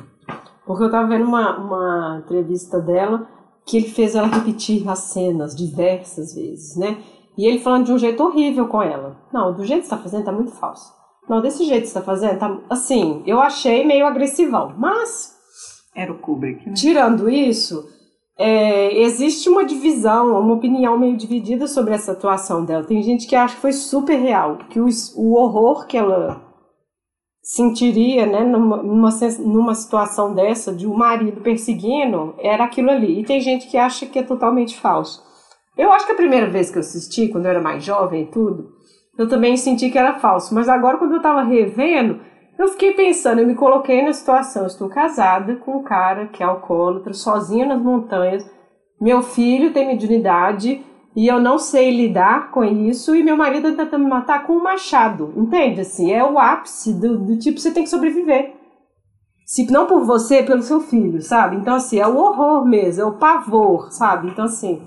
Porque 0.66 0.82
eu 0.82 0.86
estava 0.86 1.06
vendo 1.06 1.24
uma, 1.24 1.58
uma 1.58 2.22
entrevista 2.24 2.80
dela 2.80 3.28
que 3.64 3.76
ele 3.76 3.88
fez 3.88 4.14
ela 4.14 4.26
repetir 4.26 4.88
as 4.88 5.00
cenas 5.00 5.54
diversas 5.54 6.34
vezes, 6.34 6.76
né? 6.76 6.98
E 7.36 7.46
ele 7.46 7.58
falando 7.58 7.86
de 7.86 7.92
um 7.92 7.98
jeito 7.98 8.22
horrível 8.22 8.66
com 8.66 8.82
ela. 8.82 9.16
Não, 9.32 9.52
do 9.52 9.64
jeito 9.64 9.82
que 9.82 9.88
você 9.88 9.94
está 9.94 10.02
fazendo 10.02 10.24
tá 10.24 10.32
muito 10.32 10.52
falso. 10.52 10.92
Não, 11.28 11.42
desse 11.42 11.64
jeito 11.64 11.82
que 11.82 11.88
você 11.88 11.98
está 11.98 12.00
fazendo, 12.00 12.38
tá 12.38 12.58
assim, 12.70 13.22
eu 13.26 13.40
achei 13.40 13.84
meio 13.84 14.06
agressivão. 14.06 14.74
Mas. 14.78 15.36
Era 15.94 16.12
o 16.12 16.18
Kubrick, 16.18 16.66
né? 16.66 16.74
Tirando 16.74 17.28
isso, 17.28 17.84
é, 18.38 18.96
existe 19.02 19.48
uma 19.48 19.64
divisão, 19.64 20.40
uma 20.40 20.54
opinião 20.54 20.98
meio 20.98 21.16
dividida 21.16 21.66
sobre 21.66 21.94
essa 21.94 22.12
atuação 22.12 22.64
dela. 22.64 22.84
Tem 22.84 23.02
gente 23.02 23.26
que 23.26 23.34
acha 23.34 23.54
que 23.56 23.60
foi 23.60 23.72
super 23.72 24.16
real, 24.16 24.58
que 24.70 24.80
o, 24.80 24.86
o 25.16 25.34
horror 25.34 25.86
que 25.86 25.96
ela 25.96 26.45
sentiria, 27.46 28.26
né, 28.26 28.42
numa, 28.42 28.82
numa, 28.82 29.74
situação 29.74 30.34
dessa, 30.34 30.72
de 30.72 30.84
um 30.84 30.94
marido 30.96 31.40
perseguindo, 31.42 32.34
era 32.38 32.64
aquilo 32.64 32.90
ali. 32.90 33.20
E 33.20 33.24
tem 33.24 33.40
gente 33.40 33.68
que 33.68 33.78
acha 33.78 34.04
que 34.04 34.18
é 34.18 34.22
totalmente 34.24 34.76
falso. 34.76 35.22
Eu 35.78 35.92
acho 35.92 36.04
que 36.04 36.12
a 36.12 36.16
primeira 36.16 36.50
vez 36.50 36.72
que 36.72 36.76
eu 36.76 36.80
assisti, 36.80 37.28
quando 37.28 37.44
eu 37.44 37.52
era 37.52 37.62
mais 37.62 37.84
jovem 37.84 38.24
e 38.24 38.26
tudo, 38.26 38.72
eu 39.16 39.28
também 39.28 39.56
senti 39.56 39.88
que 39.90 39.96
era 39.96 40.18
falso. 40.18 40.52
Mas 40.56 40.68
agora, 40.68 40.98
quando 40.98 41.14
eu 41.14 41.22
tava 41.22 41.44
revendo, 41.44 42.20
eu 42.58 42.66
fiquei 42.66 42.94
pensando, 42.94 43.40
eu 43.40 43.46
me 43.46 43.54
coloquei 43.54 44.02
na 44.02 44.12
situação. 44.12 44.62
Eu 44.62 44.66
estou 44.66 44.88
casada 44.88 45.54
com 45.54 45.76
um 45.76 45.84
cara 45.84 46.26
que 46.26 46.42
é 46.42 46.46
alcoólatra, 46.46 47.12
sozinha 47.12 47.64
nas 47.64 47.80
montanhas. 47.80 48.44
Meu 49.00 49.22
filho 49.22 49.72
tem 49.72 49.86
mediunidade 49.86 50.84
e 51.16 51.26
eu 51.26 51.40
não 51.40 51.58
sei 51.58 51.90
lidar 51.90 52.50
com 52.50 52.62
isso 52.62 53.16
e 53.16 53.24
meu 53.24 53.38
marido 53.38 53.74
tá 53.74 53.84
tenta 53.84 53.96
me 53.96 54.04
matar 54.04 54.46
com 54.46 54.52
um 54.52 54.62
machado, 54.62 55.32
entende? 55.34 55.80
Assim, 55.80 56.12
é 56.12 56.22
o 56.22 56.38
ápice 56.38 56.92
do, 56.92 57.16
do 57.16 57.38
tipo 57.38 57.58
você 57.58 57.70
tem 57.70 57.84
que 57.84 57.88
sobreviver. 57.88 58.54
Se 59.46 59.64
não 59.72 59.86
por 59.86 60.04
você, 60.04 60.42
pelo 60.42 60.62
seu 60.62 60.80
filho, 60.80 61.22
sabe? 61.22 61.56
Então, 61.56 61.76
assim, 61.76 61.98
é 61.98 62.06
o 62.06 62.18
horror 62.18 62.66
mesmo, 62.66 63.02
é 63.02 63.06
o 63.06 63.14
pavor, 63.14 63.90
sabe? 63.92 64.28
Então, 64.28 64.44
assim, 64.44 64.82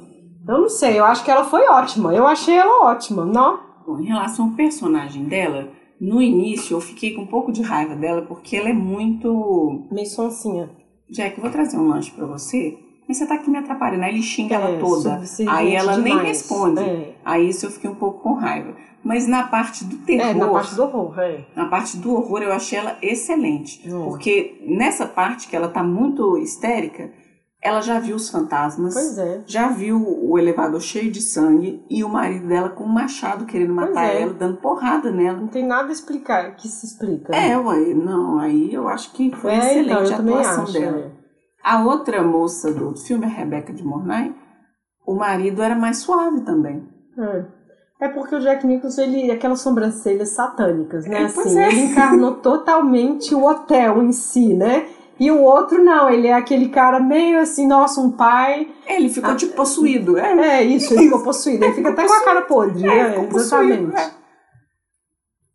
eu 0.47 0.59
não 0.59 0.69
sei, 0.69 0.99
eu 0.99 1.05
acho 1.05 1.23
que 1.23 1.31
ela 1.31 1.45
foi 1.45 1.67
ótima. 1.67 2.13
Eu 2.13 2.27
achei 2.27 2.55
ela 2.55 2.85
ótima, 2.85 3.25
não? 3.25 3.59
Bom, 3.87 3.99
em 3.99 4.05
relação 4.05 4.49
ao 4.49 4.51
personagem 4.51 5.23
dela, 5.23 5.69
no 5.99 6.21
início 6.21 6.75
eu 6.75 6.81
fiquei 6.81 7.15
com 7.15 7.23
um 7.23 7.27
pouco 7.27 7.51
de 7.51 7.63
raiva 7.63 7.95
dela 7.95 8.21
porque 8.21 8.55
ela 8.55 8.69
é 8.69 8.73
muito. 8.73 9.87
meio 9.91 10.07
sonsinha. 10.07 10.69
Jack, 11.09 11.37
eu 11.37 11.41
vou 11.41 11.51
trazer 11.51 11.77
um 11.77 11.87
lanche 11.87 12.11
para 12.11 12.27
você 12.27 12.77
mas 13.09 13.17
você 13.17 13.25
tá 13.25 13.33
aqui 13.33 13.49
me 13.49 13.57
atrapalhando. 13.57 14.03
Aí 14.03 14.13
ele 14.13 14.21
xinga 14.21 14.53
é, 14.53 14.57
ela 14.57 14.79
toda. 14.79 15.19
Aí 15.49 15.73
ela 15.73 15.95
demais. 15.95 16.03
nem 16.03 16.27
responde. 16.27 16.79
É. 16.79 17.15
Aí 17.25 17.49
isso 17.49 17.65
eu 17.65 17.71
fiquei 17.71 17.89
um 17.89 17.95
pouco 17.95 18.21
com 18.21 18.33
raiva. 18.33 18.75
Mas 19.03 19.27
na 19.27 19.47
parte 19.47 19.83
do 19.83 19.97
terror. 19.97 20.27
É, 20.27 20.33
na 20.35 20.47
parte 20.47 20.75
do 20.75 20.83
horror, 20.83 21.19
é. 21.19 21.45
Na 21.55 21.65
parte 21.65 21.97
do 21.97 22.13
horror 22.13 22.43
eu 22.43 22.53
achei 22.53 22.77
ela 22.77 22.99
excelente. 23.01 23.81
É. 23.83 23.89
Porque 23.89 24.61
nessa 24.63 25.07
parte 25.07 25.47
que 25.47 25.55
ela 25.55 25.69
tá 25.69 25.81
muito 25.81 26.37
histérica, 26.37 27.09
ela 27.59 27.81
já 27.81 27.99
viu 27.99 28.15
os 28.15 28.29
fantasmas, 28.29 29.17
é. 29.17 29.41
já 29.47 29.69
viu 29.69 29.99
o 30.23 30.37
elevador 30.37 30.79
cheio 30.79 31.11
de 31.11 31.19
sangue 31.19 31.83
e 31.89 32.03
o 32.03 32.09
marido 32.09 32.47
dela 32.47 32.69
com 32.69 32.83
um 32.83 32.89
machado 32.89 33.45
querendo 33.45 33.73
matar 33.73 34.05
é. 34.05 34.21
ela, 34.21 34.33
dando 34.33 34.57
porrada 34.57 35.11
nela. 35.11 35.39
Não 35.39 35.47
tem 35.47 35.65
nada 35.65 35.89
a 35.89 35.91
explicar 35.91 36.55
que 36.55 36.67
se 36.67 36.85
explica. 36.85 37.35
É, 37.35 37.57
ué, 37.57 37.95
não, 37.95 38.37
aí 38.37 38.71
eu 38.71 38.87
acho 38.87 39.11
que 39.13 39.31
foi 39.35 39.51
é, 39.51 39.55
então, 39.55 40.03
excelente 40.03 40.13
então, 40.13 40.35
a 40.35 40.39
atuação 40.39 40.63
acho, 40.65 40.73
dela. 40.73 41.18
É. 41.63 41.69
A 41.69 41.83
outra 41.83 42.23
moça 42.23 42.73
do 42.73 42.95
filme, 42.95 43.25
a 43.25 43.29
Rebeca 43.29 43.73
de 43.73 43.83
Mornay, 43.83 44.33
o 45.05 45.15
marido 45.15 45.61
era 45.61 45.75
mais 45.75 45.97
suave 45.97 46.41
também. 46.41 46.87
É. 47.17 47.59
É 48.01 48.07
porque 48.07 48.33
o 48.33 48.39
Jack 48.39 48.65
Nicholson, 48.65 49.01
ele, 49.01 49.29
aquelas 49.29 49.59
sobrancelhas 49.59 50.29
satânicas, 50.29 51.05
né? 51.05 51.23
É, 51.23 51.25
assim, 51.25 51.61
ele 51.61 51.81
encarnou 51.81 52.35
totalmente 52.39 53.35
o 53.35 53.45
hotel 53.45 54.01
em 54.01 54.13
si, 54.13 54.53
né? 54.53 54.87
E 55.19 55.29
o 55.29 55.41
outro 55.41 55.83
não, 55.83 56.09
ele 56.09 56.27
é 56.27 56.33
aquele 56.33 56.69
cara 56.69 56.97
meio 56.97 57.41
assim, 57.41 57.67
nossa, 57.67 57.99
um 57.99 58.09
pai. 58.09 58.71
Ele 58.87 59.09
ficou 59.09 59.31
ah, 59.31 59.35
tipo 59.35 59.53
possuído, 59.53 60.17
é? 60.17 60.31
É, 60.31 60.63
isso, 60.63 60.93
ele 60.93 61.03
ficou 61.03 61.21
possuído. 61.21 61.65
Ele 61.65 61.73
fica 61.73 61.89
até 61.89 62.07
com 62.07 62.13
a 62.13 62.23
cara 62.23 62.41
podre, 62.43 62.87
é, 62.87 62.99
é 62.99 63.29
exatamente. 63.35 63.97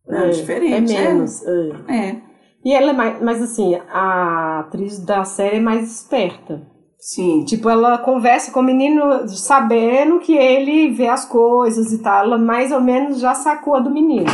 É. 0.07 0.17
é, 0.17 0.27
é 0.27 0.29
diferente. 0.29 0.95
É 0.95 1.09
menos. 1.09 1.43
É. 1.47 1.71
é. 1.89 2.23
E 2.65 2.73
ela 2.73 2.91
é 2.91 2.93
mais, 2.95 3.23
mas 3.23 3.43
assim, 3.43 3.75
a 3.93 4.61
atriz 4.61 4.99
da 4.99 5.25
série 5.25 5.57
é 5.57 5.61
mais 5.61 6.01
esperta. 6.01 6.67
Sim. 6.99 7.45
Tipo, 7.45 7.69
ela 7.69 7.99
conversa 7.99 8.51
com 8.51 8.61
o 8.61 8.63
menino 8.63 9.29
sabendo 9.29 10.21
que 10.21 10.35
ele 10.35 10.89
vê 10.89 11.07
as 11.07 11.27
coisas 11.27 11.93
e 11.93 11.99
tal. 11.99 12.25
Ela 12.25 12.39
mais 12.39 12.73
ou 12.73 12.81
menos 12.81 13.21
já 13.21 13.35
sacou 13.35 13.75
a 13.75 13.81
do 13.81 13.91
menino. 13.91 14.25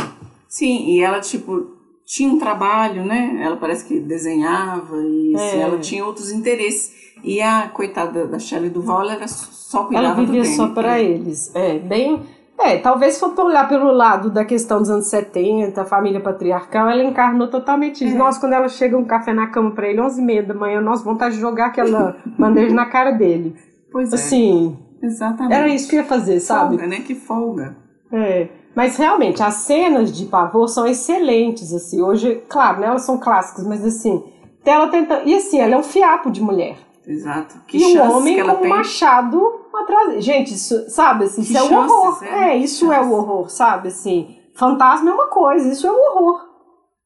Sim, 0.47 0.85
e 0.85 1.01
ela, 1.01 1.19
tipo, 1.19 1.67
tinha 2.05 2.29
um 2.29 2.39
trabalho, 2.39 3.03
né? 3.03 3.41
Ela 3.41 3.57
parece 3.57 3.85
que 3.85 3.99
desenhava 3.99 4.95
e 5.01 5.35
assim, 5.35 5.57
é. 5.57 5.61
ela 5.61 5.79
tinha 5.79 6.05
outros 6.05 6.31
interesses. 6.31 6.93
E 7.23 7.41
a 7.41 7.67
coitada 7.67 8.25
da 8.25 8.39
Shelley 8.39 8.69
Duval, 8.69 9.01
ela 9.01 9.13
era 9.15 9.27
só 9.27 9.83
cuidava 9.83 10.07
Ela 10.07 10.15
vivia 10.15 10.45
só 10.45 10.69
para 10.69 10.99
eles. 11.01 11.53
É, 11.53 11.77
bem... 11.77 12.23
É, 12.63 12.77
talvez 12.77 13.15
se 13.15 13.19
for 13.19 13.37
olhar 13.39 13.67
pelo 13.67 13.91
lado 13.91 14.29
da 14.29 14.45
questão 14.45 14.79
dos 14.79 14.89
anos 14.89 15.07
70, 15.07 15.83
família 15.85 16.19
patriarcal, 16.19 16.89
ela 16.89 17.03
encarnou 17.03 17.47
totalmente 17.47 18.05
isso. 18.05 18.15
É. 18.15 18.17
Nós, 18.17 18.37
quando 18.37 18.53
ela 18.53 18.69
chega 18.69 18.97
um 18.97 19.05
café 19.05 19.33
na 19.33 19.47
cama 19.47 19.71
para 19.71 19.87
ele, 19.87 19.99
11 19.99 20.21
e 20.21 20.23
meia 20.23 20.43
da 20.43 20.53
manhã, 20.53 20.79
nós 20.79 21.03
vontade 21.03 21.35
de 21.35 21.41
jogar 21.41 21.67
aquela 21.67 22.15
bandeja 22.37 22.73
na 22.73 22.85
cara 22.85 23.11
dele. 23.11 23.55
Pois 23.91 24.11
é. 24.11 24.15
Assim, 24.15 24.77
Exatamente. 25.01 25.53
Era 25.53 25.67
isso 25.67 25.89
que 25.89 25.95
ia 25.95 26.03
fazer, 26.03 26.39
sabe? 26.39 26.77
Folga, 26.77 26.87
né? 26.87 26.99
Que 27.01 27.15
folga. 27.15 27.75
É. 28.11 28.47
Mas 28.75 28.95
realmente, 28.95 29.41
as 29.41 29.55
cenas 29.55 30.15
de 30.15 30.25
pavor 30.25 30.67
são 30.67 30.85
excelentes, 30.85 31.73
assim. 31.73 32.01
Hoje, 32.01 32.41
claro, 32.47 32.79
né, 32.79 32.87
elas 32.87 33.03
são 33.03 33.17
clássicas, 33.17 33.65
mas 33.67 33.83
assim, 33.83 34.23
ela 34.63 34.87
tenta. 34.87 35.23
E 35.25 35.35
assim, 35.35 35.59
ela 35.59 35.75
é 35.75 35.77
um 35.77 35.83
fiapo 35.83 36.29
de 36.29 36.41
mulher. 36.41 36.77
Exato. 37.05 37.55
Que 37.67 37.77
e 37.77 37.97
um 37.97 38.11
homem 38.11 38.41
com 38.43 38.65
um 38.65 38.69
machado 38.69 39.60
atrás. 39.77 40.23
Gente, 40.23 40.53
isso, 40.53 40.89
sabe, 40.89 41.25
assim, 41.25 41.41
isso 41.41 41.57
é 41.57 41.63
o 41.63 41.73
horror. 41.73 42.23
É, 42.23 42.49
é 42.49 42.57
isso 42.57 42.91
é 42.91 43.01
o 43.01 43.11
horror, 43.11 43.49
sabe, 43.49 43.89
assim. 43.89 44.37
Fantasma 44.55 45.11
é 45.11 45.13
uma 45.13 45.27
coisa, 45.27 45.71
isso 45.71 45.87
é 45.87 45.91
o 45.91 45.95
horror. 45.95 46.41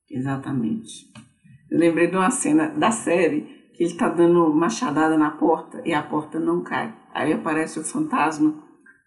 Exatamente. 0.09 1.05
Eu 1.69 1.79
lembrei 1.79 2.07
de 2.07 2.15
uma 2.15 2.31
cena 2.31 2.67
da 2.69 2.91
série 2.91 3.41
que 3.73 3.83
ele 3.83 3.93
tá 3.95 4.07
dando 4.07 4.53
machadada 4.53 5.17
na 5.17 5.31
porta 5.31 5.81
e 5.83 5.93
a 5.93 6.01
porta 6.01 6.39
não 6.39 6.63
cai. 6.63 6.93
Aí 7.13 7.33
aparece 7.33 7.79
o 7.79 7.83
fantasma 7.83 8.65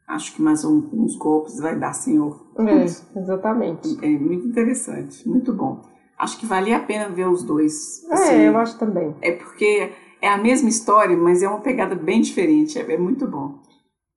acho 0.08 0.34
que 0.34 0.42
mais 0.42 0.64
um, 0.64 0.88
uns 0.92 1.16
golpes 1.16 1.60
vai 1.60 1.78
dar, 1.78 1.92
senhor. 1.92 2.48
É, 2.58 2.84
exatamente. 3.20 3.98
É 4.02 4.08
muito 4.08 4.48
interessante, 4.48 5.28
muito 5.28 5.52
bom. 5.52 5.82
Acho 6.18 6.38
que 6.40 6.46
valia 6.46 6.78
a 6.78 6.80
pena 6.80 7.10
ver 7.10 7.28
os 7.28 7.44
dois. 7.44 8.04
É, 8.08 8.14
assim, 8.14 8.34
eu 8.40 8.56
acho 8.56 8.78
também. 8.78 9.14
É 9.20 9.32
porque 9.32 9.92
é 10.20 10.28
a 10.28 10.38
mesma 10.38 10.68
história, 10.68 11.16
mas 11.16 11.42
é 11.42 11.48
uma 11.48 11.60
pegada 11.60 11.94
bem 11.94 12.20
diferente, 12.20 12.78
é, 12.78 12.92
é 12.92 12.98
muito 12.98 13.26
bom. 13.26 13.54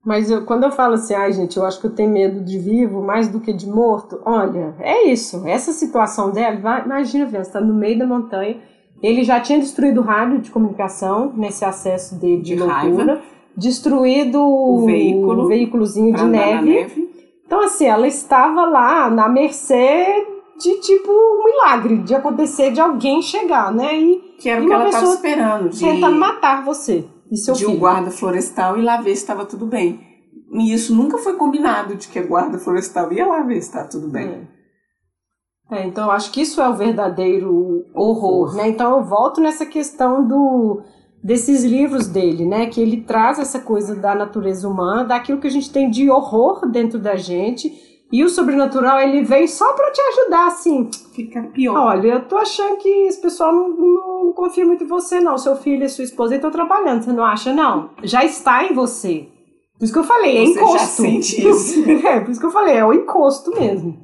Mas 0.04 0.30
eu, 0.30 0.44
quando 0.44 0.64
eu 0.64 0.72
falo 0.72 0.94
assim, 0.94 1.14
ai 1.14 1.32
gente, 1.32 1.56
eu 1.56 1.64
acho 1.64 1.80
que 1.80 1.86
eu 1.86 1.94
tenho 1.94 2.10
medo 2.10 2.40
de 2.40 2.58
vivo 2.58 3.00
mais 3.02 3.28
do 3.28 3.38
que 3.38 3.52
de 3.52 3.68
morto, 3.68 4.20
olha, 4.24 4.74
é 4.80 5.08
isso. 5.08 5.46
Essa 5.46 5.72
situação 5.72 6.32
dela, 6.32 6.56
vai, 6.56 6.84
imagina, 6.84 7.26
você 7.26 7.38
está 7.38 7.60
no 7.60 7.72
meio 7.72 7.98
da 7.98 8.06
montanha, 8.06 8.60
ele 9.00 9.22
já 9.22 9.40
tinha 9.40 9.58
destruído 9.58 10.00
o 10.00 10.04
rádio 10.04 10.40
de 10.40 10.50
comunicação 10.50 11.32
nesse 11.36 11.64
acesso 11.64 12.16
dele 12.16 12.42
de, 12.42 12.54
de 12.54 12.56
loucura. 12.56 13.04
Raiva 13.14 13.22
destruído 13.56 14.40
o 14.40 14.86
veículo, 14.86 15.44
o 15.44 15.48
veículozinho 15.48 16.14
de 16.14 16.24
neve. 16.24 16.70
neve. 16.70 17.10
Então, 17.46 17.62
assim, 17.62 17.86
ela 17.86 18.06
estava 18.06 18.64
lá 18.64 19.10
na 19.10 19.28
mercê 19.28 20.26
de 20.62 20.80
tipo 20.80 21.10
um 21.10 21.44
milagre, 21.44 21.98
de 21.98 22.14
acontecer 22.14 22.70
de 22.70 22.80
alguém 22.80 23.20
chegar, 23.20 23.72
né? 23.72 23.98
E, 23.98 24.18
que 24.38 24.48
era 24.48 24.62
o 24.62 24.66
que 24.66 24.72
ela 24.72 24.88
estava 24.88 25.06
esperando. 25.06 25.68
De, 25.70 25.80
tentando 25.80 26.16
matar 26.16 26.64
você 26.64 27.04
e 27.30 27.36
seu 27.36 27.54
de 27.54 27.64
filho. 27.64 27.76
um 27.76 27.78
guarda 27.78 28.10
florestal 28.10 28.78
e 28.78 28.82
lá 28.82 28.98
ver 28.98 29.16
se 29.16 29.22
estava 29.22 29.44
tudo 29.44 29.66
bem. 29.66 30.00
E 30.52 30.72
isso 30.72 30.94
nunca 30.94 31.18
foi 31.18 31.34
combinado 31.34 31.96
de 31.96 32.06
que 32.08 32.18
a 32.18 32.26
guarda 32.26 32.58
florestal 32.58 33.12
ia 33.12 33.26
lá 33.26 33.42
ver 33.42 33.60
se 33.60 33.68
está 33.68 33.84
tudo 33.84 34.08
bem. 34.08 34.28
É. 34.28 34.62
É, 35.72 35.86
então 35.86 36.04
eu 36.04 36.10
acho 36.10 36.30
que 36.30 36.42
isso 36.42 36.60
é 36.60 36.68
o 36.68 36.76
verdadeiro 36.76 37.86
horror, 37.94 38.54
né? 38.54 38.68
Então 38.68 38.98
eu 38.98 39.04
volto 39.04 39.40
nessa 39.40 39.64
questão 39.64 40.26
do 40.26 40.82
desses 41.24 41.64
livros 41.64 42.08
dele, 42.08 42.44
né? 42.44 42.66
Que 42.66 42.80
ele 42.80 43.00
traz 43.02 43.38
essa 43.38 43.58
coisa 43.58 43.94
da 43.94 44.14
natureza 44.14 44.68
humana, 44.68 45.04
daquilo 45.04 45.40
que 45.40 45.46
a 45.46 45.50
gente 45.50 45.72
tem 45.72 45.88
de 45.88 46.10
horror 46.10 46.68
dentro 46.70 46.98
da 46.98 47.16
gente. 47.16 47.72
E 48.12 48.22
o 48.22 48.28
sobrenatural, 48.28 49.00
ele 49.00 49.22
vem 49.22 49.48
só 49.48 49.72
para 49.72 49.90
te 49.90 50.00
ajudar, 50.02 50.46
assim. 50.48 50.90
Fica 51.14 51.42
pior. 51.44 51.78
Olha, 51.78 52.08
eu 52.08 52.24
tô 52.26 52.36
achando 52.36 52.76
que 52.76 52.88
esse 52.88 53.18
pessoal 53.20 53.54
não, 53.54 53.70
não 53.70 54.32
confia 54.34 54.66
muito 54.66 54.84
em 54.84 54.86
você, 54.86 55.18
não. 55.18 55.38
Seu 55.38 55.56
filho 55.56 55.82
e 55.82 55.88
sua 55.88 56.04
esposa 56.04 56.34
estão 56.34 56.50
trabalhando, 56.50 57.02
você 57.02 57.12
não 57.12 57.24
acha, 57.24 57.54
não? 57.54 57.90
Já 58.02 58.22
está 58.22 58.64
em 58.64 58.74
você. 58.74 59.28
Por 59.78 59.84
isso 59.84 59.92
que 59.94 59.98
eu 59.98 60.04
falei, 60.04 60.36
é 60.36 60.44
você 60.44 60.52
encosto. 60.52 60.78
Já 60.78 60.86
sente 60.86 61.48
isso. 61.48 61.90
é, 62.06 62.20
por 62.20 62.30
isso 62.30 62.38
que 62.38 62.46
eu 62.46 62.50
falei, 62.52 62.76
é 62.76 62.84
o 62.84 62.92
encosto 62.92 63.50
mesmo. 63.50 63.98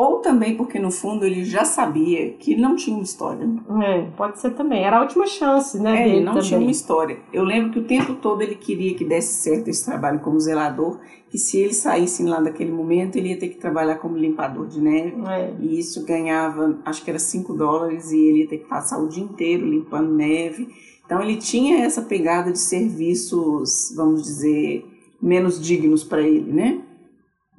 Ou 0.00 0.20
também 0.20 0.56
porque 0.56 0.78
no 0.78 0.90
fundo 0.90 1.26
ele 1.26 1.44
já 1.44 1.62
sabia 1.62 2.32
que 2.32 2.56
não 2.56 2.74
tinha 2.74 2.96
uma 2.96 3.02
história. 3.02 3.46
É, 3.82 4.00
pode 4.16 4.40
ser 4.40 4.52
também. 4.52 4.82
Era 4.82 4.96
a 4.96 5.02
última 5.02 5.26
chance, 5.26 5.78
né? 5.78 6.04
É, 6.04 6.08
ele 6.08 6.24
não 6.24 6.32
também. 6.32 6.48
tinha 6.48 6.58
uma 6.58 6.70
história. 6.70 7.18
Eu 7.30 7.44
lembro 7.44 7.70
que 7.70 7.80
o 7.80 7.84
tempo 7.84 8.14
todo 8.14 8.40
ele 8.40 8.54
queria 8.54 8.94
que 8.94 9.04
desse 9.04 9.42
certo 9.42 9.68
esse 9.68 9.84
trabalho 9.84 10.20
como 10.20 10.40
zelador, 10.40 10.98
que 11.28 11.36
se 11.36 11.58
ele 11.58 11.74
saísse 11.74 12.22
lá 12.22 12.40
daquele 12.40 12.72
momento, 12.72 13.16
ele 13.16 13.28
ia 13.28 13.38
ter 13.38 13.48
que 13.48 13.58
trabalhar 13.58 13.96
como 13.96 14.16
limpador 14.16 14.68
de 14.68 14.80
neve. 14.80 15.20
É. 15.28 15.52
E 15.60 15.78
isso 15.78 16.02
ganhava, 16.06 16.78
acho 16.86 17.04
que 17.04 17.10
era 17.10 17.18
5 17.18 17.52
dólares, 17.52 18.10
e 18.10 18.16
ele 18.16 18.38
ia 18.38 18.48
ter 18.48 18.56
que 18.56 18.68
passar 18.70 18.98
o 18.98 19.06
dia 19.06 19.22
inteiro 19.22 19.68
limpando 19.68 20.14
neve. 20.14 20.66
Então 21.04 21.20
ele 21.20 21.36
tinha 21.36 21.84
essa 21.84 22.00
pegada 22.00 22.50
de 22.50 22.58
serviços, 22.58 23.92
vamos 23.94 24.22
dizer, 24.22 24.82
menos 25.20 25.60
dignos 25.60 26.02
para 26.02 26.22
ele, 26.22 26.50
né? 26.50 26.84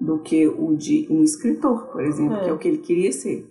Do 0.02 0.18
que 0.18 0.48
o 0.48 0.76
de 0.76 1.08
um 1.12 1.24
escritor, 1.24 1.84
por 1.88 2.04
exemplo, 2.04 2.38
é. 2.38 2.44
que 2.44 2.50
é 2.50 2.54
o 2.54 2.58
que 2.58 2.68
ele 2.68 2.80
queria 2.80 3.12
ser. 3.12 3.48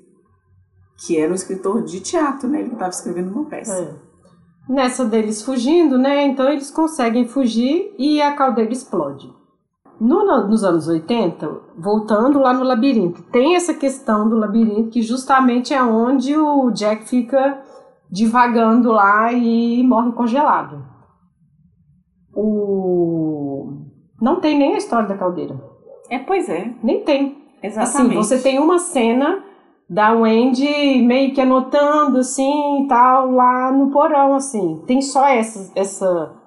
Que 1.07 1.17
era 1.17 1.31
um 1.31 1.35
escritor 1.35 1.83
de 1.83 2.01
teatro, 2.01 2.49
né? 2.49 2.61
Ele 2.61 2.73
estava 2.73 2.91
escrevendo 2.91 3.31
uma 3.31 3.45
peça. 3.45 3.73
É. 3.73 4.11
Nessa 4.69 5.05
deles 5.05 5.43
fugindo, 5.43 5.97
né? 5.97 6.27
Então 6.27 6.49
eles 6.51 6.71
conseguem 6.71 7.27
fugir 7.27 7.95
e 7.97 8.21
a 8.21 8.35
caldeira 8.35 8.73
explode. 8.73 9.33
No, 10.01 10.25
nos 10.49 10.65
anos 10.65 10.89
80, 10.89 11.61
voltando 11.79 12.39
lá 12.39 12.53
no 12.53 12.65
labirinto, 12.65 13.23
tem 13.25 13.55
essa 13.55 13.75
questão 13.75 14.29
do 14.29 14.37
labirinto 14.37 14.89
que 14.89 15.03
justamente 15.03 15.75
é 15.75 15.83
onde 15.83 16.37
o 16.37 16.71
Jack 16.71 17.07
fica 17.07 17.63
divagando 18.11 18.91
lá 18.91 19.33
e 19.33 19.83
morre 19.85 20.13
congelado. 20.13 20.85
O... 22.35 23.85
Não 24.21 24.41
tem 24.41 24.59
nem 24.59 24.75
a 24.75 24.79
história 24.79 25.09
da 25.09 25.19
caldeira. 25.19 25.70
É, 26.11 26.19
pois 26.19 26.49
é. 26.49 26.71
Nem 26.83 27.01
tem. 27.03 27.39
Exatamente. 27.63 28.19
Assim, 28.19 28.37
você 28.37 28.39
tem 28.39 28.59
uma 28.59 28.79
cena 28.79 29.45
da 29.89 30.13
Wendy 30.13 31.03
meio 31.03 31.33
que 31.33 31.41
anotando 31.41 32.19
assim 32.19 32.87
tal 32.89 33.31
lá 33.31 33.73
no 33.73 33.91
porão 33.91 34.35
assim. 34.35 34.83
Tem 34.87 35.01
só 35.01 35.27
essa 35.27 35.73
essa 35.75 36.41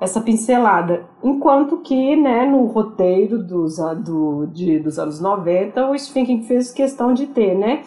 essa 0.00 0.20
pincelada. 0.20 1.06
Enquanto 1.22 1.78
que, 1.78 2.14
né, 2.14 2.46
no 2.46 2.66
roteiro 2.66 3.38
dos, 3.38 3.78
do, 4.04 4.46
de, 4.46 4.78
dos 4.78 4.98
anos 4.98 5.20
90, 5.20 5.90
o 5.90 5.98
Stephen 5.98 6.42
fez 6.42 6.70
questão 6.70 7.12
de 7.12 7.26
ter, 7.26 7.56
né? 7.56 7.82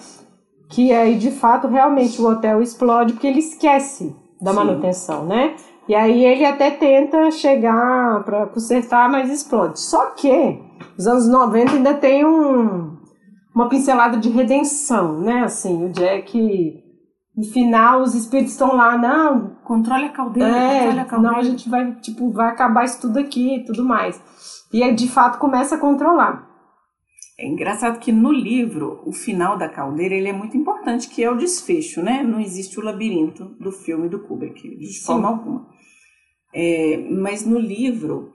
Que 0.69 0.91
aí, 0.91 1.17
de 1.17 1.32
fato, 1.32 1.67
realmente 1.67 2.21
o 2.21 2.27
hotel 2.27 2.61
explode 2.61 3.13
porque 3.13 3.27
ele 3.27 3.39
esquece 3.39 4.13
da 4.41 4.51
manutenção, 4.51 5.21
Sim. 5.21 5.27
né? 5.27 5.55
E 5.88 5.95
aí 5.95 6.25
ele 6.25 6.45
até 6.45 6.71
tenta 6.71 7.32
chegar 7.32 8.23
para 8.23 8.45
consertar, 8.47 9.09
mas 9.09 9.29
explode. 9.29 9.79
Só 9.79 10.07
que 10.11 10.59
os 10.97 11.07
anos 11.07 11.27
90 11.27 11.73
ainda 11.73 11.93
tem 11.93 12.25
um, 12.25 12.97
uma 13.53 13.69
pincelada 13.69 14.17
de 14.17 14.29
redenção, 14.29 15.19
né? 15.19 15.43
Assim, 15.43 15.86
o 15.86 15.89
Jack, 15.89 16.84
no 17.36 17.43
final, 17.45 18.01
os 18.01 18.15
espíritos 18.15 18.53
estão 18.53 18.75
lá, 18.75 18.97
não, 18.97 19.55
controle 19.63 20.05
a 20.05 20.09
caldeira, 20.09 20.49
é, 20.49 20.77
controle 20.79 20.99
a 20.99 21.05
caldeira. 21.05 21.34
Não, 21.34 21.39
a 21.39 21.43
gente 21.43 21.69
vai, 21.69 21.95
tipo, 21.95 22.32
vai 22.32 22.49
acabar 22.49 22.86
isso 22.86 23.01
tudo 23.01 23.19
aqui 23.19 23.55
e 23.55 23.63
tudo 23.65 23.84
mais. 23.84 24.21
E 24.73 24.84
aí, 24.84 24.93
de 24.93 25.07
fato, 25.09 25.39
começa 25.39 25.75
a 25.75 25.79
controlar. 25.79 26.49
É 27.41 27.47
engraçado 27.47 27.99
que 27.99 28.11
no 28.11 28.32
livro, 28.32 29.01
o 29.03 29.11
final 29.11 29.57
da 29.57 29.67
caldeira 29.67 30.13
ele 30.13 30.27
é 30.27 30.34
muito 30.34 30.55
importante, 30.55 31.09
que 31.09 31.23
é 31.23 31.32
o 31.32 31.38
desfecho, 31.38 32.01
né? 32.01 32.21
Não 32.21 32.39
existe 32.39 32.79
o 32.79 32.84
labirinto 32.84 33.45
do 33.59 33.71
filme 33.71 34.07
do 34.07 34.19
Kubrick, 34.19 34.77
de 34.77 34.93
Sim. 34.93 35.05
forma 35.05 35.27
alguma. 35.27 35.67
É, 36.53 36.97
mas 37.09 37.43
no 37.43 37.57
livro, 37.57 38.32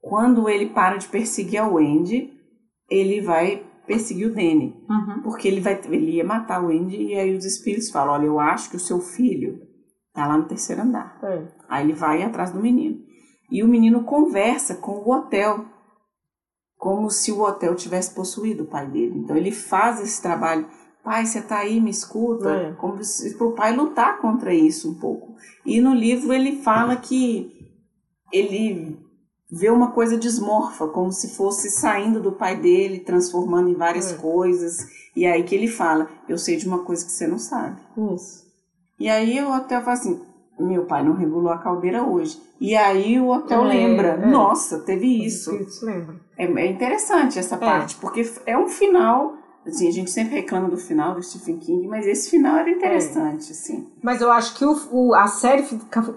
quando 0.00 0.48
ele 0.48 0.70
para 0.70 0.96
de 0.96 1.08
perseguir 1.08 1.60
a 1.60 1.68
Wendy, 1.68 2.32
ele 2.90 3.20
vai 3.20 3.64
perseguir 3.86 4.28
o 4.28 4.34
Danny. 4.34 4.74
Uhum. 4.88 5.22
Porque 5.22 5.48
ele, 5.48 5.60
vai, 5.60 5.80
ele 5.84 6.12
ia 6.12 6.24
matar 6.24 6.62
o 6.62 6.68
Wendy 6.68 6.96
e 6.96 7.14
aí 7.14 7.34
os 7.34 7.44
espíritos 7.44 7.90
falam, 7.90 8.14
olha, 8.14 8.26
eu 8.26 8.38
acho 8.38 8.70
que 8.70 8.76
o 8.76 8.80
seu 8.80 9.00
filho 9.00 9.60
tá 10.12 10.26
lá 10.26 10.36
no 10.36 10.46
terceiro 10.46 10.82
andar. 10.82 11.18
É. 11.22 11.48
Aí 11.68 11.84
ele 11.84 11.94
vai 11.94 12.22
atrás 12.22 12.52
do 12.52 12.60
menino. 12.60 12.98
E 13.50 13.62
o 13.62 13.68
menino 13.68 14.04
conversa 14.04 14.74
com 14.74 14.92
o 14.92 15.10
hotel, 15.10 15.64
como 16.76 17.10
se 17.10 17.32
o 17.32 17.40
hotel 17.40 17.74
tivesse 17.74 18.14
possuído 18.14 18.64
o 18.64 18.68
pai 18.68 18.86
dele. 18.86 19.18
Então 19.18 19.36
ele 19.36 19.50
faz 19.50 20.00
esse 20.00 20.20
trabalho 20.20 20.66
pai, 21.08 21.24
você 21.24 21.40
tá 21.40 21.60
aí, 21.60 21.80
me 21.80 21.90
escuta, 21.90 22.50
é. 22.50 22.72
como 22.72 23.02
se 23.02 23.34
para 23.38 23.46
o 23.46 23.54
pai 23.54 23.74
lutar 23.74 24.20
contra 24.20 24.52
isso 24.52 24.90
um 24.90 24.94
pouco. 25.00 25.34
E 25.64 25.80
no 25.80 25.94
livro 25.94 26.34
ele 26.34 26.56
fala 26.56 26.96
que 26.96 27.50
ele 28.30 28.98
vê 29.50 29.70
uma 29.70 29.92
coisa 29.92 30.16
desmorfa, 30.16 30.86
como 30.88 31.10
se 31.10 31.34
fosse 31.34 31.70
saindo 31.70 32.20
do 32.20 32.32
pai 32.32 32.56
dele, 32.56 33.00
transformando 33.00 33.68
em 33.68 33.74
várias 33.74 34.12
é. 34.12 34.16
coisas. 34.16 34.86
E 35.16 35.26
aí 35.26 35.42
que 35.42 35.54
ele 35.54 35.68
fala, 35.68 36.08
eu 36.28 36.36
sei 36.36 36.56
de 36.56 36.66
uma 36.66 36.80
coisa 36.80 37.04
que 37.04 37.12
você 37.12 37.26
não 37.26 37.38
sabe. 37.38 37.80
Isso. 38.14 38.46
E 38.98 39.08
aí 39.08 39.40
o 39.40 39.54
hotel 39.54 39.80
fala 39.80 39.92
assim, 39.92 40.20
meu 40.58 40.84
pai 40.84 41.04
não 41.04 41.14
regulou 41.14 41.50
a 41.50 41.58
caldeira 41.58 42.02
hoje. 42.02 42.40
E 42.60 42.76
aí 42.76 43.18
o 43.18 43.28
hotel 43.28 43.64
é, 43.64 43.68
lembra, 43.68 44.08
é. 44.08 44.26
nossa, 44.26 44.80
teve 44.80 45.24
isso. 45.24 45.52
Lembra. 45.82 46.16
É, 46.36 46.44
é 46.44 46.66
interessante 46.66 47.38
essa 47.38 47.54
é. 47.54 47.58
parte, 47.58 47.96
porque 47.96 48.30
é 48.44 48.56
um 48.58 48.68
final 48.68 49.36
Assim, 49.66 49.86
a 49.86 49.90
gente 49.90 50.10
sempre 50.10 50.36
reclama 50.36 50.70
do 50.70 50.78
final 50.78 51.14
do 51.14 51.22
Stephen 51.22 51.58
King, 51.58 51.86
mas 51.88 52.06
esse 52.06 52.30
final 52.30 52.56
era 52.56 52.70
interessante, 52.70 53.48
é. 53.48 53.52
assim. 53.52 53.86
Mas 54.02 54.22
eu 54.22 54.32
acho 54.32 54.56
que 54.56 54.64
o, 54.64 54.74
o, 54.90 55.14
a 55.14 55.26
série 55.26 55.62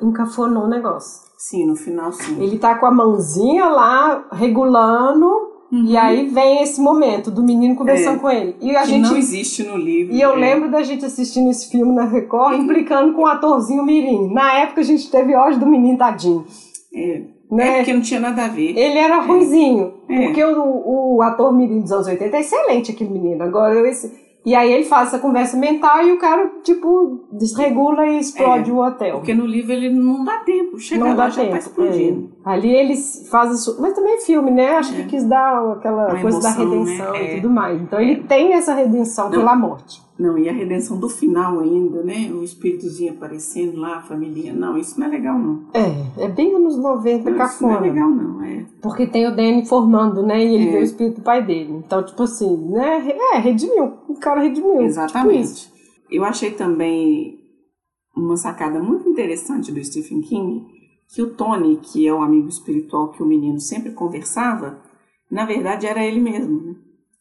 encafonou 0.01 0.63
o 0.63 0.69
negócio. 0.69 1.30
Sim, 1.41 1.65
no 1.65 1.75
final 1.75 2.11
sim. 2.11 2.39
Ele 2.39 2.59
tá 2.59 2.75
com 2.75 2.85
a 2.85 2.91
mãozinha 2.91 3.65
lá, 3.65 4.27
regulando, 4.31 5.25
uhum. 5.71 5.85
e 5.87 5.97
aí 5.97 6.27
vem 6.27 6.61
esse 6.61 6.79
momento 6.79 7.31
do 7.31 7.41
menino 7.41 7.75
conversando 7.75 8.17
é. 8.17 8.19
com 8.19 8.29
ele. 8.29 8.55
E 8.61 8.75
a 8.75 8.83
que 8.83 8.89
gente, 8.89 9.09
não 9.09 9.17
existe 9.17 9.63
no 9.63 9.75
livro. 9.75 10.13
E 10.13 10.21
eu 10.21 10.33
é. 10.33 10.35
lembro 10.35 10.69
da 10.69 10.83
gente 10.83 11.03
assistindo 11.03 11.49
esse 11.49 11.67
filme 11.71 11.95
na 11.95 12.05
Record, 12.05 12.59
implicando 12.59 13.13
com 13.13 13.23
o 13.23 13.25
atorzinho 13.25 13.83
Mirim. 13.83 14.31
Na 14.31 14.53
época 14.59 14.81
a 14.81 14.83
gente 14.83 15.09
teve 15.09 15.35
ódio 15.35 15.59
do 15.59 15.65
menino 15.65 15.97
tadinho. 15.97 16.45
É. 16.93 17.23
Né? 17.51 17.69
É 17.69 17.77
porque 17.77 17.93
não 17.93 18.01
tinha 18.01 18.19
nada 18.19 18.45
a 18.45 18.47
ver. 18.47 18.77
Ele 18.77 18.99
era 18.99 19.15
é. 19.15 19.25
ruizinho. 19.25 19.95
É. 20.07 20.25
Porque 20.25 20.43
o, 20.43 21.15
o 21.15 21.21
ator 21.23 21.51
mirim 21.51 21.81
dos 21.81 21.91
anos 21.91 22.05
80 22.05 22.37
é 22.37 22.39
excelente, 22.39 22.91
aquele 22.91 23.09
menino. 23.09 23.43
Agora, 23.43 23.89
esse, 23.89 24.13
e 24.43 24.55
aí 24.55 24.73
ele 24.73 24.85
faz 24.85 25.09
essa 25.09 25.19
conversa 25.19 25.55
mental 25.55 26.03
e 26.03 26.11
o 26.13 26.17
cara, 26.17 26.49
tipo, 26.63 27.25
desregula 27.31 28.07
e 28.07 28.19
explode 28.19 28.71
é, 28.71 28.73
o 28.73 28.77
hotel. 28.79 29.17
Porque 29.17 29.35
no 29.35 29.45
livro 29.45 29.71
ele 29.71 29.89
não 29.89 30.23
dá 30.23 30.37
tempo, 30.39 30.79
chega 30.79 31.05
não 31.05 31.15
lá 31.15 31.29
já 31.29 31.35
tá 31.35 31.41
tempo, 31.41 31.51
tá 31.51 31.57
explodindo. 31.59 32.29
É. 32.43 32.49
Ali 32.49 32.75
eles 32.75 33.27
fazem 33.29 33.53
isso, 33.53 33.79
mas 33.79 33.93
também 33.93 34.15
é 34.15 34.21
filme, 34.21 34.49
né? 34.49 34.77
Acho 34.77 34.93
é. 34.93 34.97
que 34.97 35.09
quis 35.09 35.25
dar 35.25 35.73
aquela 35.73 36.07
Uma 36.07 36.21
coisa 36.21 36.37
emoção, 36.37 36.41
da 36.41 36.65
né? 36.65 36.75
redenção 36.75 37.11
né? 37.11 37.23
e 37.23 37.35
tudo 37.35 37.49
mais. 37.53 37.81
Então 37.81 38.01
ele 38.01 38.23
tem 38.23 38.53
essa 38.53 38.73
redenção 38.73 39.25
não, 39.25 39.31
pela 39.31 39.55
morte. 39.55 40.01
Não, 40.21 40.37
e 40.37 40.47
a 40.47 40.53
redenção 40.53 40.99
do 40.99 41.09
final 41.09 41.59
ainda, 41.61 42.03
né? 42.03 42.31
O 42.31 42.43
espíritozinho 42.43 43.11
aparecendo 43.11 43.79
lá, 43.79 43.97
a 43.97 44.01
família. 44.03 44.53
Não, 44.53 44.77
isso 44.77 44.99
não 44.99 45.07
é 45.07 45.09
legal, 45.09 45.39
não. 45.39 45.65
É, 45.73 46.25
é 46.25 46.27
bem 46.27 46.53
anos 46.53 46.77
90, 46.77 47.27
não, 47.27 47.37
cafona. 47.39 47.49
Isso 47.49 47.63
não 47.63 47.75
é 47.75 47.89
legal, 47.89 48.09
não, 48.11 48.43
é. 48.43 48.65
Porque 48.83 49.07
tem 49.07 49.27
o 49.27 49.35
Danny 49.35 49.65
formando, 49.65 50.21
né? 50.21 50.45
E 50.45 50.53
ele 50.53 50.67
é. 50.67 50.71
vê 50.73 50.77
o 50.77 50.83
espírito 50.83 51.15
do 51.15 51.23
pai 51.23 51.43
dele. 51.43 51.73
Então, 51.73 52.05
tipo 52.05 52.21
assim, 52.21 52.55
né? 52.55 53.17
É, 53.33 53.39
redimiu. 53.39 53.93
O 54.07 54.13
cara 54.13 54.41
redimiu. 54.41 54.73
Tipo 54.73 54.83
Exatamente. 54.83 55.55
Tipo 55.55 55.75
Eu 56.11 56.23
achei 56.23 56.51
também 56.51 57.39
uma 58.15 58.37
sacada 58.37 58.79
muito 58.79 59.09
interessante 59.09 59.71
do 59.71 59.83
Stephen 59.83 60.21
King, 60.21 60.67
que 61.15 61.23
o 61.23 61.33
Tony, 61.33 61.77
que 61.77 62.07
é 62.07 62.13
o 62.13 62.21
amigo 62.21 62.47
espiritual 62.47 63.09
que 63.09 63.23
o 63.23 63.25
menino 63.25 63.59
sempre 63.59 63.91
conversava, 63.93 64.83
na 65.31 65.47
verdade 65.47 65.87
era 65.87 66.05
ele 66.05 66.19
mesmo, 66.19 66.61
né? 66.61 66.75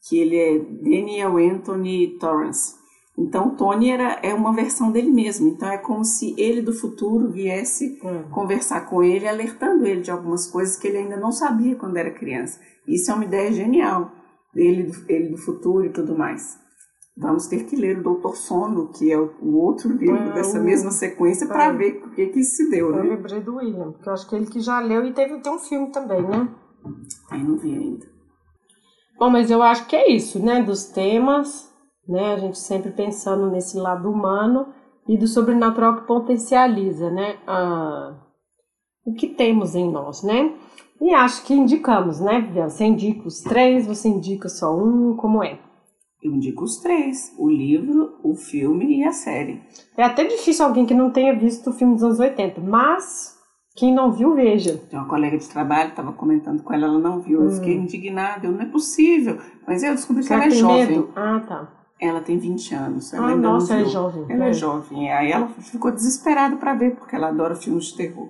Que 0.07 0.19
ele 0.19 0.35
é 0.35 0.59
Daniel 0.59 1.37
Anthony 1.37 2.19
Torrance. 2.19 2.79
Então, 3.17 3.49
o 3.49 3.55
Tony 3.55 3.91
era, 3.91 4.19
é 4.23 4.33
uma 4.33 4.53
versão 4.53 4.91
dele 4.91 5.11
mesmo. 5.11 5.47
Então, 5.49 5.69
é 5.69 5.77
como 5.77 6.03
se 6.03 6.33
ele 6.37 6.61
do 6.61 6.73
futuro 6.73 7.29
viesse 7.29 7.99
hum. 8.03 8.23
conversar 8.31 8.89
com 8.89 9.03
ele, 9.03 9.27
alertando 9.27 9.85
ele 9.85 10.01
de 10.01 10.11
algumas 10.11 10.47
coisas 10.47 10.77
que 10.77 10.87
ele 10.87 10.97
ainda 10.97 11.17
não 11.17 11.31
sabia 11.31 11.75
quando 11.75 11.97
era 11.97 12.11
criança. 12.11 12.59
Isso 12.87 13.11
é 13.11 13.13
uma 13.13 13.25
ideia 13.25 13.51
genial 13.51 14.11
dele, 14.53 14.91
ele 15.07 15.29
do 15.29 15.37
futuro 15.37 15.85
e 15.85 15.89
tudo 15.89 16.17
mais. 16.17 16.59
Vamos 17.17 17.47
ter 17.47 17.65
que 17.65 17.75
ler 17.75 17.99
o 17.99 18.03
Doutor 18.03 18.35
Sono, 18.35 18.87
que 18.87 19.11
é 19.11 19.19
o 19.19 19.55
outro 19.57 19.91
livro 19.91 20.29
é, 20.29 20.33
dessa 20.33 20.59
o... 20.59 20.63
mesma 20.63 20.91
sequência, 20.91 21.45
para 21.45 21.65
é. 21.65 21.73
ver 21.73 22.03
o 22.05 22.11
que, 22.11 22.27
que 22.27 22.39
isso 22.39 22.55
se 22.55 22.69
deu. 22.69 22.89
Eu 22.89 23.03
né? 23.03 23.15
lembrei 23.15 23.41
do 23.41 23.55
William, 23.57 23.91
porque 23.91 24.07
eu 24.07 24.13
acho 24.13 24.29
que 24.29 24.35
ele 24.35 24.45
que 24.45 24.59
já 24.61 24.79
leu 24.79 25.05
e 25.05 25.13
teve 25.13 25.39
tem 25.39 25.53
um 25.53 25.59
filme 25.59 25.91
também, 25.91 26.21
né? 26.21 26.49
Aí 27.29 27.43
não 27.43 27.57
vi 27.57 27.73
ainda. 27.73 28.07
Bom, 29.19 29.29
mas 29.29 29.51
eu 29.51 29.61
acho 29.61 29.85
que 29.87 29.95
é 29.95 30.09
isso, 30.09 30.43
né? 30.43 30.63
Dos 30.63 30.85
temas 30.85 31.70
né? 32.11 32.33
A 32.33 32.37
gente 32.37 32.59
sempre 32.59 32.91
pensando 32.91 33.49
nesse 33.49 33.77
lado 33.77 34.09
humano 34.09 34.67
e 35.07 35.17
do 35.17 35.27
sobrenatural 35.27 35.97
que 35.97 36.07
potencializa, 36.07 37.09
né? 37.09 37.37
Ah, 37.47 38.13
o 39.05 39.13
que 39.13 39.27
temos 39.27 39.75
em 39.75 39.89
nós, 39.89 40.23
né? 40.23 40.53
E 41.01 41.11
acho 41.13 41.43
que 41.43 41.53
indicamos, 41.53 42.19
né? 42.19 42.41
Você 42.69 42.85
indica 42.85 43.27
os 43.27 43.41
três, 43.41 43.87
você 43.87 44.07
indica 44.07 44.47
só 44.47 44.75
um, 44.75 45.15
como 45.15 45.43
é? 45.43 45.57
Eu 46.21 46.31
indico 46.31 46.63
os 46.63 46.77
três: 46.77 47.33
o 47.39 47.49
livro, 47.49 48.19
o 48.23 48.35
filme 48.35 48.99
e 48.99 49.03
a 49.03 49.11
série. 49.11 49.61
É 49.97 50.03
até 50.03 50.23
difícil 50.23 50.63
alguém 50.63 50.85
que 50.85 50.93
não 50.93 51.09
tenha 51.09 51.35
visto 51.35 51.71
o 51.71 51.73
filme 51.73 51.95
dos 51.95 52.03
anos 52.03 52.19
80, 52.19 52.61
mas 52.61 53.35
quem 53.75 53.93
não 53.93 54.11
viu, 54.11 54.35
veja. 54.35 54.77
Tem 54.89 54.99
uma 54.99 55.07
colega 55.07 55.37
de 55.37 55.49
trabalho, 55.49 55.89
estava 55.89 56.13
comentando 56.13 56.61
com 56.61 56.73
ela, 56.73 56.85
ela 56.85 56.99
não 56.99 57.19
viu. 57.19 57.41
Eu 57.41 57.47
hum. 57.47 57.51
fiquei 57.51 57.75
indignada, 57.75 58.45
eu, 58.45 58.51
não 58.51 58.61
é 58.61 58.65
possível. 58.65 59.39
Mas 59.65 59.81
eu 59.81 59.95
descobri 59.95 60.23
que 60.23 60.31
ela 60.31 60.45
é 60.45 60.51
jovem. 60.51 60.87
Medo? 60.87 61.09
Ah, 61.15 61.39
tá. 61.39 61.80
Ela 62.01 62.19
tem 62.19 62.37
20 62.37 62.73
anos. 62.73 63.13
Ela 63.13 63.31
ah, 63.31 63.35
nossa, 63.35 63.73
ela 63.73 63.83
é 63.83 63.85
jovem. 63.85 64.25
Ela 64.27 64.45
é, 64.45 64.49
é 64.49 64.53
jovem. 64.53 65.11
Aí 65.11 65.31
ela 65.31 65.47
ficou 65.47 65.91
desesperada 65.91 66.55
para 66.55 66.73
ver, 66.73 66.95
porque 66.95 67.15
ela 67.15 67.27
adora 67.27 67.55
filmes 67.55 67.85
de 67.85 67.97
terror. 67.97 68.27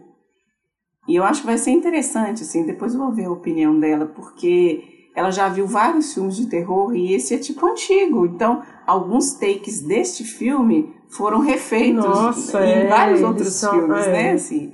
E 1.07 1.15
eu 1.15 1.23
acho 1.23 1.41
que 1.41 1.47
vai 1.47 1.57
ser 1.57 1.71
interessante, 1.71 2.43
assim, 2.43 2.65
depois 2.65 2.93
eu 2.93 2.99
vou 2.99 3.11
ver 3.11 3.25
a 3.25 3.31
opinião 3.31 3.79
dela, 3.79 4.05
porque 4.05 4.83
ela 5.15 5.31
já 5.31 5.49
viu 5.49 5.65
vários 5.65 6.13
filmes 6.13 6.35
de 6.35 6.45
terror 6.47 6.95
e 6.95 7.13
esse 7.13 7.33
é 7.33 7.37
tipo 7.37 7.65
antigo. 7.65 8.25
Então, 8.25 8.61
alguns 8.85 9.33
takes 9.33 9.81
deste 9.81 10.23
filme 10.23 10.93
foram 11.09 11.39
refeitos 11.39 12.05
Nossa, 12.05 12.65
em 12.65 12.71
é, 12.71 12.87
vários 12.87 13.21
outros 13.21 13.53
são, 13.53 13.73
filmes, 13.73 14.07
é, 14.07 14.11
né? 14.11 14.31
Assim, 14.33 14.73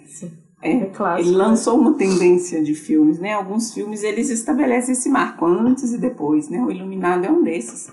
é, 0.61 0.71
é 0.71 0.85
clássico, 0.85 1.29
ele 1.29 1.37
lançou 1.37 1.79
uma 1.79 1.93
tendência 1.93 2.63
de 2.63 2.75
filmes, 2.75 3.19
né? 3.19 3.33
Alguns 3.33 3.73
filmes 3.73 4.03
eles 4.03 4.29
estabelecem 4.29 4.93
esse 4.93 5.09
marco 5.09 5.45
antes 5.45 5.93
e 5.93 5.97
depois, 5.97 6.49
né? 6.49 6.61
O 6.61 6.71
Iluminado 6.71 7.25
é 7.25 7.31
um 7.31 7.43
desses. 7.43 7.91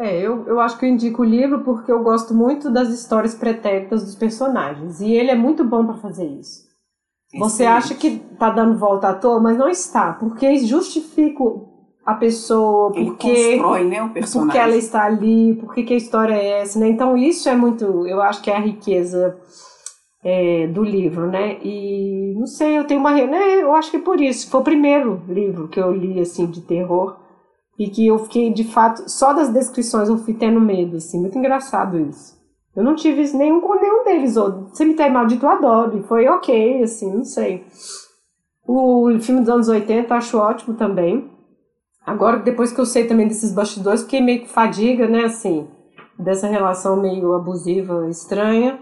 É, 0.00 0.18
eu, 0.18 0.46
eu 0.46 0.58
acho 0.58 0.78
que 0.78 0.86
eu 0.86 0.88
indico 0.88 1.20
o 1.20 1.26
livro 1.26 1.60
porque 1.60 1.92
eu 1.92 2.02
gosto 2.02 2.32
muito 2.32 2.70
das 2.70 2.88
histórias 2.88 3.34
pretéritas 3.34 4.02
dos 4.02 4.14
personagens. 4.14 4.98
E 5.02 5.12
ele 5.12 5.30
é 5.30 5.34
muito 5.34 5.62
bom 5.62 5.84
para 5.84 5.98
fazer 5.98 6.24
isso. 6.24 6.70
Você 7.38 7.66
acha 7.66 7.94
que 7.94 8.18
tá 8.38 8.48
dando 8.48 8.78
volta 8.78 9.10
à 9.10 9.14
toa, 9.14 9.38
mas 9.38 9.58
não 9.58 9.68
está. 9.68 10.14
Porque 10.14 10.56
justifica 10.60 11.44
a 12.06 12.14
pessoa, 12.14 12.90
porque, 12.90 13.28
ele 13.28 13.58
constrói, 13.58 13.84
né, 13.84 14.02
o 14.02 14.08
personagem. 14.08 14.46
porque 14.48 14.58
ela 14.58 14.76
está 14.76 15.04
ali, 15.04 15.54
porque 15.56 15.82
que 15.82 15.92
a 15.92 15.98
história 15.98 16.34
é 16.34 16.62
essa, 16.62 16.78
né? 16.78 16.88
Então 16.88 17.14
isso 17.14 17.46
é 17.48 17.54
muito, 17.54 17.84
eu 18.06 18.22
acho 18.22 18.40
que 18.40 18.50
é 18.50 18.56
a 18.56 18.60
riqueza 18.60 19.38
é, 20.24 20.66
do 20.66 20.82
livro, 20.82 21.26
né? 21.26 21.58
E 21.62 22.34
não 22.38 22.46
sei, 22.46 22.78
eu 22.78 22.84
tenho 22.84 23.00
uma, 23.00 23.12
né? 23.12 23.62
Eu 23.62 23.74
acho 23.74 23.90
que 23.90 23.98
é 23.98 24.00
por 24.00 24.18
isso. 24.18 24.50
Foi 24.50 24.60
o 24.60 24.64
primeiro 24.64 25.22
livro 25.28 25.68
que 25.68 25.78
eu 25.78 25.92
li 25.92 26.18
assim 26.18 26.46
de 26.46 26.62
terror 26.62 27.16
e 27.80 27.88
que 27.88 28.06
eu 28.06 28.18
fiquei, 28.18 28.52
de 28.52 28.62
fato, 28.62 29.10
só 29.10 29.32
das 29.32 29.48
descrições 29.48 30.06
eu 30.06 30.18
fui 30.18 30.34
tendo 30.34 30.60
medo, 30.60 30.98
assim, 30.98 31.18
muito 31.18 31.38
engraçado 31.38 31.98
isso. 31.98 32.38
Eu 32.76 32.84
não 32.84 32.94
tive 32.94 33.22
nenhum 33.34 33.58
com 33.58 33.74
nenhum 33.74 34.04
deles, 34.04 34.36
ou 34.36 34.68
Cemitério 34.74 35.14
Maldito 35.14 35.46
eu 35.46 35.50
adoro, 35.50 35.96
e 35.96 36.02
foi 36.02 36.28
ok, 36.28 36.82
assim, 36.82 37.10
não 37.10 37.24
sei. 37.24 37.64
O 38.68 39.18
filme 39.20 39.40
dos 39.40 39.48
anos 39.48 39.68
80 39.70 40.14
acho 40.14 40.36
ótimo 40.36 40.74
também. 40.74 41.30
Agora, 42.04 42.36
depois 42.40 42.70
que 42.70 42.78
eu 42.78 42.84
sei 42.84 43.06
também 43.06 43.26
desses 43.26 43.50
bastidores, 43.50 44.02
fiquei 44.02 44.20
meio 44.20 44.42
que 44.42 44.50
fadiga, 44.50 45.08
né, 45.08 45.24
assim, 45.24 45.66
dessa 46.18 46.48
relação 46.48 47.00
meio 47.00 47.32
abusiva, 47.32 48.06
estranha. 48.10 48.78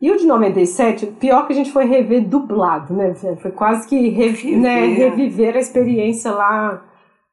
E 0.00 0.10
o 0.10 0.16
de 0.16 0.26
97, 0.26 1.04
pior 1.20 1.46
que 1.46 1.52
a 1.52 1.56
gente 1.56 1.70
foi 1.70 1.84
rever 1.84 2.26
dublado, 2.26 2.94
né? 2.94 3.14
Foi 3.42 3.50
quase 3.50 3.86
que 3.86 4.08
reviver, 4.08 4.58
né, 4.58 4.86
reviver 4.86 5.54
a 5.54 5.60
experiência 5.60 6.30
lá 6.30 6.82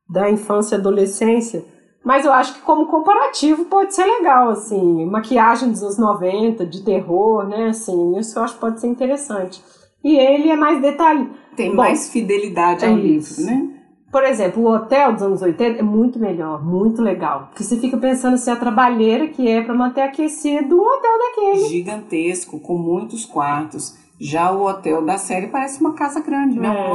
da 0.10 0.30
infância 0.30 0.76
e 0.76 0.80
adolescência. 0.80 1.66
Mas 2.04 2.24
eu 2.24 2.32
acho 2.32 2.54
que 2.54 2.62
como 2.62 2.86
comparativo 2.86 3.66
pode 3.66 3.96
ser 3.96 4.06
legal, 4.06 4.50
assim, 4.50 5.06
maquiagem 5.06 5.72
dos 5.72 5.82
anos 5.82 5.98
90, 5.98 6.66
de 6.66 6.84
terror, 6.84 7.48
né, 7.48 7.70
assim, 7.70 8.18
isso 8.18 8.38
eu 8.38 8.44
acho 8.44 8.54
que 8.54 8.60
pode 8.60 8.80
ser 8.80 8.88
interessante. 8.88 9.62
E 10.04 10.16
ele 10.16 10.52
é 10.52 10.56
mais 10.56 10.80
detalhe. 10.80 11.28
Tem 11.56 11.72
Bom, 11.72 11.78
mais 11.78 12.12
fidelidade 12.12 12.86
ao 12.86 12.92
é 12.92 12.96
livro, 12.96 13.42
né? 13.42 13.70
Por 14.12 14.24
exemplo, 14.24 14.64
o 14.64 14.72
hotel 14.72 15.14
dos 15.14 15.24
anos 15.24 15.42
80 15.42 15.80
é 15.80 15.82
muito 15.82 16.20
melhor, 16.20 16.64
muito 16.64 17.02
legal. 17.02 17.48
Porque 17.48 17.64
você 17.64 17.78
fica 17.78 17.98
pensando 17.98 18.38
se 18.38 18.50
assim, 18.50 18.52
a 18.52 18.62
trabalheira 18.62 19.28
que 19.28 19.48
é 19.50 19.62
para 19.62 19.74
manter 19.74 20.02
aquecido 20.02 20.78
um 20.78 20.88
hotel 20.88 21.12
daquele. 21.18 21.68
Gigantesco, 21.68 22.60
com 22.60 22.78
muitos 22.78 23.26
quartos 23.26 23.98
Já 24.18 24.52
o 24.52 24.66
hotel 24.66 25.04
da 25.04 25.18
série 25.18 25.48
parece 25.48 25.82
uma 25.82 25.94
casa 25.94 26.22
grande, 26.22 26.58
né? 26.58 26.70
Uma 26.70 26.80
é. 26.80 26.88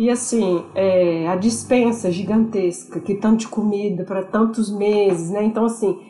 E 0.00 0.08
assim, 0.08 0.64
é, 0.74 1.28
a 1.28 1.36
dispensa 1.36 2.10
gigantesca, 2.10 2.98
que 3.00 3.16
tanto 3.16 3.40
de 3.40 3.48
comida 3.48 4.02
para 4.02 4.24
tantos 4.24 4.74
meses, 4.74 5.28
né? 5.28 5.44
Então, 5.44 5.66
assim, 5.66 6.00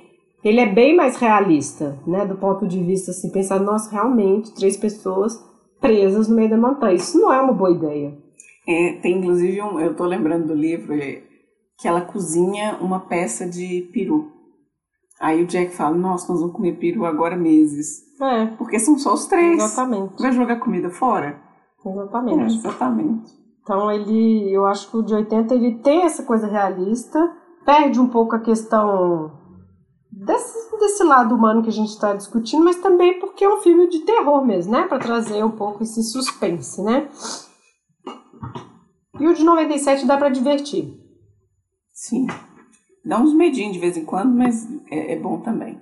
ele 0.44 0.60
é 0.60 0.66
bem 0.72 0.94
mais 0.94 1.16
realista, 1.16 1.98
né? 2.06 2.24
Do 2.24 2.36
ponto 2.36 2.68
de 2.68 2.80
vista, 2.80 3.10
assim, 3.10 3.32
pensar, 3.32 3.58
nossa, 3.58 3.90
realmente, 3.90 4.54
três 4.54 4.76
pessoas 4.76 5.44
presas 5.80 6.28
no 6.28 6.36
meio 6.36 6.48
da 6.48 6.56
montanha. 6.56 6.94
Isso 6.94 7.18
não 7.18 7.32
é 7.32 7.40
uma 7.40 7.52
boa 7.52 7.72
ideia. 7.72 8.16
É, 8.64 8.92
tem 9.02 9.18
inclusive 9.18 9.60
um, 9.60 9.80
eu 9.80 9.92
tô 9.96 10.04
lembrando 10.04 10.46
do 10.46 10.54
livro 10.54 10.94
é, 10.94 11.24
que 11.76 11.88
ela 11.88 12.00
cozinha 12.00 12.78
uma 12.80 13.00
peça 13.00 13.44
de 13.44 13.90
peru. 13.92 14.30
Aí 15.20 15.42
o 15.42 15.46
Jack 15.48 15.74
fala, 15.74 15.96
nossa, 15.96 16.32
nós 16.32 16.40
vamos 16.40 16.54
comer 16.54 16.78
peru 16.78 17.04
agora 17.04 17.36
meses. 17.36 18.04
É. 18.22 18.46
Porque 18.56 18.78
são 18.78 18.96
só 18.96 19.14
os 19.14 19.26
três. 19.26 19.60
Exatamente. 19.60 20.22
Vai 20.22 20.30
jogar 20.30 20.60
comida 20.60 20.90
fora? 20.90 21.40
Exatamente. 21.84 22.54
É, 22.54 22.56
exatamente. 22.56 23.39
Então 23.62 23.90
ele, 23.90 24.50
eu 24.52 24.66
acho 24.66 24.90
que 24.90 24.96
o 24.96 25.02
de 25.02 25.14
80 25.14 25.54
ele 25.54 25.78
tem 25.78 26.02
essa 26.02 26.22
coisa 26.22 26.46
realista, 26.46 27.18
perde 27.64 28.00
um 28.00 28.08
pouco 28.08 28.34
a 28.34 28.40
questão 28.40 29.38
desse, 30.10 30.76
desse 30.78 31.04
lado 31.04 31.34
humano 31.34 31.62
que 31.62 31.68
a 31.68 31.72
gente 31.72 31.90
está 31.90 32.14
discutindo, 32.14 32.64
mas 32.64 32.76
também 32.76 33.18
porque 33.20 33.44
é 33.44 33.48
um 33.48 33.60
filme 33.60 33.88
de 33.88 34.00
terror 34.00 34.44
mesmo, 34.44 34.72
né? 34.72 34.86
Para 34.86 34.98
trazer 34.98 35.44
um 35.44 35.50
pouco 35.50 35.82
esse 35.82 36.02
suspense, 36.02 36.82
né? 36.82 37.08
E 39.18 39.26
o 39.26 39.34
de 39.34 39.44
97 39.44 40.06
dá 40.06 40.16
para 40.16 40.30
divertir. 40.30 40.98
Sim. 41.92 42.26
Dá 43.04 43.18
uns 43.18 43.34
medinhos 43.34 43.74
de 43.74 43.78
vez 43.78 43.96
em 43.96 44.04
quando, 44.04 44.34
mas 44.34 44.66
é, 44.90 45.12
é 45.14 45.18
bom 45.18 45.40
também. 45.40 45.80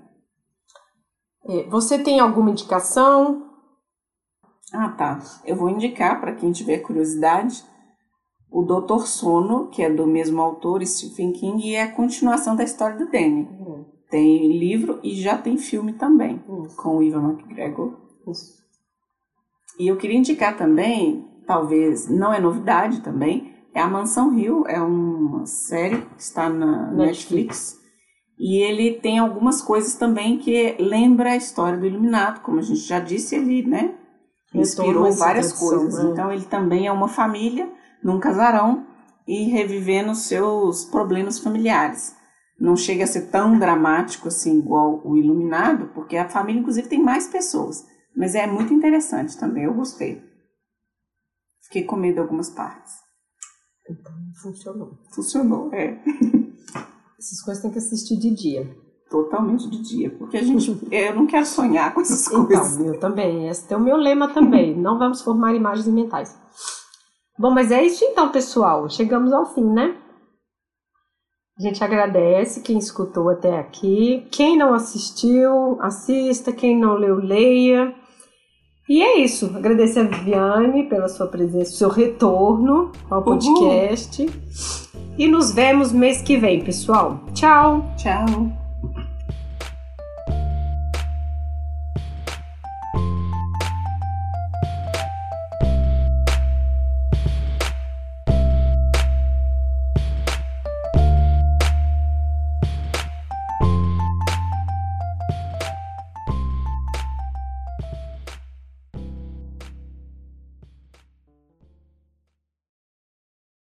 É, 1.47 1.65
você 1.69 1.99
tem 1.99 2.21
alguma 2.21 2.51
indicação? 2.51 3.48
Ah, 4.73 4.89
tá. 4.91 5.19
Eu 5.45 5.57
vou 5.57 5.71
indicar 5.71 6.21
para 6.21 6.35
quem 6.35 6.53
tiver 6.53 6.79
curiosidade 6.79 7.65
o 8.51 8.63
Doutor 8.63 9.07
Sono, 9.07 9.69
que 9.69 9.83
é 9.83 9.91
do 9.91 10.07
mesmo 10.07 10.41
autor, 10.41 10.85
Stephen 10.87 11.33
King, 11.33 11.69
e 11.69 11.75
é 11.75 11.83
a 11.83 11.93
continuação 11.93 12.57
da 12.57 12.65
história 12.65 12.97
do 12.97 13.11
Danny. 13.11 13.43
Uhum. 13.43 13.85
Tem 14.11 14.59
livro 14.59 15.01
e 15.03 15.15
já 15.21 15.37
tem 15.37 15.59
filme 15.59 15.93
também, 15.93 16.43
uhum. 16.49 16.67
com 16.77 16.97
o 16.97 17.03
Ivan 17.03 17.33
McGregor. 17.33 17.95
Isso. 18.27 18.57
E 19.79 19.87
eu 19.87 19.97
queria 19.97 20.19
indicar 20.19 20.57
também, 20.57 21.27
talvez 21.47 22.09
não 22.09 22.33
é 22.33 22.41
novidade 22.41 23.01
também, 23.01 23.55
é 23.75 23.81
a 23.81 23.89
Mansão 23.89 24.35
Rio, 24.35 24.67
é 24.67 24.81
uma 24.81 25.45
série 25.47 26.01
que 26.01 26.23
está 26.23 26.49
na 26.49 26.91
Netflix. 26.91 26.97
Netflix. 26.97 27.79
E 28.39 28.63
ele 28.63 28.95
tem 28.95 29.19
algumas 29.19 29.61
coisas 29.61 29.95
também 29.95 30.39
que 30.39 30.77
lembra 30.79 31.33
a 31.33 31.37
história 31.37 31.79
do 31.79 31.87
Iluminado, 31.87 32.41
como 32.41 32.59
a 32.59 32.63
gente 32.63 32.81
já 32.81 32.99
disse, 32.99 33.35
ele, 33.37 33.63
né, 33.63 33.95
inspirou 34.55 35.13
várias 35.13 35.53
coisas. 35.53 36.03
Né? 36.03 36.11
Então 36.11 36.33
ele 36.33 36.45
também 36.45 36.87
é 36.87 36.93
uma 36.93 37.09
família 37.09 37.71
num 38.03 38.19
casarão 38.19 38.87
e 39.27 39.45
revivendo 39.45 40.15
seus 40.15 40.85
problemas 40.85 41.39
familiares. 41.39 42.17
Não 42.59 42.77
chega 42.77 43.05
a 43.05 43.07
ser 43.07 43.31
tão 43.31 43.59
dramático 43.59 44.29
assim 44.29 44.59
igual 44.59 45.01
o 45.05 45.17
Iluminado, 45.17 45.91
porque 45.95 46.17
a 46.17 46.29
família 46.29 46.61
inclusive 46.61 46.89
tem 46.89 47.03
mais 47.03 47.29
pessoas, 47.29 47.87
mas 48.17 48.35
é 48.35 48.47
muito 48.47 48.75
interessante 48.75 49.39
também, 49.39 49.65
eu 49.65 49.75
gostei. 49.75 50.23
Fiquei 51.63 51.85
com 51.85 51.97
medo 51.97 52.15
de 52.15 52.21
algumas 52.21 52.51
partes. 52.51 52.95
Então, 53.89 54.13
funcionou. 54.43 54.99
Funcionou, 55.15 55.73
é. 55.73 56.03
Essas 57.19 57.43
coisas 57.43 57.63
tem 57.63 57.71
que 57.71 57.79
assistir 57.79 58.17
de 58.17 58.35
dia. 58.35 58.88
Totalmente 59.11 59.71
de 59.71 59.79
dia, 59.79 60.11
porque 60.11 60.37
a 60.37 60.43
gente, 60.43 60.79
eu 60.93 61.15
não 61.15 61.27
quero 61.27 61.47
sonhar 61.47 61.95
com 61.95 62.01
essas 62.01 62.27
então, 62.27 62.45
coisas. 62.45 62.79
Então, 62.79 62.95
eu 62.95 63.01
também. 63.01 63.49
Esse 63.49 63.73
é 63.73 63.77
o 63.77 63.81
meu 63.81 63.97
lema 63.97 64.29
também. 64.29 64.77
não 64.77 64.99
vamos 64.99 65.23
formar 65.23 65.55
imagens 65.55 65.89
mentais. 65.89 66.39
Bom, 67.39 67.51
mas 67.51 67.71
é 67.71 67.83
isso 67.83 68.05
então, 68.05 68.31
pessoal. 68.31 68.89
Chegamos 68.91 69.33
ao 69.33 69.47
fim, 69.47 69.65
né? 69.65 69.97
A 71.59 71.63
gente 71.63 71.83
agradece 71.83 72.61
quem 72.61 72.79
escutou 72.79 73.29
até 73.29 73.59
aqui. 73.59 74.27
Quem 74.31 74.57
não 74.57 74.75
assistiu, 74.75 75.81
assista. 75.81 76.53
Quem 76.53 76.79
não 76.79 76.95
leu, 76.95 77.17
leia. 77.17 77.95
E 78.89 79.03
é 79.03 79.19
isso. 79.19 79.53
Agradecer 79.55 80.01
a 80.01 80.05
Viviane 80.05 80.89
pela 80.89 81.09
sua 81.09 81.27
presença, 81.27 81.73
seu 81.73 81.89
retorno 81.89 82.91
ao 83.11 83.23
podcast. 83.23 84.23
Uhum. 84.23 84.29
E 85.19 85.27
nos 85.29 85.53
vemos 85.53 85.93
mês 85.93 86.23
que 86.23 86.37
vem, 86.37 86.63
pessoal. 86.63 87.21
Tchau. 87.35 87.85
Tchau. 87.97 88.68